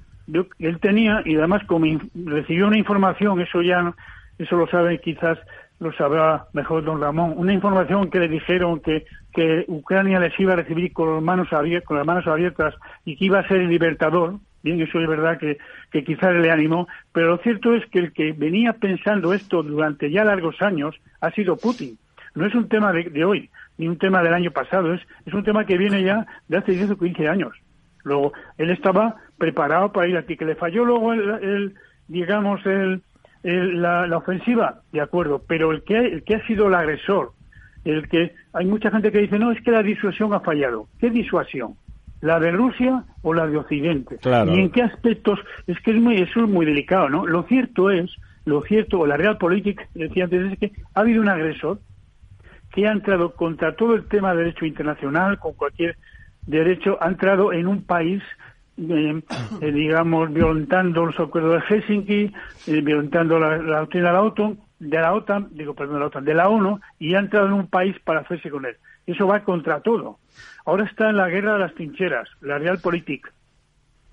[0.60, 1.86] él tenía y además como
[2.26, 3.94] recibió una información, eso ya
[4.38, 5.38] eso lo sabe quizás
[5.84, 10.54] lo sabrá mejor don Ramón, una información que le dijeron que, que Ucrania les iba
[10.54, 12.74] a recibir con las, manos abiertas, con las manos abiertas
[13.06, 15.58] y que iba a ser el libertador, bien, eso es verdad que,
[15.92, 20.10] que quizás le animó, pero lo cierto es que el que venía pensando esto durante
[20.10, 21.98] ya largos años ha sido Putin.
[22.34, 25.44] No es un tema de, hoy, ni un tema del año pasado, es, es un
[25.44, 27.54] tema que viene ya de hace 10 o 15 años.
[28.04, 31.76] Luego, él estaba preparado para ir aquí, que le falló luego el
[32.08, 33.02] digamos, el,
[33.44, 37.32] la, ofensiva, de acuerdo, pero el que, el que ha sido el agresor,
[37.84, 40.88] el que hay mucha gente que dice, no, es que la disuasión ha fallado.
[41.00, 41.76] ¿Qué disuasión?
[42.22, 44.18] ¿La de Rusia o la de Occidente?
[44.24, 45.40] ¿Y en qué aspectos?
[45.68, 47.28] Es que es muy, eso es muy delicado, ¿no?
[47.28, 48.10] Lo cierto es,
[48.46, 51.80] lo cierto, o la realpolitik, decía antes, es que ha habido un agresor,
[52.72, 55.98] que ha entrado contra todo el tema de derecho internacional, con cualquier
[56.48, 58.24] derecho, ha entrado en un país
[58.78, 59.22] eh,
[59.62, 62.34] eh, digamos, violentando los acuerdos de Helsinki,
[62.68, 66.50] eh, violentando la, la OTAN, de la OTAN, digo, perdón, de la OTAN, de la
[66.50, 68.76] ONU, y ha entrado en un país para hacerse con él.
[69.06, 70.20] Eso va contra todo.
[70.66, 73.32] Ahora está en la guerra de las trincheras, la realpolitik.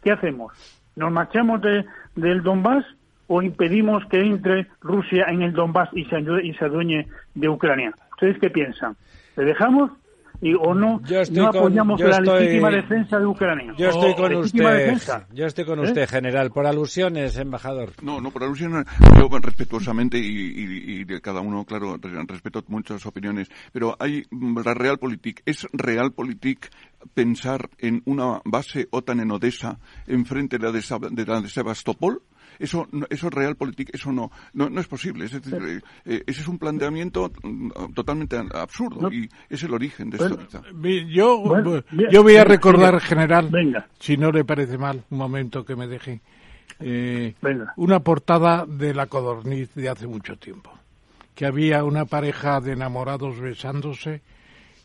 [0.02, 0.52] ¿Qué hacemos?
[0.96, 1.84] ¿Nos marchamos de,
[2.16, 2.84] del Donbass
[3.26, 7.94] o impedimos que entre Rusia en el Donbass y se, y se adueñe de Ucrania?
[8.12, 8.96] ¿Ustedes qué piensan?
[9.36, 9.92] ¿Le dejamos
[10.40, 11.00] y, o no,
[11.32, 13.74] no apoyamos la legítima defensa de Ucrania.
[13.76, 14.98] Yo estoy con usted,
[15.32, 15.82] yo estoy con ¿Eh?
[15.82, 17.92] usted, general, por alusiones, embajador.
[18.02, 18.86] No, no, por alusiones,
[19.18, 21.96] yo respetuosamente y, de cada uno, claro,
[22.26, 26.68] respeto muchas opiniones, pero hay la Realpolitik, es Realpolitik
[27.14, 32.22] pensar en una base OTAN en Odessa enfrente de la de, la de Sebastopol?
[32.60, 35.24] Eso, eso es realpolitik, eso no, no, es posible.
[35.24, 40.10] Es decir, eh, eh, ese es un planteamiento mm, totalmente absurdo y es el origen
[40.10, 40.38] de esto.
[41.08, 41.42] Yo,
[42.10, 43.50] yo voy a recordar, general,
[43.98, 46.20] si no le parece mal, un momento que me deje,
[46.80, 47.34] eh,
[47.76, 50.70] una portada de la Codorniz de hace mucho tiempo,
[51.34, 54.20] que había una pareja de enamorados besándose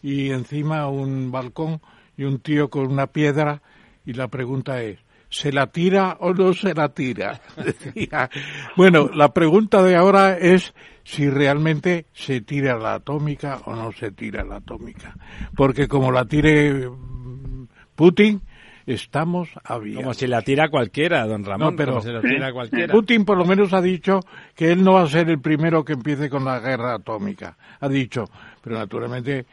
[0.01, 1.81] y encima un balcón
[2.15, 3.61] y un tío con una piedra
[4.05, 4.99] y la pregunta es,
[5.35, 7.41] ¿se la tira o no se la tira?
[8.77, 14.11] Bueno, la pregunta de ahora es si realmente se tira la atómica o no se
[14.11, 15.13] tira la atómica.
[15.55, 18.41] Porque como la tire mm, Putin,
[18.85, 20.03] estamos abiertos.
[20.03, 22.93] Como si la tira cualquiera, don Ramón, pero se la tira cualquiera.
[22.93, 24.21] Putin por lo menos ha dicho
[24.55, 27.57] que él no va a ser el primero que empiece con la guerra atómica.
[27.81, 28.25] Ha dicho,
[28.63, 29.45] pero naturalmente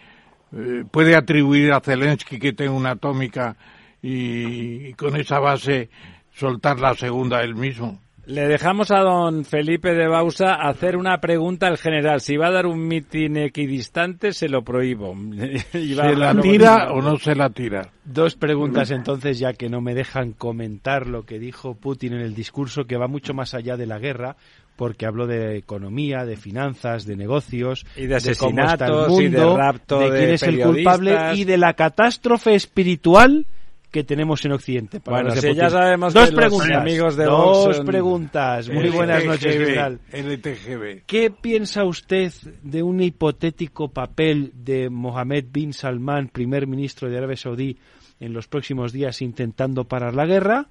[0.53, 3.57] eh, puede atribuir a Zelensky que tenga una atómica
[4.03, 5.89] y, con esa base
[6.35, 8.01] soltar la segunda él mismo.
[8.25, 12.21] Le dejamos a don Felipe de Bausa hacer una pregunta al general.
[12.21, 15.13] Si va a dar un mitin equidistante, se lo prohíbo.
[15.73, 17.91] ¿Se la tira o no se la tira?
[18.05, 22.35] Dos preguntas entonces, ya que no me dejan comentar lo que dijo Putin en el
[22.35, 24.37] discurso, que va mucho más allá de la guerra,
[24.77, 30.19] porque habló de economía, de finanzas, de negocios, y de asesinatos, y de rapto de
[30.19, 33.47] quién es el culpable y de la catástrofe espiritual
[33.93, 35.01] que tenemos en Occidente.
[35.05, 38.71] bueno, si ya sabemos dos que preguntas, los amigos de dos preguntas.
[38.71, 40.01] Muy buenas noches, general.
[40.11, 41.03] LTGB.
[41.07, 42.33] ¿Qué piensa usted
[42.63, 47.79] de un hipotético papel de Mohammed bin Salman, primer ministro de Arabia Saudí,
[48.19, 50.69] en los próximos días intentando parar la guerra?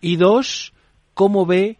[0.00, 0.72] Y dos,
[1.12, 1.78] ¿cómo ve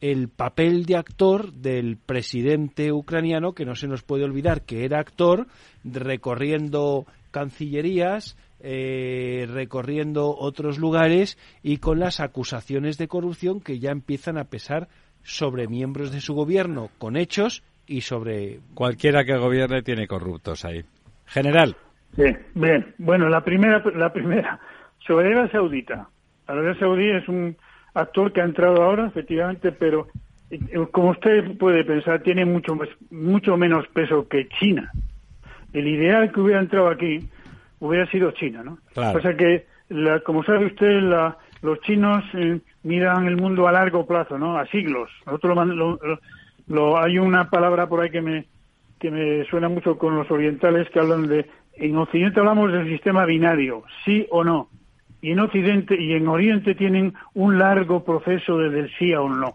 [0.00, 5.00] el papel de actor del presidente ucraniano, que no se nos puede olvidar que era
[5.00, 5.48] actor,
[5.84, 14.38] recorriendo cancillerías, eh, recorriendo otros lugares y con las acusaciones de corrupción que ya empiezan
[14.38, 14.88] a pesar
[15.22, 20.84] sobre miembros de su gobierno con hechos y sobre cualquiera que gobierne tiene corruptos ahí.
[21.26, 21.76] General.
[22.16, 22.24] Sí,
[22.54, 22.94] bien.
[22.98, 24.60] Bueno, la primera, la primera
[25.06, 26.08] sobre Arabia Saudita.
[26.46, 27.56] Arabia Saudí es un
[27.94, 30.08] actor que ha entrado ahora, efectivamente, pero
[30.50, 30.58] eh,
[30.90, 32.76] como usted puede pensar, tiene mucho
[33.10, 34.90] mucho menos peso que China.
[35.72, 37.28] El ideal que hubiera entrado aquí
[37.80, 38.78] hubiera sido China, ¿no?
[38.94, 39.18] Claro.
[39.18, 39.66] O sea que,
[40.24, 41.00] como sabe usted,
[41.62, 44.56] los chinos eh, miran el mundo a largo plazo, ¿no?
[44.56, 45.10] A siglos.
[45.26, 45.98] Nosotros
[46.66, 48.46] lo, hay una palabra por ahí que me
[49.00, 53.24] que me suena mucho con los orientales que hablan de en Occidente hablamos del sistema
[53.24, 54.68] binario, sí o no.
[55.22, 59.54] Y en Occidente y en Oriente tienen un largo proceso desde el sí o no.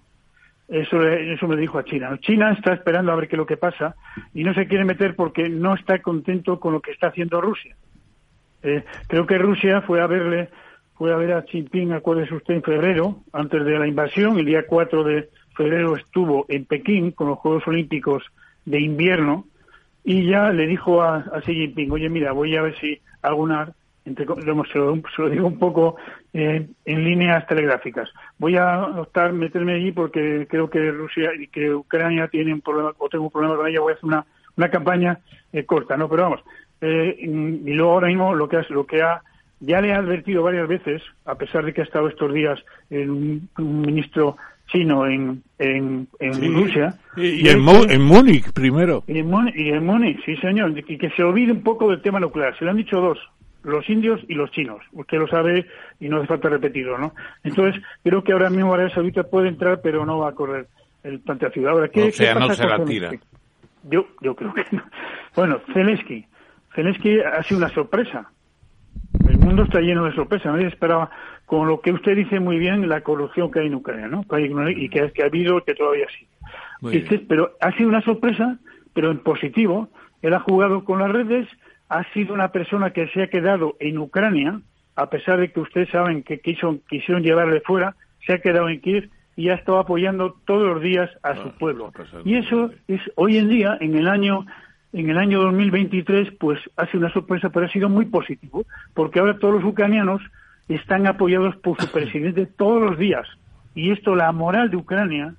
[0.67, 2.17] Eso, eso me dijo a China.
[2.21, 3.95] China está esperando a ver qué es lo que pasa
[4.33, 7.75] y no se quiere meter porque no está contento con lo que está haciendo Rusia.
[8.65, 10.49] Eh, creo que Rusia fue a verle,
[10.95, 14.45] fue a ver a Xi Jinping, acuérdese usted, en febrero, antes de la invasión, el
[14.45, 18.23] día 4 de febrero estuvo en Pekín con los Juegos Olímpicos
[18.65, 19.45] de invierno
[20.03, 23.71] y ya le dijo a, Xi Jinping, oye, mira, voy a ver si alguna,
[24.03, 25.97] entre, se, lo, digo un poco
[26.33, 28.09] eh, en líneas telegráficas,
[28.39, 32.93] voy a optar meterme allí porque creo que Rusia y que Ucrania tienen un problema,
[32.97, 34.25] o tengo un problema con ella, voy a hacer una,
[34.57, 35.19] una campaña
[35.53, 36.09] eh, corta, ¿no?
[36.09, 36.41] Pero vamos,
[36.81, 39.21] eh, y luego ahora mismo lo que, ha, lo que ha,
[39.59, 43.49] ya le ha advertido varias veces, a pesar de que ha estado estos días un,
[43.57, 44.37] ministro
[44.67, 46.07] chino en, en,
[46.53, 46.95] Rusia.
[47.15, 49.03] Y, en, Múnich primero.
[49.07, 52.57] Y en, Múnich, sí señor, y que se olvide un poco del tema nuclear.
[52.57, 53.19] Se lo han dicho dos,
[53.63, 54.81] los indios y los chinos.
[54.93, 55.65] Usted lo sabe
[55.99, 57.13] y no hace falta repetirlo, ¿no?
[57.43, 60.67] Entonces, creo que ahora mismo Arabia Saudita puede entrar, pero no va a correr
[61.03, 61.71] el plantea ciudad.
[61.71, 63.11] Ahora, ¿qué, o sea, no se la tira.
[63.83, 64.83] Yo, yo creo que no.
[65.35, 66.25] Bueno, Zelensky.
[66.75, 68.29] Zelensky ha sido una sorpresa.
[69.27, 70.53] El mundo está lleno de sorpresas.
[70.53, 71.09] Nadie esperaba,
[71.45, 74.25] con lo que usted dice muy bien, la corrupción que hay en Ucrania, ¿no?
[74.69, 76.97] Y que, que ha habido, que todavía sigue.
[76.97, 78.57] Este, pero ha sido una sorpresa,
[78.93, 79.89] pero en positivo,
[80.21, 81.47] Él ha jugado con las redes,
[81.89, 84.59] ha sido una persona que se ha quedado en Ucrania,
[84.95, 87.95] a pesar de que ustedes saben que quiso, quisieron llevarle fuera,
[88.25, 91.91] se ha quedado en Kiev y ha estado apoyando todos los días a su pueblo.
[92.23, 94.45] Y eso es hoy en día, en el año
[94.95, 99.19] en el año 2023, pues ha sido una sorpresa, pero ha sido muy positivo, porque
[99.19, 100.21] ahora todos los ucranianos
[100.69, 103.27] están apoyados por su presidente todos los días.
[103.75, 105.35] Y esto, la moral de Ucrania,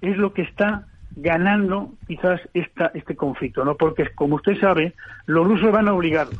[0.00, 3.76] es lo que está ganando quizás esta, este conflicto, ¿no?
[3.76, 4.94] Porque, como usted sabe,
[5.26, 6.34] los rusos van obligados.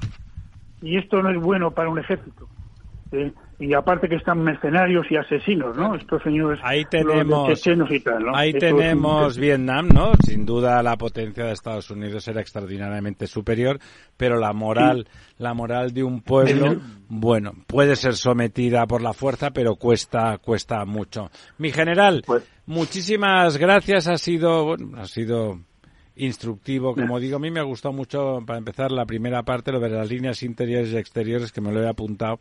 [0.81, 2.49] Y esto no es bueno para un ejército.
[3.12, 3.33] ¿eh?
[3.59, 5.95] Y aparte que están mercenarios y asesinos, ¿no?
[5.95, 8.37] Estos señores ahí tenemos chechenos y tal, ¿no?
[8.37, 10.12] Ahí tenemos Vietnam, ¿no?
[10.23, 13.78] Sin duda la potencia de Estados Unidos era extraordinariamente superior,
[14.16, 15.09] pero la moral,
[15.39, 16.77] la moral de un pueblo,
[17.09, 21.31] bueno, puede ser sometida por la fuerza, pero cuesta cuesta mucho.
[21.57, 25.61] Mi general, pues muchísimas gracias, ha sido bueno, ha sido
[26.16, 29.81] instructivo, como digo, a mí me ha gustado mucho para empezar la primera parte lo
[29.81, 32.39] de las líneas interiores y exteriores que me lo he apuntado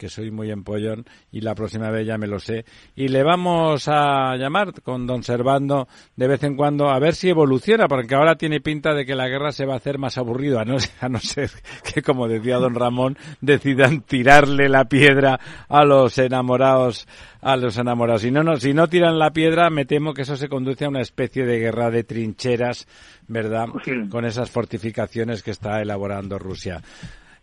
[0.00, 2.64] que soy muy empollón y la próxima vez ya me lo sé.
[2.96, 7.28] Y le vamos a llamar con don Servando de vez en cuando a ver si
[7.28, 10.58] evoluciona, porque ahora tiene pinta de que la guerra se va a hacer más aburrido,
[10.58, 11.50] a no, a no ser
[11.84, 17.06] que, como decía don Ramón, decidan tirarle la piedra a los enamorados
[17.42, 18.22] a los enamorados.
[18.22, 20.88] Si no, no, si no tiran la piedra, me temo que eso se conduce a
[20.88, 22.86] una especie de guerra de trincheras,
[23.28, 23.68] ¿verdad?
[24.10, 26.82] Con esas fortificaciones que está elaborando Rusia.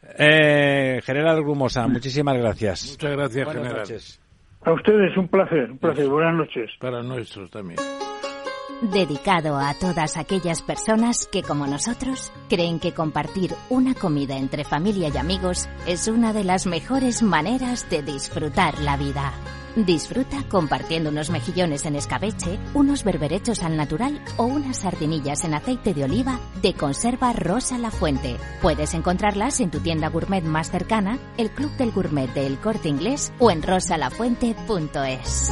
[0.03, 2.91] Eh, General Grumosa, muchísimas gracias.
[2.91, 3.81] Muchas gracias, Buenas General.
[3.81, 4.21] Noches.
[4.61, 6.07] A ustedes un placer, un placer.
[6.07, 6.71] Buenas noches.
[6.79, 7.79] Para nuestros también.
[8.81, 15.09] Dedicado a todas aquellas personas que, como nosotros, creen que compartir una comida entre familia
[15.11, 19.33] y amigos es una de las mejores maneras de disfrutar la vida.
[19.85, 25.93] Disfruta compartiendo unos mejillones en escabeche, unos berberechos al natural o unas sardinillas en aceite
[25.93, 28.37] de oliva de conserva Rosa La Fuente.
[28.59, 32.89] Puedes encontrarlas en tu tienda gourmet más cercana, el Club del Gourmet de El Corte
[32.89, 35.51] Inglés o en rosalafuente.es.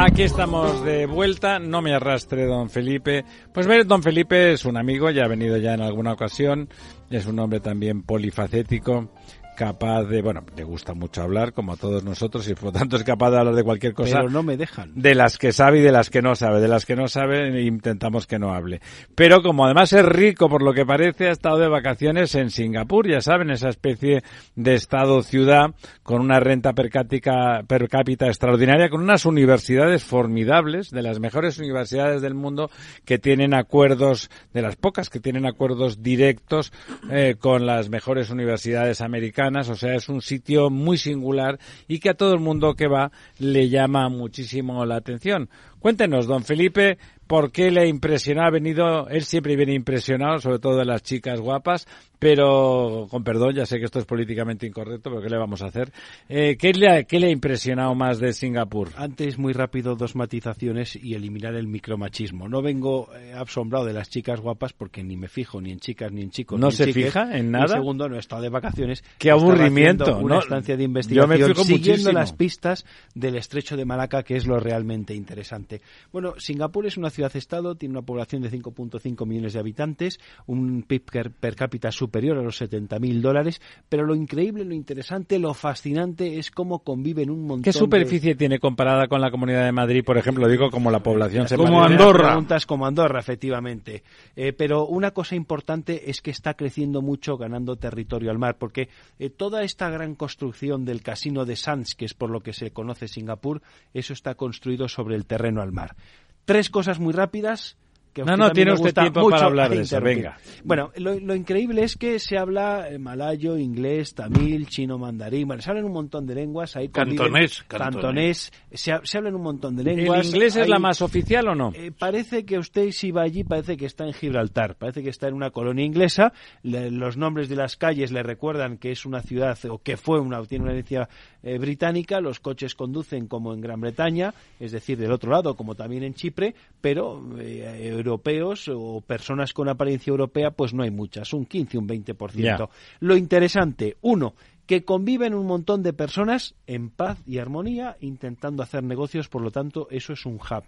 [0.00, 3.24] Aquí estamos de vuelta, no me arrastre don Felipe.
[3.52, 6.68] Pues ver, don Felipe es un amigo, ya ha venido ya en alguna ocasión,
[7.10, 9.10] es un hombre también polifacético,
[9.58, 12.94] capaz de, bueno, le gusta mucho hablar, como a todos nosotros, y por lo tanto
[12.94, 14.18] es capaz de hablar de cualquier cosa.
[14.18, 14.92] Pero no me dejan.
[14.94, 16.60] De las que sabe y de las que no sabe.
[16.60, 18.80] De las que no sabe intentamos que no hable.
[19.16, 23.08] Pero como además es rico, por lo que parece, ha estado de vacaciones en Singapur,
[23.08, 24.22] ya saben, esa especie
[24.54, 25.74] de estado-ciudad
[26.04, 31.58] con una renta per cápita, per cápita extraordinaria, con unas universidades formidables, de las mejores
[31.58, 32.70] universidades del mundo,
[33.04, 36.72] que tienen acuerdos, de las pocas que tienen acuerdos directos
[37.10, 42.10] eh, con las mejores universidades americanas o sea, es un sitio muy singular y que
[42.10, 45.48] a todo el mundo que va le llama muchísimo la atención.
[45.80, 50.76] Cuéntenos, don Felipe, por qué le impresionó, ha venido, él siempre viene impresionado, sobre todo
[50.78, 51.86] de las chicas guapas,
[52.18, 55.66] pero, con perdón, ya sé que esto es políticamente incorrecto, pero ¿qué le vamos a
[55.66, 55.92] hacer?
[56.28, 58.88] Eh, ¿qué, le ha, ¿Qué le ha impresionado más de Singapur?
[58.96, 62.48] Antes, muy rápido, dos matizaciones y eliminar el micromachismo.
[62.48, 66.10] No vengo eh, asombrado de las chicas guapas porque ni me fijo ni en chicas
[66.10, 66.58] ni en chicos.
[66.58, 67.04] ¿No ni se chiques.
[67.06, 67.68] fija en Y nada?
[67.68, 69.04] segundo, no he estado de vacaciones.
[69.18, 70.18] ¡Qué aburrimiento!
[70.18, 70.88] Una No, estancia de yo
[71.28, 72.18] me investigación fijo siguiendo muchísimo.
[72.18, 72.84] las pistas
[73.14, 75.67] del estrecho de Malaca, que es lo realmente interesante.
[76.12, 81.32] Bueno, Singapur es una ciudad-estado, tiene una población de 5.5 millones de habitantes, un PIB
[81.40, 86.50] per, cápita superior a los 70.000 dólares, pero lo increíble, lo interesante, lo fascinante es
[86.50, 90.18] cómo conviven un montón ¿Qué de- superficie tiene comparada con la Comunidad de Madrid, por
[90.18, 90.48] ejemplo?
[90.48, 91.82] Digo, como la población se Como.
[91.82, 92.28] Andorra.
[92.28, 94.02] Preguntas como Andorra, efectivamente.
[94.36, 98.88] Eh, pero una cosa importante es que está creciendo mucho ganando territorio al mar, porque
[99.18, 102.70] eh, toda esta gran construcción del casino de Sands, que es por lo que se
[102.70, 103.62] conoce Singapur,
[103.94, 105.96] eso está construido sobre el terreno al mar.
[106.44, 107.76] Tres cosas muy rápidas.
[108.12, 110.38] Que No, no, tiene usted tiempo mucho para hablar de eso, venga.
[110.64, 115.46] Bueno, lo, lo increíble es que se habla eh, malayo, inglés, tamil, chino, mandarín.
[115.46, 116.74] Bueno, se hablan un montón de lenguas.
[116.76, 117.92] Ahí Cantonés, cantonés.
[117.92, 118.52] cantonés.
[118.72, 120.26] Se, se hablan un montón de ¿El lenguas.
[120.26, 121.72] inglés es la más oficial o no?
[121.74, 125.28] eh, parece que usted si va allí parece que está en Gibraltar, parece que está
[125.28, 126.32] en una colonia inglesa.
[126.62, 130.18] Le- los nombres de las calles le recuerdan que es una ciudad o que fue
[130.20, 131.08] una tiene una herencia
[131.42, 132.20] eh, británica.
[132.20, 136.14] Los coches conducen como en Gran Bretaña, es decir, del otro lado, como también en
[136.14, 141.78] Chipre, pero eh, europeos o personas con apariencia europea, pues no hay muchas, un 15,
[141.78, 142.32] un 20%.
[142.34, 142.58] Ya.
[143.00, 144.34] Lo interesante, uno,
[144.66, 149.50] que conviven un montón de personas en paz y armonía intentando hacer negocios, por lo
[149.50, 150.64] tanto, eso es un hub.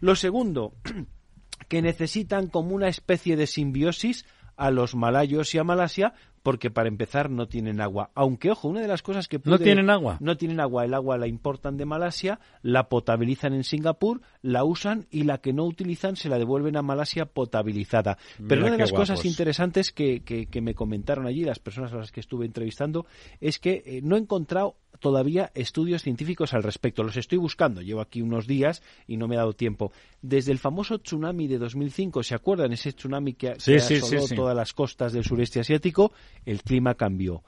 [0.00, 0.72] Lo segundo,
[1.68, 6.14] que necesitan como una especie de simbiosis a los malayos y a Malasia
[6.44, 8.10] porque para empezar no tienen agua.
[8.14, 9.40] Aunque, ojo, una de las cosas que...
[9.42, 10.18] ¿No tienen agua?
[10.20, 10.84] No tienen agua.
[10.84, 15.54] El agua la importan de Malasia, la potabilizan en Singapur, la usan y la que
[15.54, 18.18] no utilizan se la devuelven a Malasia potabilizada.
[18.46, 22.12] Pero una de las cosas interesantes que, que, me comentaron allí las personas a las
[22.12, 23.06] que estuve entrevistando
[23.40, 27.02] es que eh, no he encontrado todavía estudios científicos al respecto.
[27.02, 27.80] Los estoy buscando.
[27.82, 29.92] Llevo aquí unos días y no me he dado tiempo.
[30.22, 32.72] Desde el famoso tsunami de 2005, ¿se acuerdan?
[32.72, 36.12] Ese tsunami que, asoló todas las costas del sureste asiático,
[36.44, 37.42] el clima cambió.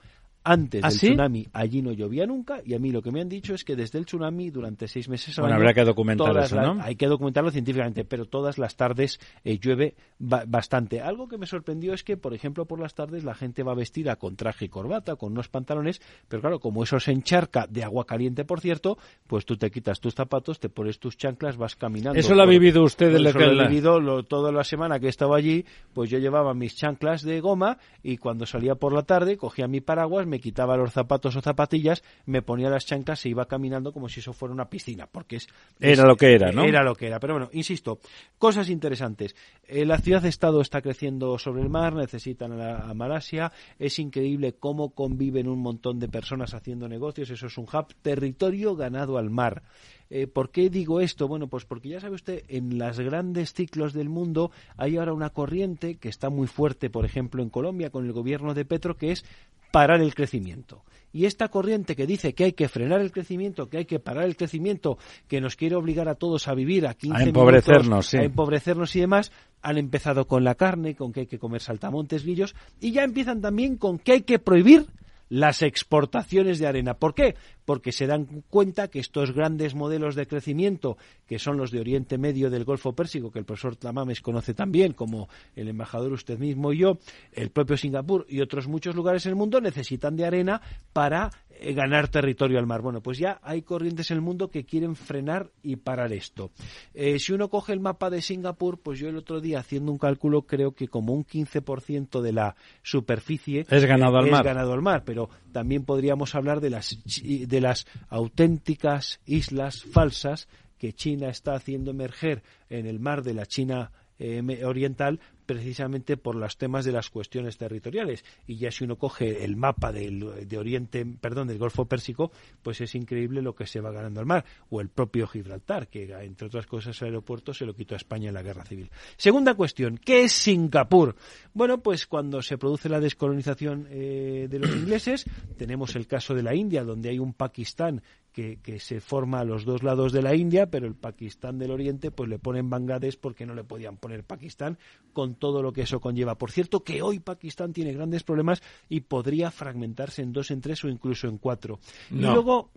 [0.48, 3.28] Antes ¿Ah, del tsunami allí no llovía nunca y a mí lo que me han
[3.28, 6.80] dicho es que desde el tsunami durante seis meses bueno, habrá que documentar eso, ¿no?
[6.80, 11.00] hay que documentarlo científicamente, pero todas las tardes eh, llueve bastante.
[11.00, 14.16] Algo que me sorprendió es que, por ejemplo, por las tardes la gente va vestida
[14.16, 18.06] con traje y corbata, con unos pantalones, pero claro, como eso se encharca de agua
[18.06, 22.18] caliente, por cierto, pues tú te quitas tus zapatos, te pones tus chanclas, vas caminando.
[22.18, 25.10] Eso lo ha vivido usted de Eso lo he vivido toda la semana que he
[25.10, 29.36] estado allí, pues yo llevaba mis chanclas de goma y cuando salía por la tarde
[29.36, 33.46] cogía mi paraguas, me quitaba los zapatos o zapatillas, me ponía las chanclas e iba
[33.46, 35.48] caminando como si eso fuera una piscina, porque es...
[35.80, 36.64] Era lo que era, ¿no?
[36.64, 37.20] Era lo que era.
[37.20, 38.00] Pero bueno, insisto,
[38.38, 39.34] cosas interesantes.
[39.66, 45.48] Eh, la ciudad-estado está creciendo sobre el mar, necesitan a, Malasia, es increíble cómo conviven
[45.48, 49.62] un montón de personas haciendo negocios, eso es un hub, territorio ganado al mar.
[50.10, 51.28] Eh, ¿Por qué digo esto?
[51.28, 55.30] Bueno, pues porque ya sabe usted, en los grandes ciclos del mundo hay ahora una
[55.30, 59.12] corriente que está muy fuerte, por ejemplo, en Colombia con el gobierno de Petro, que
[59.12, 59.24] es
[59.72, 60.84] parar el crecimiento.
[61.12, 64.24] Y esta corriente que dice que hay que frenar el crecimiento, que hay que parar
[64.24, 68.22] el crecimiento, que nos quiere obligar a todos a vivir a 15 a empobrecernos, a
[68.22, 72.54] empobrecernos y demás, han empezado con la carne, con que hay que comer saltamontes, grillos,
[72.80, 74.86] y ya empiezan también con que hay que prohibir
[75.28, 76.94] las exportaciones de arena.
[76.94, 77.34] ¿Por qué?
[77.64, 80.96] Porque se dan cuenta que estos grandes modelos de crecimiento,
[81.26, 84.92] que son los de Oriente Medio del Golfo Pérsico, que el profesor Tamames conoce también,
[84.92, 86.98] como el embajador usted mismo y yo,
[87.32, 90.60] el propio Singapur y otros muchos lugares en el mundo, necesitan de arena
[90.92, 91.30] para
[91.74, 92.82] ganar territorio al mar.
[92.82, 96.50] Bueno, pues ya hay corrientes en el mundo que quieren frenar y parar esto.
[96.94, 99.98] Eh, si uno coge el mapa de Singapur, pues yo el otro día haciendo un
[99.98, 104.44] cálculo creo que como un 15% de la superficie es ganado al es mar.
[104.44, 110.92] ganado al mar, pero también podríamos hablar de las de las auténticas islas falsas que
[110.92, 116.58] China está haciendo emerger en el mar de la China eh, oriental precisamente por los
[116.58, 118.24] temas de las cuestiones territoriales.
[118.46, 122.32] Y ya si uno coge el mapa del, de Oriente, perdón, del Golfo Pérsico,
[122.62, 124.44] pues es increíble lo que se va ganando al mar.
[124.70, 128.28] O el propio Gibraltar, que entre otras cosas el aeropuerto se lo quitó a España
[128.28, 128.90] en la Guerra Civil.
[129.16, 131.16] Segunda cuestión, ¿qué es Singapur?
[131.54, 135.24] Bueno, pues cuando se produce la descolonización eh, de los ingleses,
[135.56, 138.02] tenemos el caso de la India, donde hay un Pakistán
[138.36, 142.10] que, se forma a los dos lados de la India, pero el Pakistán del Oriente
[142.10, 144.78] pues le ponen Bangladesh porque no le podían poner Pakistán
[145.14, 146.36] con todo lo que eso conlleva.
[146.36, 150.84] Por cierto, que hoy Pakistán tiene grandes problemas y podría fragmentarse en dos, en tres
[150.84, 151.80] o incluso en cuatro.
[152.10, 152.70] y luego,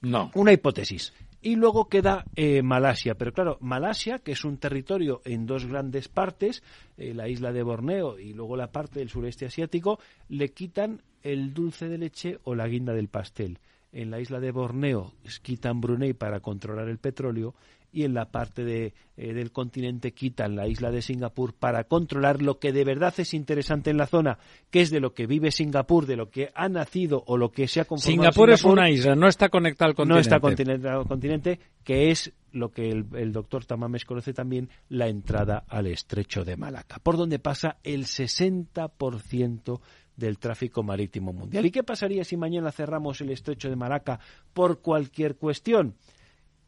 [0.00, 0.32] no.
[0.34, 1.12] una hipótesis.
[1.40, 3.14] Y luego queda eh, Malasia.
[3.14, 6.64] Pero claro, Malasia, que es un territorio en dos grandes partes,
[6.96, 11.54] eh, la isla de Borneo y luego la parte del sureste asiático, le quitan el
[11.54, 13.60] dulce de leche o la guinda del pastel
[13.94, 15.12] en la isla de Borneo
[15.42, 17.54] quitan Brunei para controlar el petróleo
[17.92, 22.42] y en la parte de, eh, del continente quitan la isla de Singapur para controlar
[22.42, 24.38] lo que de verdad es interesante en la zona,
[24.70, 27.68] que es de lo que vive Singapur, de lo que ha nacido o lo que
[27.68, 28.32] se ha conformado.
[28.32, 30.16] Singapur, es una isla, no está conectada al continente.
[30.16, 34.70] No está conectada al continente, que es lo que el, el, doctor Tamames conoce también,
[34.88, 39.80] la entrada al estrecho de Malaca, por donde pasa el 60%
[40.16, 41.66] del tráfico marítimo mundial.
[41.66, 44.20] ¿Y qué pasaría si mañana cerramos el estrecho de Malaca
[44.52, 45.94] por cualquier cuestión?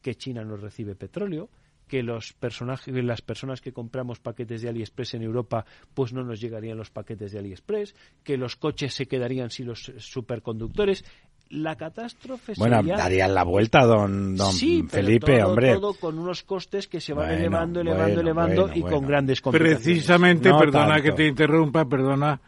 [0.02, 1.48] Que China no recibe petróleo,
[1.86, 5.64] que los personajes, las personas que compramos paquetes de AliExpress en Europa,
[5.94, 9.92] pues no nos llegarían los paquetes de AliExpress, que los coches se quedarían sin los
[9.98, 11.04] superconductores.
[11.48, 14.52] La catástrofe bueno, darían la vuelta, don, don
[14.88, 15.74] Felipe, hombre.
[15.74, 19.84] Todo con unos costes que se van elevando, elevando, elevando y con grandes complicaciones.
[19.84, 22.40] Precisamente, perdona que te interrumpa, perdona,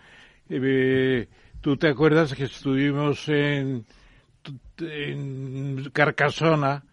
[0.48, 1.28] eh,
[1.60, 3.84] ¿Tú te acuerdas que estuvimos en,
[4.78, 6.84] en Carcasona,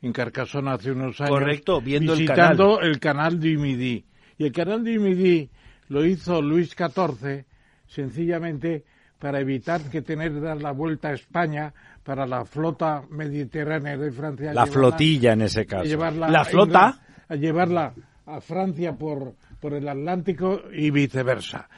[0.00, 4.04] en Carcasona hace unos años, Correcto, viendo visitando el canal, el canal.
[4.38, 5.50] Y el canal de Midi
[5.88, 7.44] lo hizo Luis XIV
[7.86, 8.84] sencillamente
[9.18, 11.72] para evitar que tener que dar la vuelta a España
[12.02, 14.52] para la flota mediterránea de Francia.
[14.52, 15.84] La flotilla en ese caso.
[16.12, 17.02] la flota.
[17.28, 17.92] A llevarla
[18.26, 21.68] a Francia por, por el Atlántico y viceversa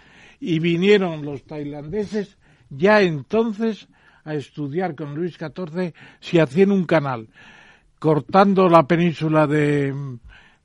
[0.40, 2.38] y vinieron los tailandeses
[2.70, 3.88] ya entonces
[4.24, 7.28] a estudiar con Luis XIV si hacían un canal
[7.98, 9.94] cortando la península de,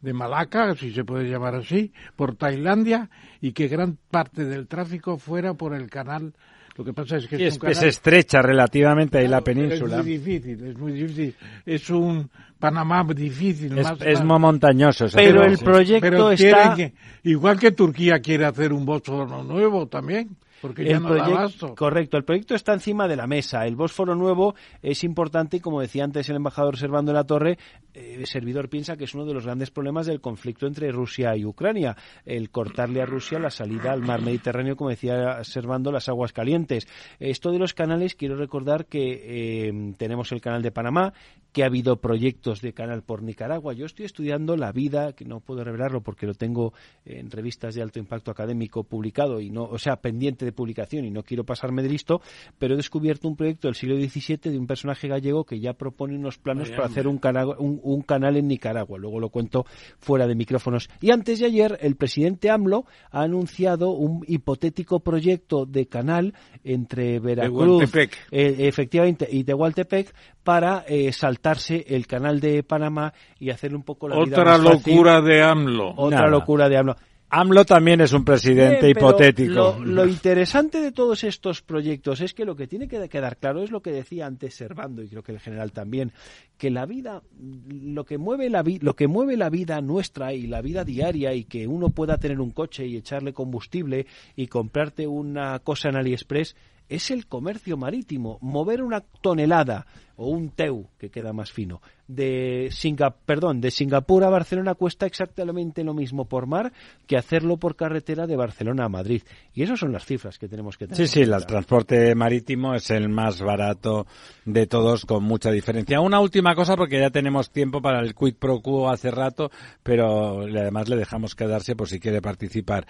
[0.01, 3.09] de Malaca, si se puede llamar así, por Tailandia
[3.41, 6.33] y que gran parte del tráfico fuera por el canal
[6.75, 9.41] Lo que pasa es que Sí, es, es, un es canal- estrecha relativamente ahí la
[9.41, 9.97] Claro, península.
[9.99, 11.35] Es muy difícil, es muy difícil.
[11.65, 12.29] Es un
[12.59, 13.77] Panamá difícil.
[13.77, 15.05] Es, más, es más- muy montañoso.
[15.13, 15.63] Pero el sí.
[15.65, 16.75] proyecto pero está...
[16.75, 16.93] que-
[17.23, 20.29] igual que Turquía quiere hacer un Bósforo nuevo también,
[20.63, 21.75] porque ya El no da proyecto- abasto.
[21.75, 23.67] correcto, el proyecto está encima de la mesa.
[23.67, 27.57] El Bósforo nuevo es importante y, como decía antes el embajador Servando de la Torre,
[27.93, 31.35] eh, el servidor piensa que es uno de los grandes problemas del conflicto entre Rusia
[31.35, 36.07] y Ucrania, el cortarle a Rusia la salida al mar Mediterráneo, como decía Servando, las
[36.07, 36.87] aguas calientes.
[37.19, 41.13] Esto de los canales, quiero recordar que eh, tenemos el canal de Panamá,
[41.53, 43.73] que ha habido proyectos de canal por Nicaragua.
[43.73, 46.73] Yo estoy estudiando la vida, que no puedo revelarlo porque lo tengo
[47.05, 51.11] en revistas de alto impacto académico publicado y no, o sea, pendiente de publicación y
[51.11, 52.21] no quiero pasarme de listo,
[52.57, 56.15] pero he descubierto un proyecto del siglo XVII de un personaje gallego que ya propone
[56.17, 58.97] unos planos para hacer un, cana- un- un canal en Nicaragua.
[58.97, 59.65] Luego lo cuento
[59.99, 60.89] fuera de micrófonos.
[61.01, 67.19] Y antes de ayer, el presidente AMLO ha anunciado un hipotético proyecto de canal entre
[67.19, 67.83] Veracruz,
[68.31, 70.13] eh, efectivamente, y Tehuantepec
[70.43, 71.11] para eh,
[71.43, 74.71] saltarse el canal de Panamá y hacer un poco la vida Otra fácil.
[74.93, 75.93] locura de AMLO.
[75.97, 76.29] Otra Nada.
[76.31, 76.95] locura de AMLO.
[77.35, 79.51] AMLO también es un presidente hipotético.
[79.79, 83.63] Lo, lo interesante de todos estos proyectos es que lo que tiene que quedar claro
[83.63, 86.11] es lo que decía antes Servando y creo que el general también,
[86.57, 87.23] que la vida,
[87.67, 91.33] lo que mueve la vi- lo que mueve la vida nuestra y la vida diaria
[91.33, 94.05] y que uno pueda tener un coche y echarle combustible
[94.35, 96.55] y comprarte una cosa en AliExpress
[96.95, 98.37] es el comercio marítimo.
[98.41, 104.23] Mover una tonelada o un TEU, que queda más fino, de, Singa- perdón, de Singapur
[104.23, 106.71] a Barcelona cuesta exactamente lo mismo por mar
[107.07, 109.23] que hacerlo por carretera de Barcelona a Madrid.
[109.55, 111.07] Y esas son las cifras que tenemos que tener.
[111.07, 114.05] Sí, sí, el transporte marítimo es el más barato
[114.45, 115.99] de todos con mucha diferencia.
[115.99, 119.49] Una última cosa porque ya tenemos tiempo para el quid pro quo hace rato,
[119.81, 122.85] pero le- además le dejamos quedarse por si quiere participar.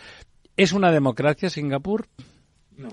[0.57, 2.07] ¿Es una democracia Singapur?
[2.77, 2.87] Mm,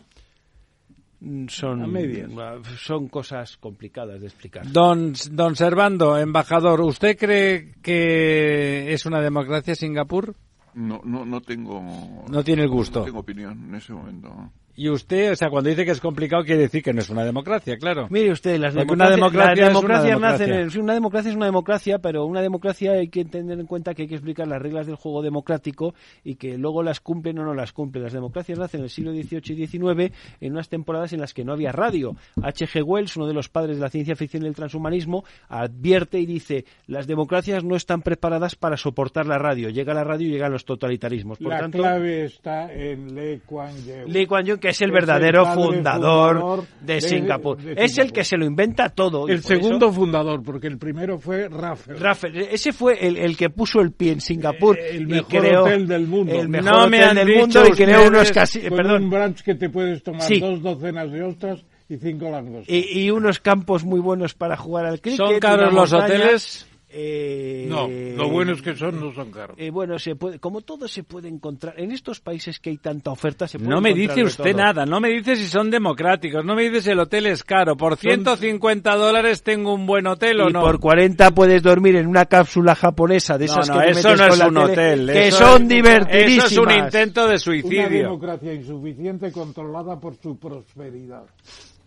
[1.49, 2.31] Son, A medias.
[2.79, 4.71] son cosas complicadas de explicar.
[4.71, 10.35] Don, don Servando, embajador, ¿usted cree que es una democracia Singapur?
[10.73, 12.25] No, no, no tengo.
[12.29, 13.01] No tiene el gusto.
[13.01, 14.51] No tengo opinión en ese momento.
[14.77, 17.25] Y usted, o sea, cuando dice que es complicado, quiere decir que no es una
[17.25, 18.07] democracia, claro.
[18.09, 20.17] Mire usted, las democracias, una democracia las es una democracia.
[20.47, 23.67] nacen en- sí, una democracia es una democracia, pero una democracia hay que tener en
[23.67, 25.95] cuenta que hay que explicar las reglas del juego democrático
[26.25, 28.05] y que luego las cumplen o no las cumplen.
[28.05, 31.45] Las democracias nacen en el siglo XVIII y XIX en unas temporadas en las que
[31.45, 32.17] no había radio.
[32.43, 32.83] H.G.
[32.83, 36.65] Wells, uno de los padres de la ciencia ficción y el transhumanismo, advierte y dice
[36.87, 39.69] las democracias no están preparadas para soportar la radio.
[39.69, 41.39] Llega la radio y llegan los totalitarismos.
[41.39, 44.07] Por La tanto, clave está en Lee Kuan Yew.
[44.09, 47.57] Lee Kuan Yew, que es el Es verdadero fundador, fundador de, de- Singapur.
[47.59, 49.27] de Es el que se lo inventa todo.
[49.29, 51.99] y El eso- segundo fundador, porque el primero fue Rafael.
[51.99, 55.29] Rafael, ese fue el, el que puso el pie en Singapur Eh, el y mejor
[55.41, 56.41] creó hotel del mundo.
[56.41, 59.43] el mejor No me hotel del mundo y creó unos casi, con perdón, un brunch
[59.43, 60.39] que te puedes tomar Sí.
[60.39, 62.69] dos docenas de ostras y cinco langostas.
[62.69, 65.17] y, y unos campos muy buenos para jugar al cricket.
[65.19, 66.15] ¿Son caros los montaña.
[66.21, 66.67] hoteles?
[66.93, 69.57] Eh, no, lo bueno es que son no son caros.
[69.61, 73.13] eh, bueno, se puede, como todo se puede encontrar en estos países que hay tanta
[73.13, 73.47] oferta.
[73.47, 74.59] Se puede No me dice usted todo.
[74.63, 77.77] nada, no me dice si son democráticos, no me dice si el hotel es caro.
[77.77, 80.63] ¿Por 150 dólares tengo un buen hotel o Y no?
[80.63, 84.17] por 40 puedes dormir en una cápsula japonesa de No, esas no, que te eso
[84.17, 85.07] no es un tele, hotel.
[85.13, 86.47] que eso son es- divertidísimas.
[86.53, 87.89] Eso es un intento de Una suicidio.
[87.89, 91.23] democracia insuficiente controlada por su prosperidad.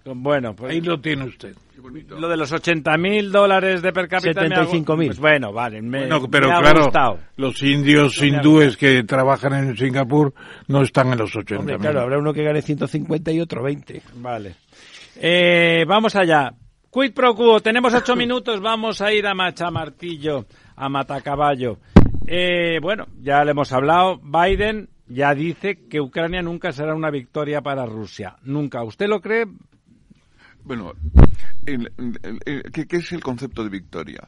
[0.06, 1.56] Bueno, pues Ahí lo tiene usted.
[2.10, 5.06] lo de los 80 mil dólares de per cápita me hago- 75.000.
[5.08, 7.20] Pues bueno, vale, me, Bueno, pero me ha claro, gustado.
[7.38, 10.34] los indios hindúes que trabajan en Singapur
[10.68, 14.02] no están en los 80 Hombre, claro, habrá uno que gane 150 y otro 20.
[14.16, 14.56] Vale.
[15.22, 16.54] Eh, vamos allá.
[16.92, 21.78] Quid pro quo, tenemos ocho minutos, vamos a ir a Machamartillo, a Matacaballo.
[22.28, 27.62] Eh, bueno, ya le hemos hablado, Biden ya dice que Ucrania nunca será una victoria
[27.62, 28.36] para Rusia.
[28.44, 28.84] Nunca.
[28.84, 29.46] ¿Usted lo cree?
[30.65, 30.94] Bueno,
[31.65, 34.27] el- el- el- ¿qué, qué es el concepto de victoria?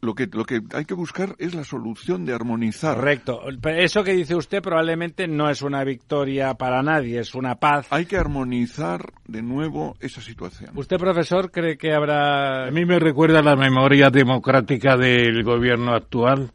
[0.00, 2.96] Lo que, lo que hay que buscar es la solución de armonizar.
[2.96, 3.40] Correcto.
[3.66, 7.86] Eso que dice usted probablemente no es una victoria para nadie, es una paz.
[7.90, 10.72] Hay que armonizar de nuevo esa situación.
[10.74, 12.66] ¿Usted, profesor, cree que habrá...
[12.66, 16.50] A mí me recuerda la memoria democrática del gobierno actual,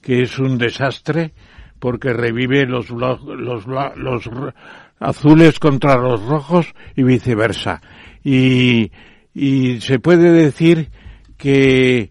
[0.00, 1.34] que es un desastre
[1.80, 4.54] porque revive los, blo- los, bla- los ro-
[5.00, 7.80] azules contra los rojos y viceversa.
[8.24, 8.90] Y,
[9.34, 10.88] y se puede decir
[11.36, 12.10] que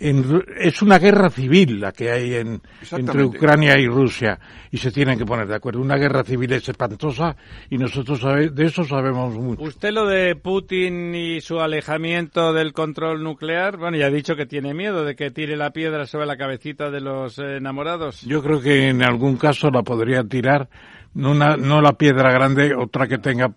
[0.00, 2.60] en Ru- es una guerra civil la que hay en,
[2.92, 3.24] entre.
[3.24, 4.38] Ucrania y Rusia
[4.70, 5.80] y se tienen que poner de acuerdo.
[5.80, 7.34] Una guerra civil es espantosa
[7.68, 9.60] y nosotros sabe- de eso sabemos mucho.
[9.64, 14.46] Usted lo de Putin y su alejamiento del control nuclear, bueno, ya ha dicho que
[14.46, 18.22] tiene miedo de que tire la piedra sobre la cabecita de los eh, enamorados.
[18.22, 20.68] Yo creo que en algún caso la podría tirar,
[21.14, 23.52] una, no la piedra grande, otra que tenga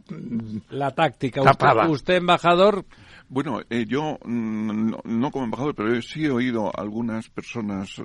[0.70, 1.42] La táctica.
[1.44, 1.82] Tapada.
[1.84, 2.86] Usted, usted, embajador,
[3.30, 7.98] Bueno, eh, yo mm, no, no como embajador, pero sí he oído a algunas personas
[8.00, 8.04] eh,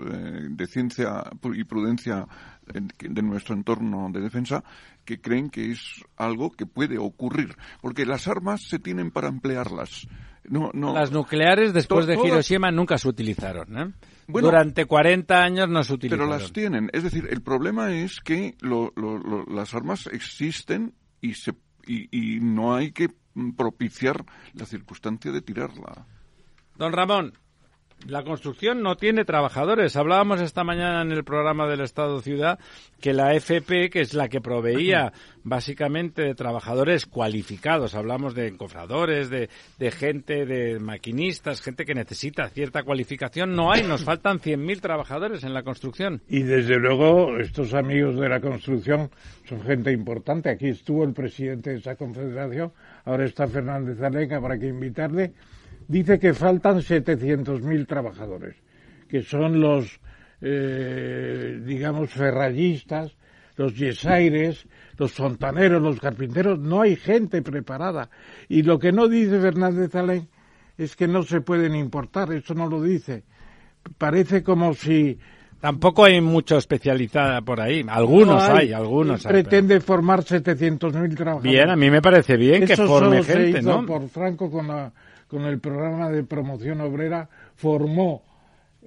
[0.51, 1.25] de ciencia
[1.55, 2.27] y prudencia
[2.75, 4.63] eh, de nuestro entorno de defensa
[5.05, 10.07] que creen que es algo que puede ocurrir, porque las armas se tienen para emplearlas.
[10.49, 10.93] No, no.
[10.95, 13.79] las nucleares después To- de todas- Hiroshima nunca se utilizaron.
[13.79, 13.93] ¿eh?
[14.29, 16.31] Bueno, Durante 40 años no se Pero utilizaron.
[16.31, 16.91] las tienen.
[16.93, 21.53] Es decir, el problema es que lo- lo- lo- las armas existen y, se,
[21.87, 23.09] y, y no hay que
[23.57, 24.25] propiciar
[24.55, 26.07] la circunstancia de tirarla.
[26.77, 27.33] Don Ramón,
[28.07, 29.97] la construcción no tiene trabajadores.
[29.97, 32.59] Hablábamos esta mañana en el programa del Estado Ciudad
[33.01, 35.13] que la FP, que es la que proveía
[35.45, 39.49] básicamente de trabajadores cualificados, hablamos de encofradores, de,
[39.79, 45.45] de gente, de maquinistas, gente que necesita cierta cualificación, no hay, nos faltan 100.000 trabajadores
[45.45, 46.23] en la construcción.
[46.29, 49.11] Y desde luego, estos amigos de la construcción
[49.49, 50.51] son gente importante.
[50.51, 52.73] Aquí estuvo el presidente de esa confederación,
[53.05, 55.33] ahora está Fernández Alenca para que invitarle.
[55.89, 58.57] Dice que faltan 700.000 trabajadores,
[59.09, 60.01] que son los,
[60.41, 63.17] eh, digamos, ferrallistas,
[63.57, 64.67] los yesaires,
[64.99, 66.59] los fontaneros, los carpinteros.
[66.59, 68.11] No hay gente preparada.
[68.49, 70.29] Y lo que no dice Fernández Alén
[70.77, 73.25] es que no se pueden importar, eso no lo dice.
[73.97, 75.19] Parece como si
[75.61, 77.85] Tampoco hay mucho especializada por ahí.
[77.89, 79.33] Algunos no hay, algunos hay.
[79.33, 81.51] pero- Pretende formar 700.000 trabajadores.
[81.51, 83.87] Bien, a mí me parece bien que forme solo se gente, hizo ¿no?
[83.87, 84.93] por Franco con, la,
[85.29, 88.23] con el programa de promoción obrera, formó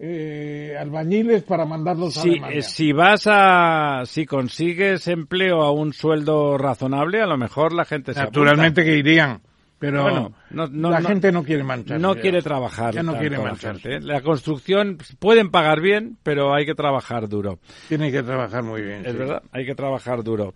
[0.01, 2.57] eh, albañiles para mandarlos a Si, Alemania.
[2.59, 7.83] eh, si vas a, si consigues empleo a un sueldo razonable, a lo mejor la
[7.85, 9.41] gente se Naturalmente que irían,
[9.77, 12.01] pero Bueno, no- no- la no- gente no quiere mancharse.
[12.01, 12.21] No ya.
[12.21, 12.93] quiere trabajar.
[12.93, 13.95] Ya no quiere la mancharse.
[13.95, 13.99] ¿eh?
[14.01, 17.59] La construcción pueden pagar bien, pero hay que trabajar duro.
[17.89, 19.05] Tiene que trabajar muy bien.
[19.05, 19.17] Es sí.
[19.17, 20.53] verdad, hay que trabajar duro.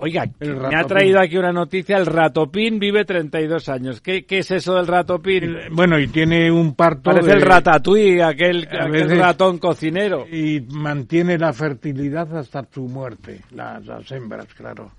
[0.00, 4.00] Oiga, me ha traído aquí una noticia, el ratopín vive 32 años.
[4.00, 5.56] ¿Qué, qué es eso del ratopín?
[5.72, 7.10] Bueno, y tiene un parto.
[7.10, 10.24] Parece de- el ratatouille, aquel, aquel veces- ratón cocinero.
[10.30, 14.92] y mantiene la fertilidad hasta su muerte, las, las hembras, claro.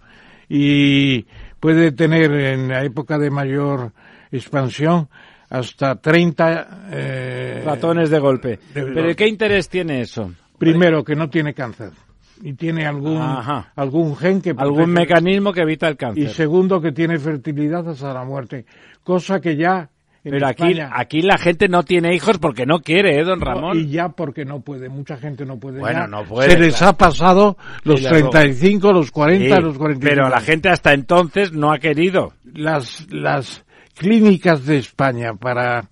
[0.50, 1.26] Y
[1.62, 3.94] puede tener en la época de mayor
[4.32, 5.08] expansión
[5.50, 8.60] hasta 30 eh, Ratones de golpe.
[8.74, 10.32] de ¿Pero qué interés tiene eso?
[10.58, 11.92] Primero, que no tiene cáncer
[12.42, 13.72] y tiene algún, Ajá.
[13.76, 16.30] algún gen que Algún protege- mecanismo que evita el Y cáncer.
[16.30, 18.66] segundo, que tiene fertilidad hasta la muerte,
[19.04, 19.90] cosa que ya
[20.24, 23.40] en Pero aquí, España- aquí la gente no tiene hijos porque no quiere, ¿eh, don
[23.40, 23.78] Ramón?
[23.80, 25.80] Y ya porque no puede, mucha gente no puede.
[25.80, 26.08] Bueno, ya.
[26.08, 26.90] no puede, Se les claro.
[26.92, 30.00] ha pasado los Y le 35, los 40, Sí, los 45.
[30.02, 32.34] pero la gente hasta entonces no ha querido.
[32.54, 33.64] Las, las
[33.98, 35.86] clínicas de España para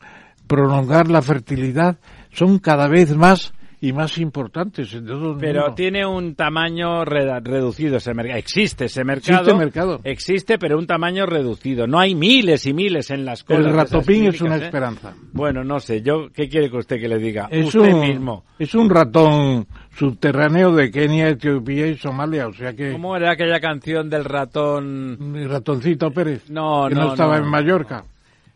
[0.45, 1.97] prolongar la fertilidad
[2.31, 5.75] son cada vez más y más importantes en todo el Pero mundo.
[5.75, 8.39] tiene un tamaño reducido ese mercado.
[8.39, 9.41] Existe ese mercado.
[9.41, 9.99] Existe mercado.
[10.03, 11.85] Existe, pero un tamaño reducido.
[11.85, 13.65] No hay miles y miles en las colas.
[13.67, 14.63] El ratopín es una ¿eh?
[14.65, 15.13] esperanza.
[15.31, 16.01] Bueno, no sé.
[16.01, 17.47] Yo, ¿qué quiere que usted que le diga?
[17.51, 18.45] Es usted un, mismo.
[18.57, 23.59] es un ratón subterráneo de Kenia, Etiopía y Somalia, o sea que ¿Cómo era aquella
[23.59, 25.17] canción del ratón?
[25.31, 27.45] mi ratoncito Pérez, No, que no, no, estaba no.
[27.45, 28.03] en Mallorca.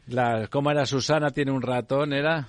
[0.07, 2.11] La, ¿Cómo era Susana tiene un ratón?
[2.13, 2.47] ¿Era?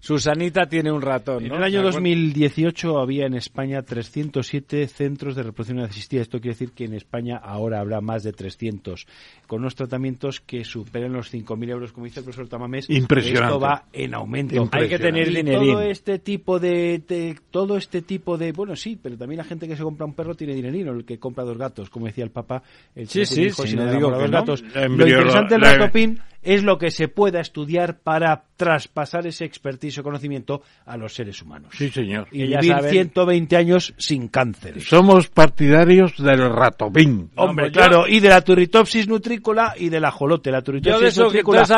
[0.00, 1.44] Susanita tiene un ratón.
[1.46, 1.96] En el año ¿Se acuerda?
[1.98, 6.22] 2018 había en España 307 centros de reproducción asistida.
[6.22, 9.06] Esto quiere decir que en España ahora habrá más de 300,
[9.46, 12.88] con unos tratamientos que superen los 5.000 euros, como dice el profesor Tamamés.
[12.90, 13.46] Impresionante.
[13.54, 14.68] Esto va en aumento.
[14.72, 15.72] Hay que tener dinerín.
[15.72, 19.66] Todo este tipo de, de- todo este tipo de, bueno sí, pero también la gente
[19.66, 22.30] que se compra un perro tiene dinerino, el que compra dos gatos, como decía el
[22.30, 22.62] Papa.
[22.94, 24.62] El Sí, chico sí, sí, si no digo que gatos.
[24.74, 29.98] La Lo interesante del ratopín es lo que se pueda estudiar para traspasar ese expertise
[29.98, 31.74] o conocimiento a los seres humanos.
[31.76, 32.26] Sí, señor.
[32.32, 34.80] Y Que ya vivir saben- 120 años sin cáncer.
[34.80, 37.30] Somos partidarios del ratopín.
[37.36, 40.50] Hombre, pues yo- claro, y de la turritopsis nutrícola y del ajolote.
[40.50, 41.76] La Yo de turritopsis nutrícola es el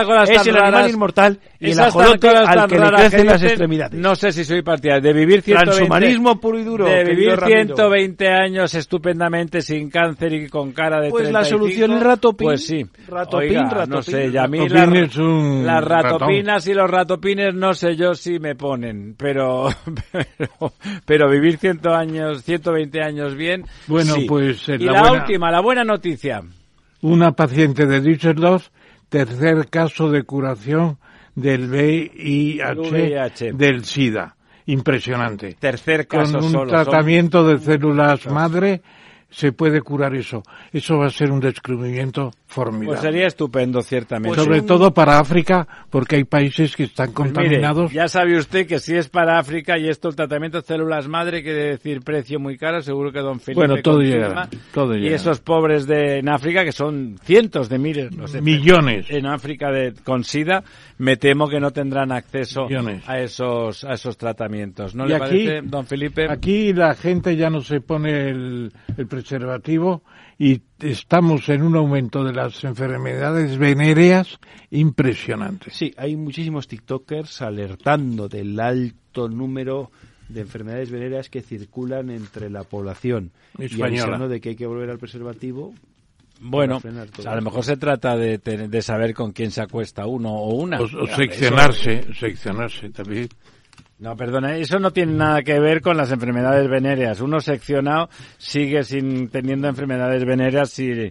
[0.57, 3.99] animal raras, inmortal y el ajolote al que le crecen las extremidades.
[4.01, 7.59] No sé si soy partidario de vivir 120, Transhumanismo puro y duro, De vivir Ramiro.
[7.75, 12.47] 120 años estupendamente sin cáncer y con cara de Pues la 35, solución es ratopín.
[12.47, 12.87] Pues sí.
[13.09, 13.91] Ratopín, Oiga, ratopín.
[13.91, 16.13] No sé, y a mí Es un las ratón.
[16.21, 19.69] ratopinas y los ratopines no sé yo si me ponen, pero
[20.13, 20.73] pero,
[21.05, 23.65] pero vivir 100 años, 120 años bien.
[23.87, 24.27] Bueno, sí.
[24.29, 26.43] pues, eh, y la la, buena- última, la buena noticia.
[27.03, 28.69] Una paciente de Düsseldorf,
[29.09, 30.99] tercer caso de curación
[31.35, 33.53] del VIH, VIH.
[33.53, 34.35] del SIDA.
[34.67, 35.57] Impresionante.
[35.59, 36.71] Tercer caso Con un solo.
[36.71, 38.83] tratamiento de células madre
[39.31, 40.43] se puede curar eso.
[40.73, 42.87] Eso va a ser un descubrimiento formidable.
[42.89, 44.41] Pues sería estupendo, ciertamente.
[44.41, 47.93] Sobre todo para África, porque hay países que están Pues mire, contaminados.
[47.93, 51.43] ya sabe usted que si es para África y esto el tratamiento de células madre
[51.43, 55.41] quiere decir precio muy caro, seguro que don Felipe Bueno, todo llegará, todo Y esos
[55.41, 59.07] pobres de en África que son cientos de miles, no sé, Millones.
[59.11, 60.65] en África de con SIDA,
[60.97, 63.07] me temo que no tendrán acceso Millones.
[63.07, 64.95] a esos a esos tratamientos.
[64.95, 66.27] ¿No Y le aquí- parece, don Felipe?
[66.31, 70.03] Aquí la gente ya no se pone el, el preservativo
[70.39, 74.39] y estamos en un aumento de las enfermedades venéreas
[74.71, 75.71] impresionante.
[75.71, 79.91] Sí, hay muchísimos TikTokers alertando del alto número
[80.29, 84.03] de enfermedades venéreas que circulan entre la población y Española.
[84.03, 85.75] avisando de que hay que volver al preservativo.
[86.41, 86.81] Bueno,
[87.27, 90.55] a lo mejor se trata de, tener- de saber con quién se acuesta uno o
[90.55, 90.79] una.
[90.79, 93.29] O, o Eso- seccionarse, seccionarse también.
[93.99, 97.21] No, perdona, eso no tiene nada que ver con las enfermedades venéreas.
[97.21, 101.11] Uno seccionado sigue sin teniendo enfermedades venéreas si,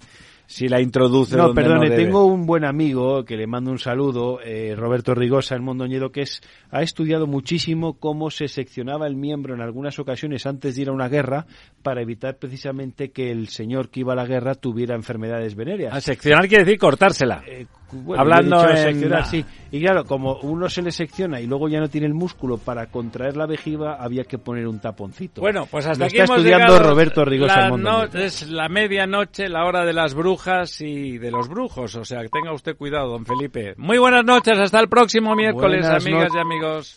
[0.49, 2.03] si la introduce No, donde perdone, no debe.
[2.05, 6.21] tengo un buen amigo que le mando un saludo, eh, Roberto Rigosa, en Mondoñedo, que
[6.21, 6.41] es,
[6.71, 10.93] ha estudiado muchísimo cómo se seccionaba el miembro en algunas ocasiones antes de ir a
[10.93, 11.45] una guerra
[11.83, 15.93] para evitar precisamente que el señor que iba a la guerra tuviera enfermedades venéreas.
[15.93, 17.43] A seccionar quiere decir cortársela.
[17.45, 19.45] Eh, bueno, Hablando en- seccionar, sí.
[19.71, 22.87] Y claro, como uno se le secciona y luego ya no tiene el músculo para
[22.87, 25.39] contraer la vejiga, había que poner un taponcito.
[25.41, 26.89] Bueno, pues hasta Lo aquí está hemos estudiando llegado.
[26.89, 28.07] Roberto Rigosa La en Mondoñedo.
[28.13, 30.36] no- es la medianoche, la hora de las brujas
[30.81, 31.95] y de los brujos.
[31.95, 33.73] O sea, tenga usted cuidado, don Felipe.
[33.77, 36.95] Muy buenas noches, hasta el próximo miércoles, Buenas amigas no- y amigos.